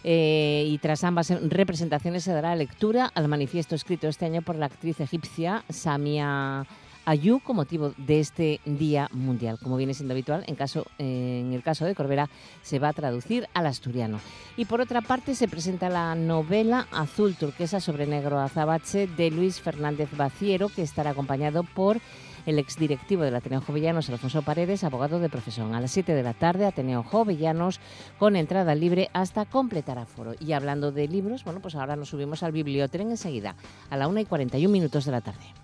eh, 0.06 0.64
y 0.66 0.78
tras 0.78 1.03
ambas 1.03 1.30
representaciones 1.30 2.24
se 2.24 2.32
dará 2.32 2.56
lectura 2.56 3.12
al 3.14 3.28
manifiesto 3.28 3.76
escrito 3.76 4.08
este 4.08 4.26
año 4.26 4.41
por 4.41 4.56
la 4.56 4.68
actriz 4.68 4.99
egipcia 5.01 5.64
Samia 5.70 6.66
Ayú 7.06 7.39
con 7.39 7.56
motivo 7.56 7.93
de 7.97 8.20
este 8.20 8.60
Día 8.64 9.10
Mundial. 9.12 9.58
Como 9.62 9.76
viene 9.78 9.93
siendo 9.93 10.14
habitual, 10.14 10.43
en, 10.45 10.56
caso, 10.56 10.86
en 10.99 11.52
el 11.52 11.64
caso 11.64 11.86
de 11.86 11.95
Corbera 11.95 12.30
se 12.62 12.78
va 12.78 12.89
a 12.89 12.93
traducir 12.93 13.47
al 13.54 13.66
asturiano. 13.66 14.20
Y 14.56 14.66
por 14.66 14.82
otra 14.82 15.02
parte 15.02 15.34
se 15.34 15.47
presenta 15.47 15.89
la 15.89 16.14
novela 16.14 16.88
Azul 16.91 17.36
turquesa 17.36 17.80
sobre 17.80 18.06
negro 18.06 18.39
azabache 18.39 19.08
de 19.08 19.32
Luis 19.32 19.60
Fernández 19.60 20.10
Baciero, 20.16 20.70
que 20.70 20.84
estará 20.84 21.12
acompañado 21.12 21.64
por 21.64 21.97
el 22.45 22.60
exdirectivo 22.60 23.24
del 23.24 23.36
Ateneo 23.36 23.62
Jovellanos, 23.62 24.10
Alfonso 24.10 24.41
Paredes, 24.41 24.84
abogado 24.84 25.20
de 25.20 25.30
profesión. 25.30 25.74
A 25.76 25.82
las 25.82 25.91
7 25.91 26.14
de 26.14 26.24
la 26.24 26.34
tarde, 26.34 26.66
Ateneo 26.66 27.04
Jovellanos, 27.04 27.80
con 28.20 28.36
entrada 28.36 28.76
libre 28.76 29.10
hasta 29.14 29.45
completar 29.45 29.97
aforo. 29.97 30.34
Y 30.39 30.54
hablando 30.54 30.91
de 30.91 31.08
libros, 31.08 31.43
bueno, 31.43 31.62
pues 31.62 31.76
ahora 31.76 31.95
nos 31.95 32.10
subimos 32.10 32.43
al 32.43 32.52
bibliotren 32.52 33.10
enseguida, 33.10 33.56
a 33.89 33.97
la 33.97 34.08
1 34.08 34.20
y 34.20 34.26
41 34.26 34.72
minutos 34.72 35.06
de 35.06 35.12
la 35.12 35.22
tarde. 35.22 35.61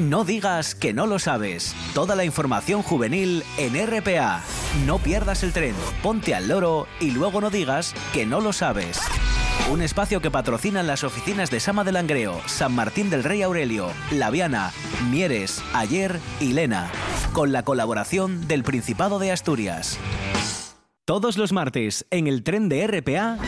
No 0.00 0.24
digas 0.24 0.74
que 0.74 0.92
no 0.92 1.06
lo 1.06 1.20
sabes. 1.20 1.74
Toda 1.94 2.16
la 2.16 2.24
información 2.24 2.82
juvenil 2.82 3.44
en 3.56 3.74
RPA. 3.86 4.42
No 4.86 4.98
pierdas 4.98 5.44
el 5.44 5.52
tren, 5.52 5.74
ponte 6.02 6.34
al 6.34 6.48
loro 6.48 6.88
y 7.00 7.12
luego 7.12 7.40
no 7.40 7.48
digas 7.48 7.94
que 8.12 8.26
no 8.26 8.40
lo 8.40 8.52
sabes. 8.52 9.00
Un 9.70 9.82
espacio 9.82 10.20
que 10.20 10.32
patrocinan 10.32 10.88
las 10.88 11.04
oficinas 11.04 11.48
de 11.50 11.60
Sama 11.60 11.84
del 11.84 11.94
Langreo, 11.94 12.40
San 12.46 12.74
Martín 12.74 13.08
del 13.08 13.22
Rey 13.22 13.42
Aurelio, 13.42 13.88
Laviana, 14.10 14.72
Mieres, 15.10 15.62
Ayer 15.72 16.18
y 16.40 16.52
Lena, 16.52 16.90
con 17.32 17.52
la 17.52 17.62
colaboración 17.62 18.48
del 18.48 18.64
Principado 18.64 19.20
de 19.20 19.30
Asturias. 19.30 19.98
Todos 21.04 21.38
los 21.38 21.52
martes 21.52 22.04
en 22.10 22.26
el 22.26 22.42
tren 22.42 22.68
de 22.68 22.86
RPA, 22.86 23.38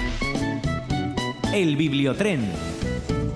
el 1.52 1.76
Bibliotren 1.76 2.65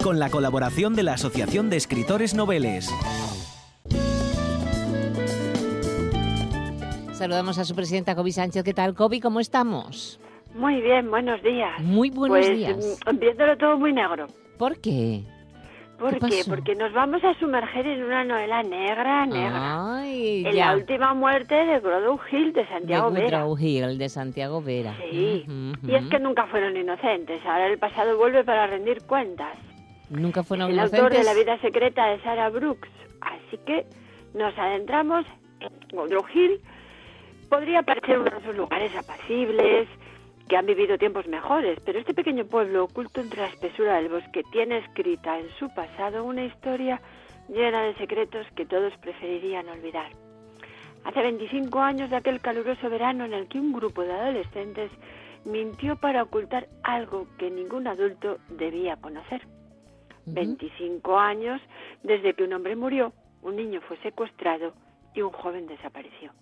con 0.02 0.18
la 0.18 0.30
colaboración 0.30 0.94
de 0.94 1.02
la 1.02 1.14
Asociación 1.14 1.68
de 1.70 1.76
Escritores 1.76 2.34
Noveles. 2.34 2.88
Saludamos 7.12 7.58
a 7.58 7.64
su 7.64 7.74
presidenta 7.74 8.14
Kobi 8.14 8.32
Sánchez. 8.32 8.64
¿Qué 8.64 8.72
tal, 8.72 8.94
Kobi? 8.94 9.20
¿Cómo 9.20 9.40
estamos? 9.40 10.18
Muy 10.54 10.80
bien, 10.80 11.10
buenos 11.10 11.42
días. 11.42 11.80
Muy 11.82 12.10
buenos 12.10 12.46
pues, 12.46 12.56
días. 12.56 12.98
mm, 13.06 13.18
Viéndolo 13.18 13.56
todo 13.58 13.78
muy 13.78 13.92
negro. 13.92 14.26
¿Por 14.58 14.80
qué? 14.80 15.22
¿Por 15.98 16.18
¿Qué? 16.18 16.42
Porque 16.48 16.74
nos 16.74 16.94
vamos 16.94 17.22
a 17.22 17.38
sumerger 17.38 17.86
en 17.86 18.02
una 18.04 18.24
novela 18.24 18.62
negra, 18.62 19.26
negra. 19.26 19.98
Ay, 20.00 20.46
en 20.46 20.52
ya. 20.54 20.66
la 20.68 20.76
última 20.76 21.12
muerte 21.12 21.54
de 21.54 21.78
Grodow 21.78 22.18
Hill 22.32 22.54
de 22.54 22.62
de 22.62 22.68
Santiago 22.68 23.10
Vera. 23.10 23.44
Woodrow 23.44 23.58
Hill, 23.58 23.98
de 23.98 24.08
Santiago 24.08 24.62
Vera. 24.62 24.96
Sí. 25.10 25.44
Y 25.86 25.94
es 25.94 26.06
que 26.06 26.18
nunca 26.18 26.46
fueron 26.46 26.74
inocentes. 26.74 27.44
Ahora 27.44 27.66
el 27.66 27.78
pasado 27.78 28.16
vuelve 28.16 28.42
para 28.44 28.66
rendir 28.66 29.02
cuentas. 29.02 29.58
Nunca 30.10 30.42
fueron 30.42 30.72
el 30.72 30.78
autor 30.80 31.12
de. 31.12 31.22
La 31.22 31.34
vida 31.34 31.58
secreta 31.60 32.06
de 32.08 32.20
Sarah 32.22 32.50
Brooks. 32.50 32.88
Así 33.20 33.58
que 33.64 33.86
nos 34.34 34.56
adentramos 34.58 35.24
en 35.60 35.96
Woodrow 35.96 36.24
Hill. 36.34 36.60
Podría 37.48 37.82
parecer 37.82 38.18
uno 38.18 38.30
de 38.30 38.38
esos 38.38 38.56
lugares 38.56 38.94
apacibles 38.96 39.88
que 40.48 40.56
han 40.56 40.66
vivido 40.66 40.98
tiempos 40.98 41.28
mejores, 41.28 41.78
pero 41.84 42.00
este 42.00 42.12
pequeño 42.12 42.44
pueblo 42.44 42.84
oculto 42.84 43.20
entre 43.20 43.42
la 43.42 43.48
espesura 43.48 43.96
del 43.96 44.08
bosque 44.08 44.42
tiene 44.50 44.78
escrita 44.78 45.38
en 45.38 45.48
su 45.58 45.72
pasado 45.72 46.24
una 46.24 46.44
historia 46.44 47.00
llena 47.48 47.82
de 47.82 47.94
secretos 47.94 48.46
que 48.56 48.66
todos 48.66 48.92
preferirían 48.98 49.68
olvidar. 49.68 50.10
Hace 51.04 51.22
25 51.22 51.78
años 51.80 52.10
de 52.10 52.16
aquel 52.16 52.40
caluroso 52.40 52.90
verano 52.90 53.24
en 53.24 53.32
el 53.32 53.48
que 53.48 53.60
un 53.60 53.72
grupo 53.72 54.02
de 54.02 54.12
adolescentes 54.12 54.90
mintió 55.44 55.96
para 55.96 56.24
ocultar 56.24 56.68
algo 56.82 57.26
que 57.38 57.50
ningún 57.50 57.86
adulto 57.86 58.38
debía 58.48 58.96
conocer. 58.96 59.42
25 60.34 61.18
años 61.18 61.60
desde 62.02 62.34
que 62.34 62.44
un 62.44 62.52
hombre 62.52 62.76
murió, 62.76 63.12
un 63.42 63.56
niño 63.56 63.80
fue 63.82 63.96
secuestrado 63.98 64.72
y 65.14 65.22
un 65.22 65.30
joven 65.30 65.66
desapareció. 65.66 66.32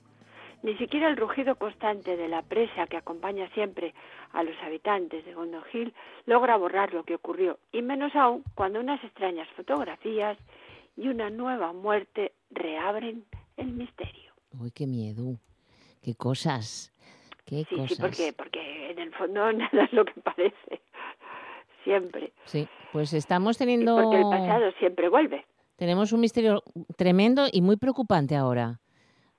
Ni 0.63 0.77
siquiera 0.77 1.09
el 1.09 1.17
rugido 1.17 1.55
constante 1.55 2.17
de 2.17 2.29
la 2.29 2.43
presa 2.43 2.87
que 2.89 2.97
acompaña 2.97 3.49
siempre 3.51 3.95
a 4.33 4.43
los 4.43 4.57
habitantes 4.63 5.25
de 5.25 5.33
Gondo 5.35 5.63
Hill 5.73 5.95
logra 6.27 6.57
borrar 6.57 6.93
lo 6.93 7.05
que 7.05 7.15
ocurrió, 7.15 7.59
y 7.73 7.81
menos 7.83 8.15
aún 8.17 8.43
cuando 8.55 8.81
unas 8.81 9.03
extrañas 9.05 9.49
fotografías 9.57 10.37
y 10.97 11.09
una 11.09 11.31
nueva 11.31 11.73
muerte 11.73 12.33
reabren 12.51 13.25
el 13.57 13.69
misterio. 13.73 14.33
Uy, 14.59 14.73
qué 14.73 14.87
miedo. 14.89 15.37
Qué 16.03 16.15
cosas. 16.17 16.93
Qué 17.45 17.65
Sí, 17.69 17.77
cosas. 17.77 17.91
sí, 17.91 18.03
porque, 18.03 18.33
porque 18.33 18.91
en 18.91 18.99
el 18.99 19.15
fondo 19.15 19.53
nada 19.53 19.85
es 19.85 19.93
lo 19.93 20.05
que 20.05 20.21
parece. 20.21 20.81
Siempre. 21.89 22.33
Sí, 22.45 22.69
pues 22.93 23.15
estamos 23.15 23.57
Y 23.57 23.59
teniendo... 23.61 23.97
porque 23.97 24.19
el 24.19 24.25
pasado 24.25 24.71
siempre 24.79 25.09
vuelve. 25.09 25.47
Tenemos 25.77 26.13
un 26.13 26.21
misterio 26.21 26.63
tremendo 26.97 27.47
y 27.51 27.63
muy 27.63 27.77
preocupante 27.77 28.37
ahora. 28.37 28.81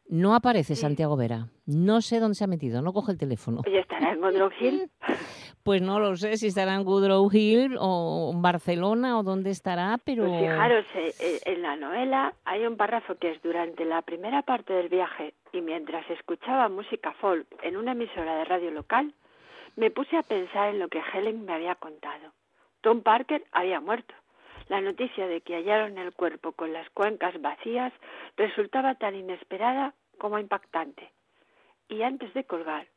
No 0.08 0.34
aparece 0.34 0.76
Santiago 0.76 1.16
Vera. 1.16 1.50
No 1.68 2.02
sé 2.02 2.20
dónde 2.20 2.34
se 2.34 2.44
ha 2.44 2.48
metido, 2.48 2.82
no 2.82 2.92
coge 2.92 3.12
el 3.12 3.20
teléfono. 3.20 3.62
Oye, 3.68 3.82
estará 3.82 4.14
en 4.14 4.22
Gondrow 4.22 4.50
Hill. 4.60 4.90
Pues 5.62 5.82
no 5.82 6.00
lo 6.00 6.16
sé 6.16 6.38
si 6.38 6.48
estará 6.48 6.74
en 6.74 6.88
Woodrow 6.88 7.30
Hill 7.32 7.76
o 7.80 8.32
en 8.34 8.42
Barcelona 8.42 9.20
o 9.20 9.24
dónde 9.24 9.52
estará, 9.52 10.00
pero... 10.04 10.26
Pues 10.26 10.40
fijaros, 10.40 10.86
eh, 10.96 11.14
eh, 11.20 11.40
en 11.46 11.62
la 11.62 11.76
novela 11.76 12.34
hay 12.46 12.66
un 12.66 12.78
párrafo 12.78 13.16
que 13.16 13.32
es 13.32 13.42
durante 13.44 13.84
la 13.84 14.02
primera 14.02 14.42
parte 14.42 14.74
del 14.74 14.88
viaje 14.88 15.34
y 15.52 15.62
mientras 15.62 16.10
escuchaba 16.10 16.70
música 16.70 17.12
folk 17.20 17.46
en 17.62 17.76
una 17.76 17.92
emisora 17.92 18.38
de 18.38 18.46
radio 18.46 18.72
local, 18.72 19.14
me 19.76 19.92
puse 19.92 20.18
a 20.18 20.24
pensar 20.24 20.70
en 20.70 20.80
lo 20.80 20.88
que 20.88 21.02
Helen 21.14 21.46
me 21.46 21.54
había 21.54 21.76
contado. 21.76 22.32
Tom 22.82 23.02
Parker 23.02 23.46
había 23.52 23.80
muerto. 23.80 24.14
La 24.68 24.82
noticia 24.82 25.28
de 25.28 25.42
que 25.42 25.56
hallaron 25.56 25.98
el 25.98 26.14
cuerpo 26.14 26.52
con 26.52 26.74
las 26.74 26.90
cuencas 26.92 27.40
vacías 27.42 27.92
resultaba 28.38 28.96
tan 28.96 29.16
inesperada 29.16 29.96
como 30.20 30.38
impactante. 30.38 31.12
Y 31.88 32.04
antes 32.04 32.34
de 32.34 32.44
colgar, 32.44 32.88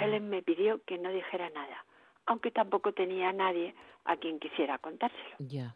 Helen 0.00 0.28
me 0.28 0.42
pidió 0.42 0.82
que 0.84 0.98
no 0.98 1.10
dijera 1.10 1.50
nada, 1.50 1.84
aunque 2.26 2.50
tampoco 2.50 2.92
tenía 2.92 3.30
a 3.30 3.32
nadie 3.32 3.74
a 4.04 4.16
quien 4.16 4.38
quisiera 4.38 4.78
contárselo. 4.78 5.36
Ya. 5.38 5.74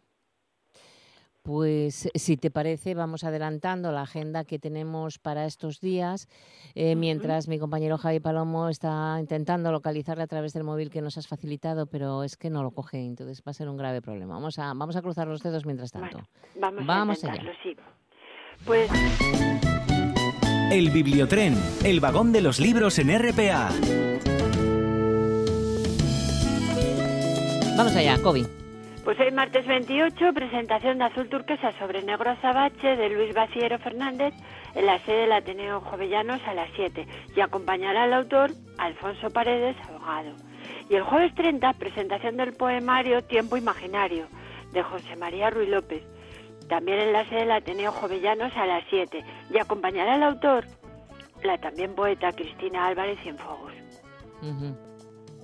Pues 1.43 2.09
si 2.14 2.36
te 2.36 2.53
parece, 2.53 2.95
vamos 2.95 3.24
adelantando 3.24 3.90
la 3.90 4.03
agenda 4.03 4.45
que 4.45 4.61
tenemos 4.61 5.18
para 5.18 5.45
estos 5.45 5.80
días, 5.80 6.28
eh, 6.76 6.95
mientras 6.95 7.49
mi 7.49 7.59
compañero 7.59 7.99
Javi 7.99 8.20
Palomo 8.20 8.68
está 8.68 9.16
intentando 9.18 9.72
localizarle 9.72 10.22
a 10.22 10.28
través 10.28 10.53
del 10.53 10.62
móvil 10.62 10.88
que 10.88 11.03
nos 11.03 11.18
has 11.18 11.26
facilitado, 11.26 11.86
pero 11.86 12.22
es 12.22 12.36
que 12.36 12.49
no 12.49 12.62
lo 12.62 12.70
coge, 12.70 13.05
entonces 13.05 13.43
va 13.45 13.51
a 13.51 13.55
ser 13.55 13.68
un 13.68 13.76
grave 13.76 14.01
problema. 14.01 14.34
Vamos 14.34 14.59
a, 14.61 14.72
vamos 14.72 14.95
a 14.95 15.03
cruzar 15.03 15.26
los 15.26 15.43
dedos 15.43 15.66
mientras 15.66 15.90
tanto. 15.90 16.20
Vamos, 16.55 16.86
Vamos 16.86 17.24
a 17.24 17.32
allá. 17.32 17.43
sí. 17.62 17.76
Pues 18.64 18.88
El 20.70 20.90
Bibliotren, 20.90 21.57
el 21.84 21.99
vagón 21.99 22.30
de 22.32 22.40
los 22.40 22.61
libros 22.61 23.01
en 23.01 23.09
RPA. 23.18 23.70
Vamos 27.76 27.97
allá, 27.97 28.22
Kobe. 28.22 28.61
Pues 29.05 29.18
hoy 29.18 29.32
martes 29.32 29.66
28, 29.66 30.32
presentación 30.32 30.98
de 30.98 31.05
Azul 31.05 31.28
Turquesa 31.28 31.72
sobre 31.76 32.03
Negro 32.03 32.30
Azabache 32.30 32.94
de 32.94 33.09
Luis 33.09 33.34
Baciero 33.34 33.76
Fernández 33.80 34.32
en 34.76 34.86
la 34.86 35.00
sede 35.00 35.22
del 35.22 35.32
Ateneo 35.32 35.80
Jovellanos 35.80 36.40
a 36.46 36.55
las 36.55 36.70
7 36.76 37.09
y 37.34 37.40
acompañará 37.40 38.05
al 38.05 38.12
autor 38.12 38.53
Alfonso 38.78 39.28
Paredes, 39.30 39.76
abogado. 39.88 40.36
Y 40.88 40.94
el 40.94 41.03
jueves 41.03 41.34
30, 41.34 41.72
presentación 41.72 42.36
del 42.36 42.53
poemario 42.53 43.24
Tiempo 43.24 43.57
Imaginario 43.57 44.28
de 44.72 44.84
José 44.84 45.16
María 45.16 45.50
Ruiz 45.50 45.68
López, 45.68 46.05
también 46.68 47.00
en 47.00 47.12
la 47.12 47.28
sede 47.28 47.40
del 47.40 47.50
Ateneo 47.50 47.90
Jovellanos 47.90 48.57
a 48.57 48.66
las 48.66 48.84
7 48.88 49.24
y 49.50 49.59
acompañará 49.59 50.14
al 50.14 50.22
autor 50.22 50.64
la 51.42 51.59
también 51.59 51.96
poeta 51.96 52.30
Cristina 52.30 52.86
Álvarez 52.86 53.18
Cienfuegos. 53.24 53.72
Ujú. 54.42 54.76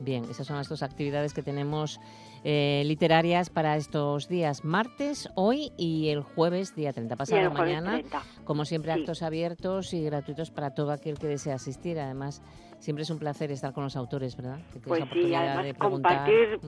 Bien, 0.00 0.22
esas 0.30 0.46
son 0.46 0.58
las 0.58 0.68
dos 0.68 0.84
actividades 0.84 1.34
que 1.34 1.42
tenemos 1.42 1.98
eh, 2.44 2.82
literarias 2.86 3.50
para 3.50 3.76
estos 3.76 4.28
días, 4.28 4.64
martes, 4.64 5.28
hoy 5.34 5.72
y 5.76 6.08
el 6.08 6.22
jueves, 6.22 6.74
día 6.74 6.92
30, 6.92 7.14
Y 7.14 7.16
pasado 7.18 7.50
mañana. 7.50 7.92
30. 7.98 8.22
Como 8.44 8.64
siempre, 8.64 8.92
Sí. 8.94 9.00
actos 9.00 9.22
abiertos 9.22 9.92
y 9.94 10.02
gratuitos 10.04 10.50
para 10.50 10.70
todo 10.74 10.92
aquel 10.92 11.18
que 11.18 11.26
desea 11.26 11.54
asistir. 11.56 11.98
Además, 11.98 12.42
siempre 12.78 13.02
es 13.02 13.10
un 13.10 13.18
placer 13.18 13.50
estar 13.50 13.72
con 13.72 13.84
los 13.84 13.96
autores, 13.96 14.36
¿verdad? 14.36 14.58
Que 14.72 14.78
Pues 14.80 15.04
sí, 15.12 15.34
además 15.34 15.64
de 15.64 15.74
compartir, 15.74 16.60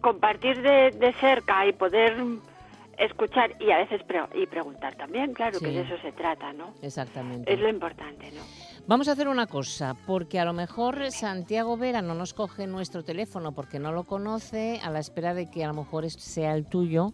compartir 0.00 0.62
de, 0.62 0.90
de 0.92 1.12
cerca 1.14 1.66
y 1.66 1.72
poder 1.72 2.14
escuchar 2.98 3.50
y 3.60 3.70
a 3.72 3.78
veces 3.78 4.02
pre- 4.04 4.24
y 4.34 4.46
preguntar 4.46 4.94
también, 4.94 5.34
claro, 5.34 5.58
que 5.60 5.66
de 5.66 5.82
eso 5.82 5.98
se 6.00 6.12
trata, 6.12 6.52
¿no? 6.54 6.72
Exactamente. 6.80 7.52
Es 7.52 7.60
lo 7.60 7.68
importante, 7.68 8.30
¿no? 8.32 8.40
Vamos 8.88 9.08
a 9.08 9.12
hacer 9.12 9.26
una 9.26 9.48
cosa, 9.48 9.96
porque 10.06 10.38
a 10.38 10.44
lo 10.44 10.52
mejor 10.52 11.10
Santiago 11.10 11.76
Vera 11.76 12.02
no 12.02 12.14
nos 12.14 12.32
coge 12.34 12.68
nuestro 12.68 13.02
teléfono 13.02 13.52
porque 13.52 13.80
no 13.80 13.90
lo 13.90 14.04
conoce, 14.04 14.80
a 14.80 14.90
la 14.90 15.00
espera 15.00 15.34
de 15.34 15.50
que 15.50 15.64
a 15.64 15.66
lo 15.66 15.74
mejor 15.74 16.08
sea 16.08 16.54
el 16.54 16.66
tuyo 16.66 17.12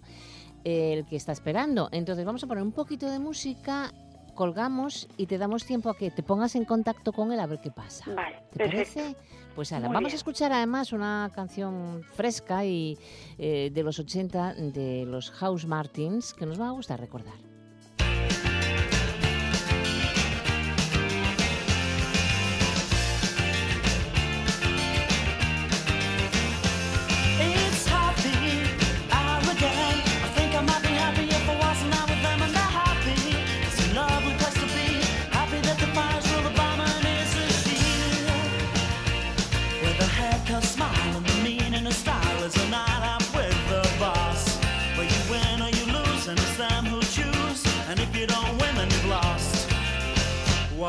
eh, 0.65 0.93
el 0.93 1.07
que 1.07 1.17
está 1.17 1.33
esperando. 1.33 1.89
Entonces 1.91 2.27
vamos 2.27 2.45
a 2.45 2.47
poner 2.47 2.63
un 2.63 2.73
poquito 2.73 3.09
de 3.09 3.19
música, 3.19 3.91
colgamos 4.35 5.09
y 5.17 5.25
te 5.25 5.39
damos 5.39 5.65
tiempo 5.65 5.89
a 5.89 5.97
que 5.97 6.11
te 6.11 6.23
pongas 6.23 6.57
en 6.57 6.67
contacto 6.67 7.11
con 7.11 7.33
él 7.33 7.41
a 7.41 7.47
ver 7.47 7.61
qué 7.63 7.71
pasa. 7.71 8.05
Vale, 8.15 8.43
¿Te 8.51 8.59
perfecto. 8.59 9.01
parece? 9.01 9.17
Pues 9.55 9.73
ala, 9.73 9.89
vamos 9.89 10.13
a 10.13 10.17
escuchar 10.17 10.53
además 10.53 10.93
una 10.93 11.31
canción 11.35 12.03
fresca 12.15 12.67
y 12.67 12.99
eh, 13.39 13.71
de 13.73 13.83
los 13.83 13.99
80 13.99 14.55
de 14.55 15.07
los 15.07 15.31
House 15.31 15.65
Martins 15.65 16.35
que 16.35 16.45
nos 16.45 16.61
va 16.61 16.69
a 16.69 16.73
gustar 16.73 17.01
recordar. 17.01 17.52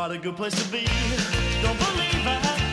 What 0.04 0.12
a 0.12 0.18
good 0.18 0.36
place 0.36 0.54
to 0.62 0.70
be. 0.70 0.86
Don't 1.62 1.80
believe 1.80 2.28
it. 2.28 2.73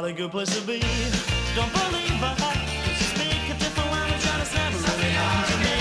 What 0.00 0.10
a 0.10 0.12
good 0.12 0.30
place 0.30 0.54
to 0.56 0.60
be. 0.64 0.78
Don't 1.56 1.72
believe 1.72 2.22
a 3.50 3.54
different 3.58 3.90
never 4.84 5.02
happened 5.02 5.50
to 5.50 5.56
me. 5.64 5.74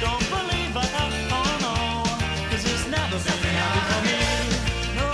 Don't 0.00 0.26
believe. 0.34 0.76
Oh 0.76 1.58
no. 1.62 1.74
'cause 2.50 2.64
it's 2.64 2.86
never 2.88 3.18
happened 3.60 3.86
me. 4.06 4.18
No. 4.98 5.06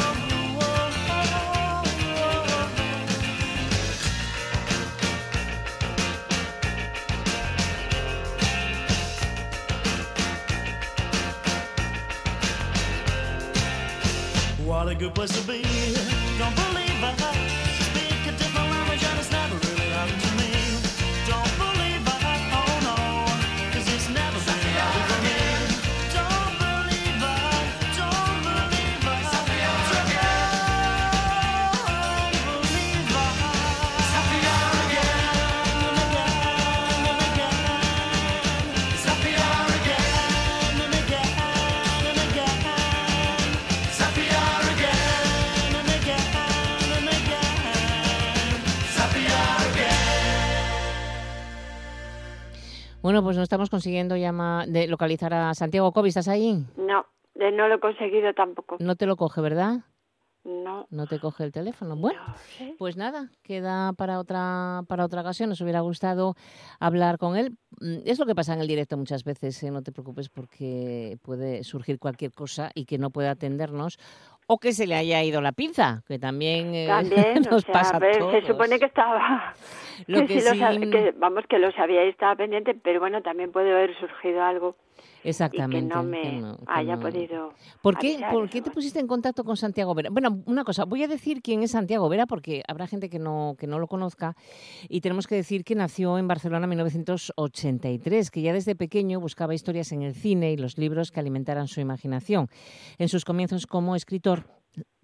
What 14.64 14.89
a 14.89 14.95
good 14.95 15.14
place 15.14 15.33
to 15.39 15.43
be. 15.47 15.61
Don't 16.39 16.57
believe 16.57 16.82
Bueno, 53.03 53.23
pues 53.23 53.37
no 53.37 53.43
estamos 53.43 53.69
consiguiendo 53.69 54.17
llama 54.17 54.65
de 54.67 54.87
localizar 54.87 55.35
a 55.35 55.55
Santiago 55.55 55.93
Covi. 55.93 56.11
¿Estás 56.11 56.29
ahí? 56.29 56.65
No, 56.77 57.05
no 57.35 57.69
lo 57.69 57.75
he 57.75 57.81
conseguido 57.81 58.33
tampoco. 58.33 58.77
No 58.79 58.95
te 58.95 59.07
lo 59.07 59.17
coge, 59.17 59.41
¿verdad? 59.41 59.81
No. 60.45 60.87
No 60.91 61.07
te 61.07 61.21
coge 61.21 61.45
el 61.45 61.53
teléfono. 61.53 61.95
Bueno, 61.97 62.21
pues 62.77 62.97
nada, 62.97 63.31
queda 63.43 63.93
para 63.93 64.19
otra 64.19 64.83
para 64.89 65.05
otra 65.05 65.21
ocasión. 65.21 65.49
Nos 65.49 65.61
hubiera 65.61 65.81
gustado 65.81 66.35
hablar 66.81 67.19
con 67.19 67.37
él. 67.37 67.57
Mm, 67.81 67.99
Es 68.05 68.19
lo 68.19 68.27
que 68.27 68.35
pasa 68.35 68.55
en 68.55 68.61
el 68.61 68.67
directo 68.67 68.97
muchas 68.97 69.23
veces. 69.23 69.61
¿eh? 69.63 69.71
No 69.71 69.83
te 69.83 69.93
preocupes 69.93 70.29
porque 70.29 71.17
puede 71.23 71.63
surgir 71.63 72.01
cualquier 72.01 72.33
cosa 72.33 72.71
y 72.75 72.87
que 72.87 72.99
no 72.99 73.11
pueda 73.11 73.31
atendernos 73.33 73.99
o 74.53 74.59
que 74.59 74.73
se 74.73 74.87
le 74.87 74.95
haya 74.95 75.23
ido 75.23 75.41
la 75.41 75.53
pinza, 75.53 76.03
que 76.07 76.19
también, 76.19 76.75
eh, 76.75 76.87
También, 76.89 77.39
o 77.49 77.51
nos 77.53 77.63
sea, 77.63 77.73
pasa 77.73 77.97
a 77.97 78.01
todos. 78.01 78.33
se 78.33 78.47
supone 78.47 78.79
que 78.79 78.85
estaba, 78.87 79.55
Lo 80.07 80.21
que 80.27 80.41
sí 80.41 80.45
lo 80.47 80.53
sí- 80.53 80.59
sab- 80.61 80.91
que, 80.91 81.13
vamos, 81.17 81.45
que 81.49 81.59
lo 81.59 81.73
sabía 81.73 82.05
y 82.05 82.09
estaba 82.11 82.37
pendiente, 82.37 82.75
pero 82.75 83.01
bueno, 83.01 83.23
también 83.23 83.51
puede 83.53 83.73
haber 83.73 83.99
surgido 83.99 84.43
algo 84.43 84.77
y 85.23 85.25
que 85.25 85.29
Exactamente. 85.31 85.95
que 85.95 86.03
me 86.03 86.41
no- 86.41 86.57
que 86.59 86.64
haya 86.66 86.97
no. 86.97 87.03
podido 87.03 87.53
¿Por 87.81 87.97
qué, 87.99 88.20
¿Por 88.31 88.51
qué 88.51 88.61
te 88.61 88.70
pusiste 88.70 88.99
en 88.99 89.07
contacto 89.07 89.45
con 89.45 89.57
Santiago 89.57 89.95
Vera? 89.95 90.11
Bueno, 90.11 90.43
una 90.47 90.64
cosa, 90.64 90.85
voy 90.85 91.03
a 91.05 91.09
decir 91.09 91.43
quién 91.43 91.62
es 91.62 91.70
Santiago 91.73 92.09
Vera 92.09 92.27
porque 92.27 92.62
habrá 92.66 92.87
gente 92.87 93.09
que 93.09 93.18
no, 93.18 93.55
que 93.59 93.66
no 93.66 93.79
lo 93.79 93.87
conozca 93.87 94.37
y 94.89 95.01
tenemos 95.01 95.27
que 95.27 95.35
decir 95.37 95.64
que 95.64 95.75
nació 95.75 96.18
en 96.18 96.27
Barcelona 96.29 96.64
en 96.64 96.70
1983, 96.70 98.31
que 98.31 98.43
ya 98.43 98.53
desde 98.53 98.75
pequeño 98.75 99.20
buscaba 99.20 99.55
historias 99.55 99.93
en 99.93 100.03
el 100.03 100.14
cine 100.14 100.53
y 100.53 100.57
los 100.57 100.79
libros 100.79 101.11
que 101.12 101.20
alimentaran 101.20 101.68
su 101.68 101.81
imaginación. 101.81 102.49
En 102.99 103.09
sus 103.09 103.25
comienzos 103.25 103.66
como 103.66 103.95
escritor 103.97 104.45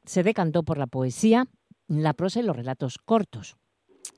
se 0.05 0.23
decantó 0.23 0.63
por 0.63 0.79
la 0.79 0.87
poesía, 0.87 1.47
la 1.87 2.13
prosa 2.15 2.41
y 2.41 2.43
los 2.43 2.57
relatos 2.57 2.99
cortos. 2.99 3.57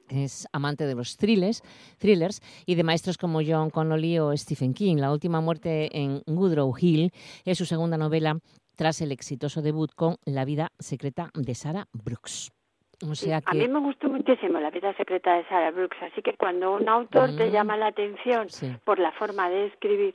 Es 0.08 0.48
amante 0.52 0.86
de 0.86 0.94
los 0.96 1.16
thrillers, 1.16 1.62
thrillers 1.98 2.40
y 2.66 2.74
de 2.74 2.82
maestros 2.82 3.16
como 3.16 3.40
John 3.46 3.70
Connolly 3.70 4.18
o 4.18 4.36
Stephen 4.36 4.74
King. 4.74 4.96
La 4.96 5.12
última 5.12 5.40
muerte 5.40 5.88
en 5.96 6.22
Woodrow 6.26 6.74
Hill 6.76 7.12
es 7.44 7.58
su 7.58 7.64
segunda 7.64 7.96
novela 7.96 8.38
tras 8.76 9.00
el 9.02 9.12
exitoso 9.12 9.62
debut 9.62 9.90
con 9.94 10.16
La 10.24 10.44
vida 10.44 10.72
secreta 10.78 11.30
de 11.34 11.54
Sarah 11.54 11.86
Brooks. 11.92 12.50
O 13.08 13.14
sea 13.14 13.40
A 13.46 13.54
mí 13.54 13.60
que 13.60 13.68
me 13.68 13.78
gustó 13.80 14.08
muchísimo 14.08 14.58
La 14.58 14.70
vida 14.70 14.94
secreta 14.96 15.34
de 15.36 15.44
Sarah 15.44 15.70
Brooks, 15.70 15.96
así 16.02 16.22
que 16.22 16.34
cuando 16.36 16.74
un 16.74 16.88
autor 16.88 17.36
te 17.36 17.48
Mm. 17.48 17.52
llama 17.52 17.76
la 17.76 17.86
atención 17.88 18.48
Sí. 18.50 18.74
por 18.84 18.98
la 18.98 19.12
forma 19.12 19.48
de 19.48 19.66
escribir, 19.66 20.14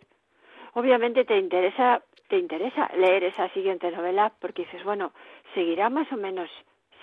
obviamente 0.73 1.23
te 1.25 1.37
interesa, 1.39 2.03
te 2.27 2.37
interesa 2.37 2.91
leer 2.97 3.23
esa 3.23 3.49
siguiente 3.53 3.89
novela 3.91 4.33
porque 4.41 4.63
dices, 4.63 4.83
bueno, 4.83 5.13
seguirá 5.53 5.89
más 5.89 6.11
o 6.11 6.17
menos 6.17 6.49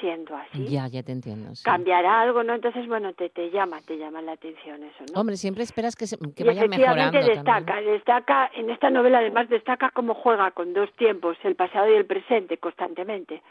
siendo 0.03 0.37
así. 0.37 0.67
ya, 0.67 0.87
ya 0.89 1.03
te 1.03 1.13
entiendo. 1.13 1.55
sí. 1.55 1.63
Cambiará 1.65 2.21
algo, 2.21 2.43
¿no? 2.43 2.55
Entonces, 2.55 2.87
bueno, 2.89 3.15
te, 3.15 3.31
te 3.31 3.51
llama, 3.51 3.81
te 3.87 3.97
llama 3.97 4.21
la 4.21 4.33
atención 4.33 4.83
eso, 4.83 5.05
¿no? 5.15 5.21
Hombre, 5.21 5.37
siempre 5.37 5.63
esperas 5.63 5.97
que, 5.97 6.07
se- 6.07 6.19
que 6.19 6.43
y 6.43 6.47
vaya 6.47 6.61
efectivamente 6.65 7.19
mejorando 7.19 7.35
destaca, 7.35 7.65
también. 7.75 7.93
destaca, 7.95 8.51
en 8.55 8.69
esta 8.69 8.91
novela 8.91 9.19
además 9.21 9.49
destaca 9.49 9.89
cómo 9.91 10.13
juega 10.15 10.51
con 10.51 10.75
dos 10.75 10.93
tiempos, 10.97 11.39
el 11.45 11.55
pasado 11.55 11.89
y 11.91 11.95
el 11.95 12.05
presente, 12.05 12.59
constantemente. 12.59 13.43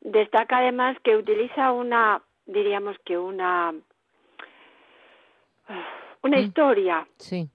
Destaca 0.00 0.58
además 0.58 0.96
que 1.02 1.16
utiliza 1.16 1.72
una, 1.72 2.22
diríamos 2.46 2.96
que 3.04 3.18
una, 3.18 3.74
una 6.22 6.36
Mm. 6.38 6.40
historia 6.40 7.06
Sí, 7.18 7.48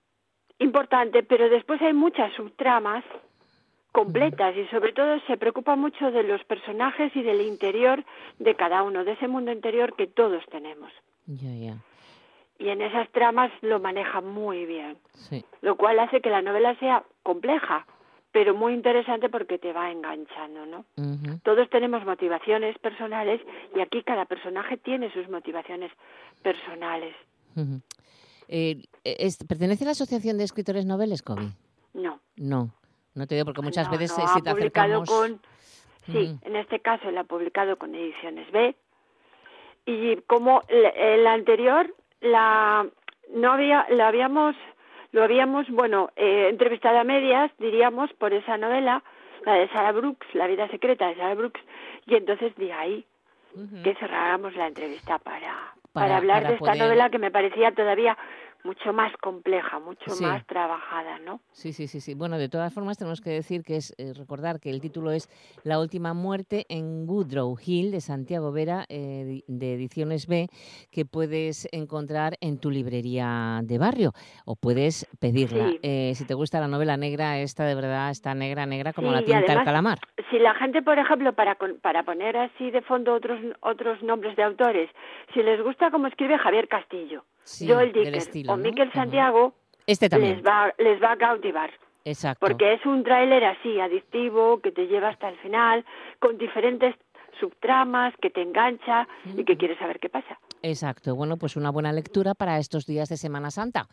importante, 0.59 1.23
pero 1.23 1.49
después 1.49 1.81
hay 1.81 1.93
muchas 1.93 2.31
subtramas 2.33 3.03
completas 3.95 4.55
y 4.57 4.65
sobre 4.67 4.91
todo 4.93 5.19
se 5.27 5.37
preocupa 5.37 5.75
mucho 5.75 6.11
de 6.11 6.23
los 6.23 6.43
personajes 6.43 7.15
y 7.15 7.23
del 7.23 7.41
interior 7.41 8.03
de 8.39 8.53
cada 8.55 8.83
uno, 8.83 9.03
de 9.05 9.13
ese 9.13 9.27
mundo 9.27 9.51
interior 9.51 9.95
que 9.95 10.05
todos 10.07 10.43
tenemos. 10.51 10.91
Ya, 11.25 11.53
ya. 11.67 11.77
Y 12.59 12.69
en 12.69 12.81
esas 12.81 13.09
tramas 13.11 13.51
lo 13.61 13.79
maneja 13.79 14.19
muy 14.21 14.65
bien, 14.65 14.97
Sí. 15.13 15.43
lo 15.61 15.75
cual 15.77 15.99
hace 15.99 16.21
que 16.21 16.29
la 16.29 16.41
novela 16.41 16.77
sea 16.79 17.03
compleja, 17.23 17.85
pero 18.31 18.53
muy 18.53 18.73
interesante 18.73 19.29
porque 19.29 19.57
te 19.57 19.71
va 19.71 19.89
enganchando, 19.91 20.65
¿no? 20.65 20.85
Todos 21.43 21.69
tenemos 21.69 22.05
motivaciones 22.05 22.77
personales 22.79 23.39
y 23.75 23.79
aquí 23.79 24.03
cada 24.03 24.25
personaje 24.25 24.75
tiene 24.77 25.11
sus 25.13 25.29
motivaciones 25.29 25.91
personales. 26.43 27.15
Eh, 28.47 28.83
es- 29.03 29.37
¿Pertenece 29.47 29.83
a 29.83 29.87
la 29.87 29.91
Asociación 29.91 30.37
de 30.37 30.43
Escritores 30.43 30.85
Noveles, 30.85 31.21
Kobe? 31.23 31.47
No. 31.93 32.19
No, 32.35 32.71
no 33.15 33.25
te 33.27 33.35
digo 33.35 33.45
porque 33.45 33.61
muchas 33.61 33.87
no, 33.87 33.97
veces 33.97 34.15
no, 34.17 34.23
eh, 34.23 34.27
ha 34.27 34.33
si 34.33 34.41
te 34.41 34.49
acercamos... 34.49 35.09
con 35.09 35.41
sí, 36.05 36.17
Ujú. 36.35 36.39
en 36.47 36.55
este 36.57 36.79
caso 36.79 37.09
la 37.11 37.21
ha 37.21 37.23
publicado 37.23 37.77
con 37.77 37.95
Ediciones 37.95 38.51
B 38.51 38.75
y 39.85 40.17
como 40.27 40.61
el, 40.67 41.25
anterior 41.27 41.93
la 42.21 42.85
no 43.33 43.51
había 43.53 43.85
lo 43.89 44.03
habíamos 44.05 44.55
lo 45.11 45.23
habíamos 45.23 45.69
bueno 45.69 46.09
eh, 46.15 46.47
entrevistado 46.49 46.99
a 46.99 47.03
medias 47.03 47.51
diríamos 47.59 48.11
por 48.13 48.33
esa 48.33 48.57
novela 48.57 49.03
la 49.45 49.53
de 49.53 49.67
Sarah 49.69 49.91
Brooks 49.91 50.27
La 50.33 50.47
vida 50.47 50.67
secreta 50.69 51.07
de 51.07 51.15
Sarah 51.15 51.35
Brooks 51.35 51.61
y 52.07 52.15
entonces 52.15 52.55
de 52.55 52.73
ahí 52.73 53.05
que 53.83 53.95
cerráramos 53.95 54.53
la 54.55 54.67
entrevista 54.67 55.17
para, 55.19 55.39
para, 55.93 56.07
Para- 56.07 56.17
hablar 56.17 56.37
para 56.43 56.49
de 56.49 56.55
esta 56.55 56.65
poder- 56.73 56.79
novela 56.83 57.09
que 57.09 57.19
me 57.19 57.31
parecía 57.31 57.71
todavía 57.73 58.17
mucho 58.65 58.91
más 58.91 59.15
compleja, 59.21 59.79
mucho 59.79 60.09
Sí. 60.09 60.23
más 60.23 60.45
trabajada, 60.47 61.19
¿no? 61.19 61.39
Sí, 61.51 61.71
sí, 61.71 61.87
sí, 61.87 62.01
sí. 62.01 62.15
Bueno, 62.15 62.37
de 62.37 62.49
todas 62.49 62.73
formas 62.73 62.97
tenemos 62.97 63.21
que 63.21 63.29
decir 63.29 63.63
que 63.63 63.77
es 63.77 63.93
eh, 63.97 64.11
recordar 64.17 64.59
que 64.59 64.69
el 64.71 64.81
título 64.81 65.11
es 65.11 65.29
La 65.63 65.79
última 65.79 66.13
muerte 66.13 66.65
en 66.67 67.07
Woodrow 67.07 67.55
Hill 67.63 67.91
de 67.91 68.01
Santiago 68.01 68.51
Vera 68.51 68.85
eh, 68.89 69.43
de 69.47 69.73
Ediciones 69.75 70.27
B 70.27 70.47
que 70.91 71.05
puedes 71.05 71.67
encontrar 71.71 72.33
en 72.41 72.59
tu 72.59 72.71
librería 72.71 73.61
de 73.63 73.77
barrio 73.77 74.11
o 74.45 74.55
puedes 74.55 75.07
pedirla. 75.19 75.69
Sí. 75.69 75.79
Eh, 75.83 76.11
si 76.15 76.25
te 76.25 76.33
gusta 76.33 76.59
la 76.59 76.67
novela 76.67 76.97
negra, 76.97 77.37
esta 77.39 77.65
de 77.65 77.75
verdad 77.75 78.09
está 78.09 78.33
negra, 78.33 78.65
negra 78.65 78.93
como 78.93 79.09
Sí, 79.09 79.13
la 79.13 79.21
tinta 79.23 79.37
además- 79.45 79.65
calamar. 79.65 79.99
Si 80.31 80.39
la 80.39 80.55
gente, 80.55 80.81
por 80.81 80.97
ejemplo, 80.97 81.33
para 81.33 81.55
para 81.81 82.03
poner 82.03 82.35
así 82.35 82.71
de 82.71 82.81
fondo 82.81 83.13
otros 83.13 83.39
otros 83.61 84.01
nombres 84.01 84.35
de 84.35 84.43
autores, 84.43 84.89
si 85.33 85.43
les 85.43 85.61
gusta 85.63 85.91
como 85.91 86.07
escribe 86.07 86.37
Javier 86.39 86.67
Castillo, 86.67 87.23
Sí, 87.45 87.67
Joel 87.69 87.93
Dicker 87.93 88.15
estilo, 88.15 88.53
o 88.53 88.57
¿no? 88.57 88.63
Miquel. 88.63 88.91
Santiago, 88.91 89.53
Este 89.87 90.09
también. 90.09 90.35
les 90.35 90.45
va 90.45 90.73
les 90.77 91.01
va 91.01 91.13
a 91.13 91.17
cautivar. 91.17 91.71
Exacto. 92.03 92.45
Porque 92.45 92.73
es 92.73 92.85
un 92.85 93.03
tráiler 93.03 93.43
así, 93.45 93.79
adictivo, 93.79 94.59
que 94.61 94.71
te 94.71 94.85
lleva 94.87 95.09
hasta 95.09 95.29
el 95.29 95.37
final, 95.39 95.85
con 96.19 96.37
diferentes 96.37 96.93
subtramas, 97.39 98.13
que 98.21 98.29
te 98.29 98.41
engancha 98.41 99.07
y 99.35 99.43
que 99.43 99.57
quieres 99.57 99.77
saber 99.79 99.99
qué 99.99 100.07
pasa. 100.09 100.39
Exacto, 100.61 101.15
bueno, 101.15 101.35
pues 101.37 101.55
una 101.57 101.69
buena 101.69 101.91
lectura 101.91 102.33
para 102.33 102.57
estos 102.59 102.85
días 102.85 103.09
de 103.09 103.17
Semana 103.17 103.51
Santa. 103.51 103.87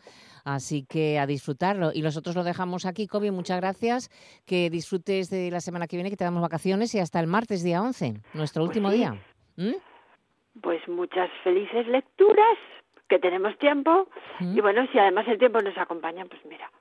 Así 0.45 0.85
que 0.87 1.19
a 1.19 1.25
disfrutarlo. 1.25 1.91
Y 1.93 2.01
nosotros 2.01 2.35
lo 2.35 2.43
dejamos 2.43 2.85
aquí, 2.85 3.05
Kobe, 3.07 3.31
muchas 3.31 3.59
gracias. 3.59 4.09
Que 4.45 4.69
disfrutes 4.69 5.29
de 5.29 5.51
la 5.51 5.59
semana 5.59 5.87
que 5.87 5.97
viene, 5.97 6.09
que 6.09 6.15
te 6.17 6.23
damos 6.23 6.41
vacaciones 6.41 6.93
y 6.95 6.99
hasta 6.99 7.19
el 7.19 7.27
martes, 7.27 7.63
día 7.63 7.81
11, 7.81 8.13
nuestro 8.33 8.61
Pues 8.63 8.69
último 8.69 8.91
sí. 8.91 8.97
día. 8.97 9.15
¿Mm? 9.57 9.73
Pues 10.61 10.87
muchas 10.87 11.29
felices 11.43 11.87
lecturas, 11.87 12.57
que 13.13 13.19
tenemos 13.19 13.55
tiempo, 13.59 14.07
¿Mm? 14.39 14.57
y 14.57 14.61
bueno, 14.61 14.87
si 14.91 14.97
además 14.97 15.27
el 15.27 15.37
tiempo 15.37 15.61
nos 15.61 15.77
acompaña, 15.77 16.25
pues 16.25 16.41
mira, 16.49 16.71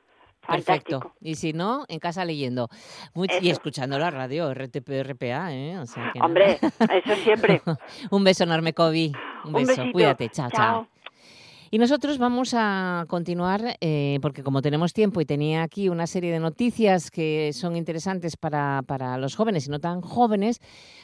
fantástico. 0.41 1.01
Perfecto. 1.01 1.15
Y 1.21 1.35
si 1.35 1.53
no, 1.53 1.85
en 1.89 1.99
casa 1.99 2.25
leyendo. 2.25 2.69
Much- 3.15 3.39
y 3.43 3.51
escuchando 3.51 3.99
la 3.99 4.11
radio, 4.11 4.51
RTP, 4.55 5.03
RPA, 5.03 5.53
¿eh? 5.53 5.77
O 5.79 5.85
sea 5.87 6.11
que 6.13 6.19
nada. 6.19 6.27
Hombre, 6.27 6.59
eso 6.63 7.15
siempre. 7.23 7.61
Un 8.11 8.25
beso 8.25 8.45
enorme, 8.45 8.73
Kobe. 8.73 9.13
Un 9.45 9.49
Un 9.49 9.53
beso. 9.53 9.67
besito. 9.83 9.93
Cuídate. 9.93 10.29
Chao, 10.31 10.49
chao. 10.51 10.59
Chao. 10.59 10.92
Y 11.75 11.79
nosotros 11.79 12.19
vamos 12.19 12.53
a 12.55 13.07
continuar, 13.09 13.79
eh, 13.81 14.19
porque 14.21 14.43
como 14.43 14.61
tenemos 14.61 14.93
tiempo 14.93 15.23
y 15.23 15.25
tenía 15.25 15.63
aquí 15.63 15.89
una 15.89 16.07
serie 16.07 16.31
de 16.31 16.39
noticias 16.39 17.11
que 17.11 17.51
son 17.55 17.77
interesantes 17.77 18.37
para, 18.37 18.83
para 18.87 19.17
los 19.17 19.37
jóvenes 19.37 19.67
y 19.67 19.71
no 19.71 19.79
tan 19.79 20.03
jóvenes, 20.03 20.61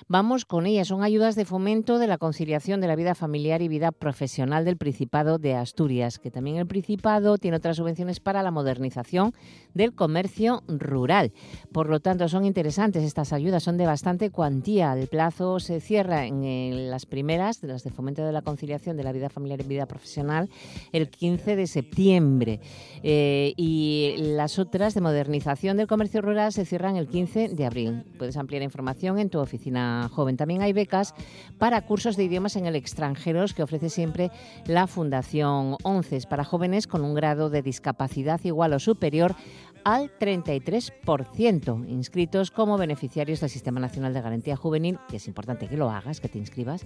vamos 0.09 0.45
con 0.45 0.67
ellas. 0.67 0.89
Son 0.89 1.03
ayudas 1.03 1.37
de 1.37 1.47
fomento 1.47 1.99
de 1.99 2.07
la 2.07 2.19
conciliación 2.19 2.83
de 2.83 2.87
la 2.87 2.97
vida 2.97 3.15
familiar 3.15 3.63
y 3.63 3.69
vida 3.69 3.93
profesional 3.93 4.67
del 4.67 4.77
Principado 4.77 5.39
de 5.39 5.55
Asturias, 5.55 6.19
que 6.19 6.31
también 6.31 6.59
el 6.59 6.67
Principado 6.67 7.39
tiene 7.39 7.57
otras 7.57 7.79
subvenciones 7.79 8.21
para 8.21 8.43
la 8.43 8.51
modernización 8.51 9.33
del 9.73 9.95
comercio 9.95 10.65
rural. 10.69 11.33
Por 11.73 11.89
lo 11.89 12.01
tanto, 12.01 12.29
son 12.29 12.45
interesantes 12.45 13.05
estas 13.05 13.33
ayudas, 13.33 13.63
son 13.63 13.79
de 13.79 13.87
bastante 13.87 14.29
cuantía. 14.29 14.93
El 14.93 15.09
plazo 15.09 15.61
se 15.61 15.81
cierra 15.81 16.27
en, 16.27 16.45
eh, 16.45 16.89
las 16.91 17.07
primeras, 17.07 17.63
de 17.63 17.69
las 17.69 17.85
de 17.85 17.91
fomento 17.91 18.23
de 18.23 18.33
la 18.33 18.43
conciliación 18.43 18.99
de 18.99 19.05
la 19.05 19.13
vida 19.13 19.31
familiar 19.31 19.63
y 19.63 19.65
vida 19.65 19.87
profesional, 19.87 20.51
el 20.93 21.09
15 21.09 21.57
de 21.57 21.67
septiembre. 21.67 22.61
Eh, 23.03 23.55
y 23.57 24.17
las 24.19 24.59
otras 24.59 24.95
de 24.95 25.01
modernización 25.01 25.77
del 25.77 25.87
comercio 25.87 26.21
rural 26.21 26.53
se 26.53 26.65
cierran 26.67 26.97
el 26.97 27.09
15 27.09 27.49
de 27.51 27.65
abril. 27.65 28.05
Puedes 28.19 28.37
ampliar 28.37 28.63
información 28.63 29.19
en 29.19 29.31
tu 29.31 29.39
oficina 29.39 30.11
joven. 30.13 30.37
También 30.37 30.63
hay 30.63 30.73
becas 30.73 31.15
para 31.59 31.81
cursos 31.83 32.17
de 32.17 32.25
idiomas 32.25 32.57
en 32.57 32.67
el 32.67 32.77
extranjero 32.77 33.39
que 33.55 33.63
ofrece 33.63 33.89
siempre 33.89 34.31
la 34.67 34.87
Fundación 34.87 35.77
ONCES 35.85 36.27
para 36.27 36.45
jóvenes 36.45 36.87
con 36.87 37.05
un 37.05 37.15
grado 37.15 37.51
de 37.51 37.63
discapacidad 37.63 38.41
igual 38.43 38.73
o 38.73 38.79
superior 38.79 39.37
al 39.85 40.11
33%, 40.19 41.89
inscritos 41.89 42.51
como 42.51 42.79
beneficiarios 42.79 43.41
del 43.41 43.51
Sistema 43.51 43.81
Nacional 43.81 44.15
de 44.15 44.21
Garantía 44.21 44.57
Juvenil, 44.57 44.99
que 45.09 45.17
es 45.17 45.27
importante 45.29 45.69
que 45.69 45.77
lo 45.77 45.91
hagas, 45.91 46.21
que 46.21 46.29
te 46.29 46.39
inscribas, 46.39 46.85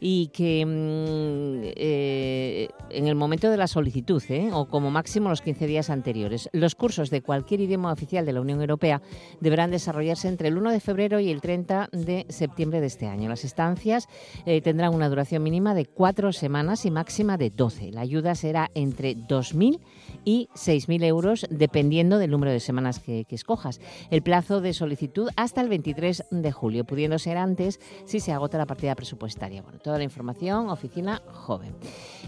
y 0.00 0.28
que 0.28 0.64
mm, 0.64 1.72
eh, 1.76 2.68
en 2.90 3.06
el 3.08 3.14
momento 3.14 3.50
de 3.50 3.56
la 3.56 3.66
solicitud, 3.66 4.22
¿eh? 4.28 4.50
o 4.52 4.66
como 4.66 4.90
máximo 4.90 5.28
los 5.28 5.42
15 5.42 5.66
días 5.66 5.90
anteriores. 5.90 6.48
Los 6.52 6.74
cursos 6.74 7.10
de 7.10 7.22
cualquier 7.22 7.60
idioma 7.60 7.92
oficial 7.92 8.24
de 8.24 8.32
la 8.32 8.40
Unión 8.40 8.60
Europea 8.60 9.02
deberán 9.40 9.70
desarrollarse 9.70 10.28
entre 10.28 10.48
el 10.48 10.58
1 10.58 10.70
de 10.70 10.80
febrero 10.80 11.20
y 11.20 11.30
el 11.30 11.40
30 11.40 11.88
de 11.92 12.26
septiembre 12.28 12.80
de 12.80 12.86
este 12.86 13.06
año. 13.06 13.28
Las 13.28 13.44
estancias 13.44 14.08
eh, 14.46 14.60
tendrán 14.60 14.94
una 14.94 15.08
duración 15.08 15.42
mínima 15.42 15.74
de 15.74 15.86
cuatro 15.86 16.32
semanas 16.32 16.84
y 16.86 16.90
máxima 16.90 17.36
de 17.36 17.50
12. 17.50 17.92
La 17.92 18.02
ayuda 18.02 18.34
será 18.34 18.70
entre 18.74 19.16
2.000 19.16 19.80
y 20.24 20.48
6.000 20.54 21.04
euros 21.04 21.46
dependiendo 21.50 22.18
del 22.20 22.30
número 22.30 22.52
de 22.52 22.60
semanas 22.60 23.00
que, 23.00 23.26
escojas. 23.30 23.80
El 24.10 24.22
plazo 24.22 24.60
de 24.60 24.72
solicitud 24.72 25.28
hasta 25.36 25.60
el 25.60 25.68
23 25.68 26.26
de 26.30 26.52
julio, 26.52 26.84
pudiendo 26.84 27.18
ser 27.18 27.36
antes 27.36 27.80
si 28.04 28.20
se 28.20 28.30
agota 28.32 28.58
la 28.58 28.66
partida 28.66 28.94
presupuestaria. 28.94 29.62
Bueno, 29.62 29.80
toda 29.80 29.98
la 29.98 30.04
información, 30.04 30.68
oficina 30.68 31.20
joven. 31.32 31.74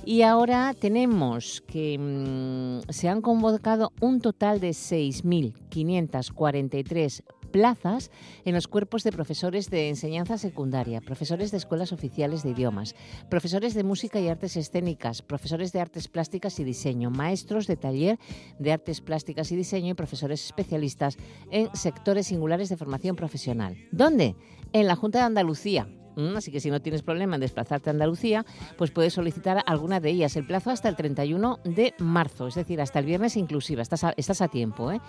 Y 0.05 0.23
ahora 0.23 0.75
tenemos 0.79 1.63
que 1.67 1.99
mm, 1.99 2.81
se 2.91 3.09
han 3.09 3.21
convocado 3.21 3.93
un 4.01 4.21
total 4.21 4.59
de 4.59 4.71
6.543 4.71 7.23
plazas 7.53 8.11
en 8.45 8.55
los 8.55 8.67
cuerpos 8.67 9.05
de 9.05 9.13
profesores 9.13 9.71
de 9.71 9.89
enseñanza 9.89 10.39
secundaria, 10.39 11.01
profesores 11.01 11.53
de 11.53 11.59
escuelas 11.59 11.93
oficiales 11.93 12.43
de 12.43 12.51
idiomas, 12.51 12.97
profesores 13.31 13.75
de 13.75 13.85
música 13.85 14.19
y 14.19 14.29
artes 14.29 14.57
escénicas, 14.57 15.23
profesores 15.23 15.73
de 15.73 15.81
artes 15.81 16.09
plásticas 16.09 16.59
y 16.59 16.65
diseño, 16.65 17.11
maestros 17.11 17.67
de 17.67 17.77
taller 17.77 18.19
de 18.59 18.73
artes 18.73 19.01
plásticas 19.01 19.53
y 19.53 19.57
diseño 19.57 19.91
y 19.91 19.95
profesores 19.95 20.45
especialistas 20.45 21.17
en 21.51 21.69
sectores 21.77 22.27
singulares 22.27 22.69
de 22.69 22.77
formación 22.77 23.15
profesional. 23.15 23.77
¿Dónde? 23.93 24.35
En 24.73 24.87
la 24.89 24.97
Junta 24.97 25.19
de 25.19 25.25
Andalucía. 25.27 25.87
Mm, 26.17 26.37
Así 26.37 26.51
que 26.51 26.61
si 26.61 26.71
no 26.71 26.81
tienes 26.81 27.03
problema 27.03 27.37
en 27.37 27.41
desplazarte 27.41 27.91
a 27.91 27.93
Andalucía, 27.93 28.45
pues 28.77 28.91
puedes 28.91 29.13
solicitar 29.13 29.63
alguna 29.67 30.01
de 30.01 30.11
ellas. 30.11 30.37
El 30.37 30.47
plazo 30.47 30.71
hasta 30.71 30.89
el 30.89 30.97
31 30.97 31.61
de 31.65 31.95
marzo, 31.99 32.47
es 32.47 32.55
decir, 32.55 32.81
hasta 32.81 32.99
el 32.99 33.07
viernes 33.07 33.37
inclusive. 33.37 33.83
Estás 33.83 34.05
a, 34.05 34.15
estás 34.17 34.41
a 34.41 34.49
tiempo. 34.49 34.93
¿eh? 34.93 35.01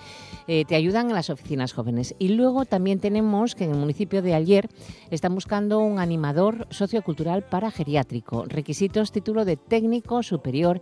Eh, 0.48 0.66
te 0.66 0.76
ayudan 0.76 1.10
en 1.10 1.16
las 1.16 1.30
oficinas 1.30 1.74
jóvenes. 1.74 2.16
Y 2.20 2.30
luego 2.30 2.66
también 2.66 3.00
tenemos 3.00 3.56
que 3.56 3.66
en 3.66 3.72
el 3.72 3.78
municipio 3.78 4.22
de 4.22 4.34
Ayer 4.34 4.70
están 5.12 5.34
buscando 5.36 5.80
un 5.80 6.00
animador 6.00 6.68
sociocultural 6.70 7.44
para 7.44 7.72
geriátrico. 7.72 8.46
Requisitos, 8.46 9.12
título 9.12 9.46
de 9.46 9.58
técnico 9.58 10.24
superior 10.24 10.82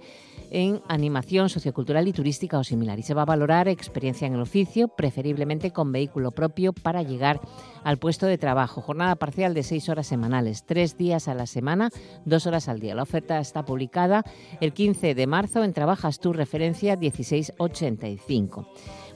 en 0.51 0.81
animación 0.89 1.49
sociocultural 1.49 2.07
y 2.07 2.13
turística 2.13 2.59
o 2.59 2.63
similar. 2.63 2.99
Y 2.99 3.03
se 3.03 3.13
va 3.13 3.23
a 3.23 3.25
valorar 3.25 3.67
experiencia 3.67 4.27
en 4.27 4.33
el 4.33 4.41
oficio, 4.41 4.89
preferiblemente 4.89 5.71
con 5.71 5.91
vehículo 5.91 6.31
propio 6.31 6.73
para 6.73 7.01
llegar 7.01 7.39
al 7.83 7.97
puesto 7.97 8.25
de 8.25 8.37
trabajo. 8.37 8.81
Jornada 8.81 9.15
parcial 9.15 9.53
de 9.53 9.63
seis 9.63 9.87
horas 9.89 10.10
semanales, 10.11 10.65
tres 10.65 10.97
días 10.97 11.29
a 11.29 11.33
la 11.33 11.45
semana, 11.45 11.89
dos 12.25 12.45
horas 12.47 12.67
al 12.67 12.81
día. 12.81 12.95
La 12.95 13.03
oferta 13.03 13.39
está 13.39 13.63
publicada 13.63 14.25
el 14.59 14.73
15 14.73 15.15
de 15.15 15.25
marzo 15.25 15.63
en 15.63 15.71
Trabajas 15.71 16.19
tu 16.19 16.33
referencia 16.33 16.97
1685. 16.97 18.67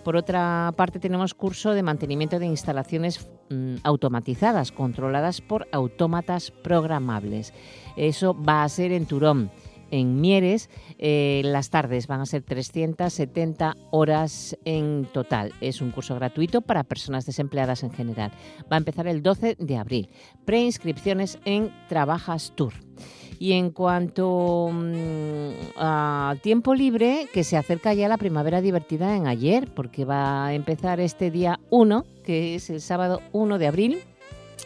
Por 0.06 0.16
otra 0.16 0.72
parte, 0.78 1.00
tenemos 1.00 1.34
curso 1.34 1.74
de 1.74 1.84
mantenimiento 1.84 2.40
de 2.40 2.46
instalaciones 2.46 3.28
mm, 3.50 3.78
automatizadas, 3.84 4.72
controladas 4.72 5.42
por 5.42 5.68
autómatas 5.74 6.52
programables. 6.52 7.54
Eso 7.98 8.34
va 8.34 8.64
a 8.64 8.70
ser 8.70 8.94
en 8.94 9.06
Turón 9.06 9.52
en 9.92 10.22
Mieres. 10.22 10.70
Eh, 10.98 11.42
las 11.46 11.70
tardes 11.70 12.08
van 12.08 12.22
a 12.22 12.26
ser 12.26 12.44
370 12.44 13.76
horas 13.92 14.58
en 14.66 15.08
total. 15.14 15.54
Es 15.62 15.82
un 15.82 15.92
curso 15.92 16.16
gratuito 16.16 16.62
para 16.62 16.84
personas 16.84 17.26
desempleadas 17.26 17.84
en 17.84 17.92
general. 17.92 18.32
Va 18.72 18.76
a 18.76 18.78
empezar 18.78 19.08
el 19.08 19.22
12 19.22 19.56
de 19.60 19.78
abril. 19.78 20.10
Preinscripciones 20.46 21.40
en 21.46 21.72
Trabajas 21.88 22.54
Tour. 22.56 22.74
Y 23.38 23.54
en 23.54 23.72
cuanto 23.72 24.70
mm, 24.72 25.50
a 25.78 26.36
tiempo 26.42 26.74
libre, 26.74 27.28
que 27.34 27.44
se 27.44 27.58
acerca 27.58 27.94
ya 27.94 28.08
la 28.08 28.18
primavera 28.18 28.62
divertida 28.62 29.16
en 29.16 29.28
ayer, 29.28 29.74
porque 29.74 30.06
va 30.06 30.48
a 30.48 30.54
empezar 30.54 31.00
este 31.00 31.32
día 31.32 31.60
1, 31.70 32.06
que 32.24 32.56
es 32.56 32.70
el 32.70 32.80
sábado 32.80 33.22
1 33.34 33.58
de 33.58 33.68
abril, 33.68 34.00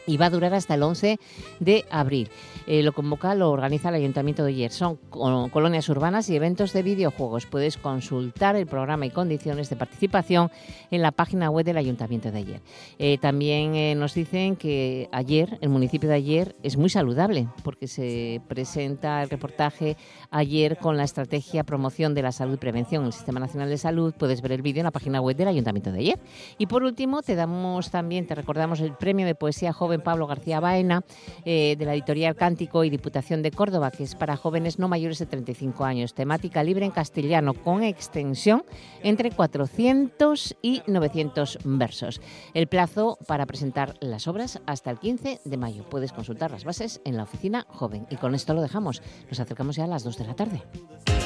y 0.06 0.18
va 0.18 0.28
a 0.28 0.30
durar 0.30 0.54
hasta 0.54 0.76
el 0.76 0.84
11 0.84 1.20
de 1.60 1.86
abril. 1.90 2.30
Eh, 2.68 2.84
lo 2.84 2.94
convoca, 2.94 3.34
lo 3.36 3.52
organiza 3.52 3.90
el 3.90 3.96
Ayuntamiento 3.96 4.44
de 4.44 4.50
Ayer. 4.52 4.72
Son 4.72 4.98
co- 5.10 5.50
colonias 5.52 5.90
urbanas 5.90 6.30
y 6.30 6.36
eventos 6.36 6.74
de 6.74 6.84
videojuegos. 6.84 7.46
Puedes 7.46 7.78
consultar 7.78 8.56
el 8.56 8.68
programa 8.68 9.06
y 9.06 9.10
condiciones 9.10 9.70
de 9.70 9.76
participación 9.76 10.52
en 10.92 11.02
la 11.02 11.12
página 11.12 11.50
web 11.50 11.66
del 11.66 11.78
Ayuntamiento 11.78 12.32
de 12.32 12.38
Ayer. 12.38 12.62
Eh, 12.98 13.18
también 13.18 13.76
eh, 13.76 13.96
nos 13.96 14.14
dicen 14.14 14.56
que 14.56 15.10
ayer, 15.12 15.58
el 15.62 15.70
municipio 15.70 16.10
de 16.10 16.16
Ayer, 16.16 16.56
es 16.64 16.78
muy 16.78 16.90
saludable 16.90 17.48
porque 17.64 17.88
se 17.88 18.42
presenta 18.48 19.24
el 19.24 19.30
reportaje 19.30 19.98
ayer 20.30 20.78
con 20.78 20.98
la 20.98 21.04
estrategia 21.04 21.64
promoción 21.64 22.14
de 22.14 22.22
la 22.22 22.32
salud 22.32 22.56
y 22.56 22.58
prevención 22.58 23.02
en 23.04 23.08
el 23.08 23.14
Sistema 23.14 23.40
Nacional 23.40 23.70
de 23.70 23.78
Salud. 23.78 24.14
Puedes 24.18 24.42
ver 24.42 24.52
el 24.52 24.62
vídeo 24.62 24.82
en 24.82 24.86
la 24.86 24.92
página 24.92 25.22
web 25.22 25.36
del 25.36 25.48
Ayuntamiento 25.48 25.92
de 25.92 26.00
Ayer. 26.00 26.20
Y 26.58 26.68
por 26.68 26.84
último, 26.84 27.22
te 27.22 27.36
damos 27.36 27.90
también, 27.90 28.28
te 28.28 28.36
recordamos 28.36 28.80
el 28.80 28.94
premio 28.94 29.26
de 29.26 29.36
poesía 29.36 29.74
joven 29.74 30.02
Pablo 30.02 30.28
García 30.28 30.60
Baena 30.60 31.04
de 31.46 31.78
la 31.80 31.94
editorial 31.94 32.36
Y 32.50 32.90
Diputación 32.90 33.42
de 33.42 33.52
Córdoba, 33.52 33.92
que 33.92 34.04
es 34.04 34.16
para 34.16 34.36
jóvenes 34.36 34.80
no 34.80 34.88
mayores 34.88 35.20
de 35.20 35.26
35 35.26 35.86
años. 35.86 36.14
Temática 36.14 36.64
libre 36.64 36.86
en 36.86 36.92
castellano 36.92 37.54
con 37.54 37.84
extensión 37.84 38.64
entre 39.04 39.32
400 39.32 40.56
y 40.62 40.82
900 40.88 41.60
versos. 41.64 42.22
El 42.54 42.68
plazo 42.68 43.18
para 43.28 43.46
presentar 43.46 43.96
las 44.02 44.28
obras 44.28 44.60
hasta 44.66 44.92
el 44.92 45.00
15 45.00 45.42
de 45.46 45.58
mayo. 45.58 45.84
Puedes 45.90 46.12
consultar 46.12 46.52
las 46.52 46.64
bases 46.64 47.02
en 47.06 47.18
la 47.18 47.24
oficina 47.24 47.66
joven. 47.70 48.08
Y 48.10 48.16
con 48.16 48.34
esto 48.34 48.54
lo 48.54 48.62
dejamos. 48.62 49.02
Nos 49.30 49.40
acercamos 49.40 49.76
ya 49.76 49.84
a 49.84 49.88
las 49.88 50.04
2 50.04 50.18
de 50.18 50.26
la 50.26 50.36
tarde. 50.36 50.64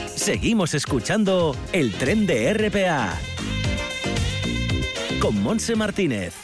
Seguimos 0.07 0.73
escuchando 0.73 1.55
el 1.71 1.93
tren 1.93 2.27
de 2.27 2.53
RPA 2.53 3.17
con 5.19 5.41
Monse 5.41 5.75
Martínez. 5.75 6.42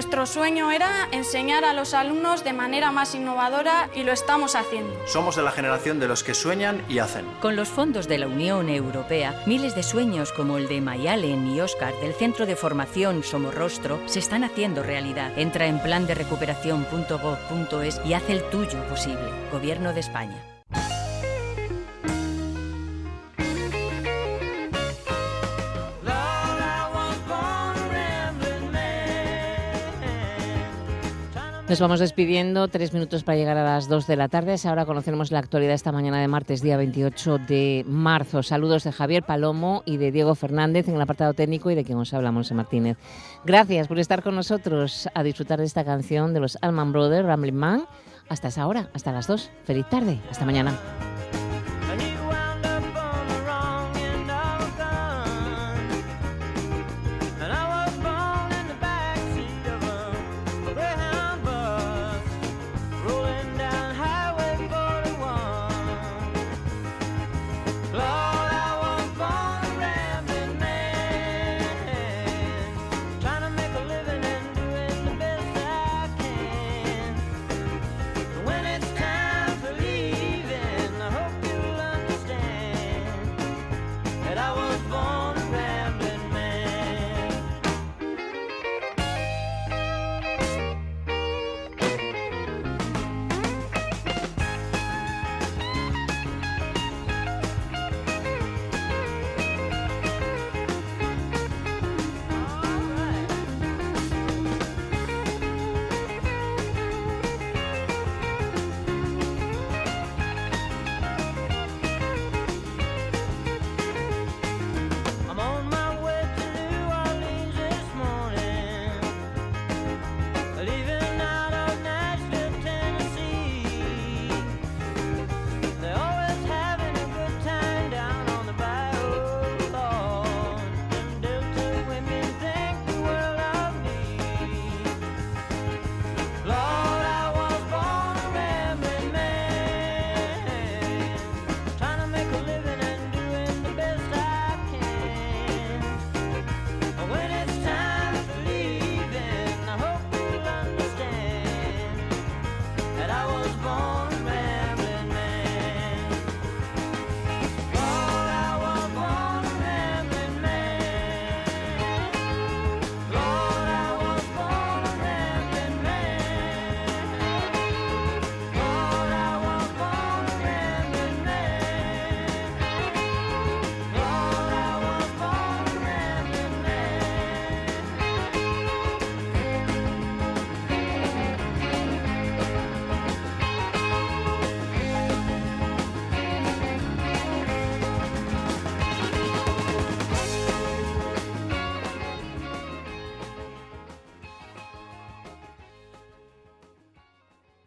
Nuestro 0.00 0.24
sueño 0.24 0.70
era 0.70 1.08
enseñar 1.12 1.62
a 1.62 1.74
los 1.74 1.92
alumnos 1.92 2.42
de 2.42 2.54
manera 2.54 2.90
más 2.90 3.14
innovadora 3.14 3.90
y 3.94 4.02
lo 4.02 4.12
estamos 4.12 4.56
haciendo. 4.56 4.94
Somos 5.06 5.36
de 5.36 5.42
la 5.42 5.50
generación 5.50 6.00
de 6.00 6.08
los 6.08 6.24
que 6.24 6.32
sueñan 6.32 6.82
y 6.88 7.00
hacen. 7.00 7.26
Con 7.42 7.54
los 7.54 7.68
fondos 7.68 8.08
de 8.08 8.16
la 8.16 8.26
Unión 8.26 8.70
Europea, 8.70 9.42
miles 9.44 9.74
de 9.74 9.82
sueños 9.82 10.32
como 10.32 10.56
el 10.56 10.68
de 10.68 10.80
Mayalen 10.80 11.46
y 11.48 11.60
Oscar 11.60 11.92
del 12.00 12.14
Centro 12.14 12.46
de 12.46 12.56
Formación 12.56 13.22
Somorrostro 13.22 14.00
se 14.06 14.20
están 14.20 14.42
haciendo 14.42 14.82
realidad. 14.82 15.38
Entra 15.38 15.66
en 15.66 15.82
plan 15.82 16.06
de 16.06 16.14
recuperación.gov.es 16.14 18.00
y 18.02 18.14
haz 18.14 18.30
el 18.30 18.42
tuyo 18.48 18.82
posible. 18.88 19.30
Gobierno 19.52 19.92
de 19.92 20.00
España. 20.00 20.49
Nos 31.70 31.78
vamos 31.78 32.00
despidiendo, 32.00 32.66
tres 32.66 32.92
minutos 32.92 33.22
para 33.22 33.38
llegar 33.38 33.56
a 33.56 33.62
las 33.62 33.88
2 33.88 34.08
de 34.08 34.16
la 34.16 34.26
tarde. 34.26 34.56
Ahora 34.64 34.86
conoceremos 34.86 35.30
la 35.30 35.38
actualidad 35.38 35.74
esta 35.74 35.92
mañana 35.92 36.20
de 36.20 36.26
martes, 36.26 36.62
día 36.62 36.76
28 36.76 37.38
de 37.46 37.84
marzo. 37.86 38.42
Saludos 38.42 38.82
de 38.82 38.90
Javier 38.90 39.22
Palomo 39.22 39.84
y 39.86 39.96
de 39.96 40.10
Diego 40.10 40.34
Fernández 40.34 40.88
en 40.88 40.96
el 40.96 41.00
apartado 41.00 41.32
técnico 41.32 41.70
y 41.70 41.76
de 41.76 41.84
quien 41.84 41.96
os 41.98 42.12
habla, 42.12 42.32
Monse 42.32 42.54
Martínez. 42.54 42.96
Gracias 43.44 43.86
por 43.86 44.00
estar 44.00 44.24
con 44.24 44.34
nosotros 44.34 45.08
a 45.14 45.22
disfrutar 45.22 45.60
de 45.60 45.66
esta 45.66 45.84
canción 45.84 46.34
de 46.34 46.40
los 46.40 46.58
Allman 46.60 46.92
Brothers, 46.92 47.24
Rambling 47.24 47.54
Man. 47.54 47.84
Hasta 48.28 48.48
esa 48.48 48.66
hora, 48.66 48.90
hasta 48.92 49.12
las 49.12 49.28
2. 49.28 49.50
Feliz 49.62 49.88
tarde, 49.88 50.18
hasta 50.28 50.44
mañana. 50.44 50.76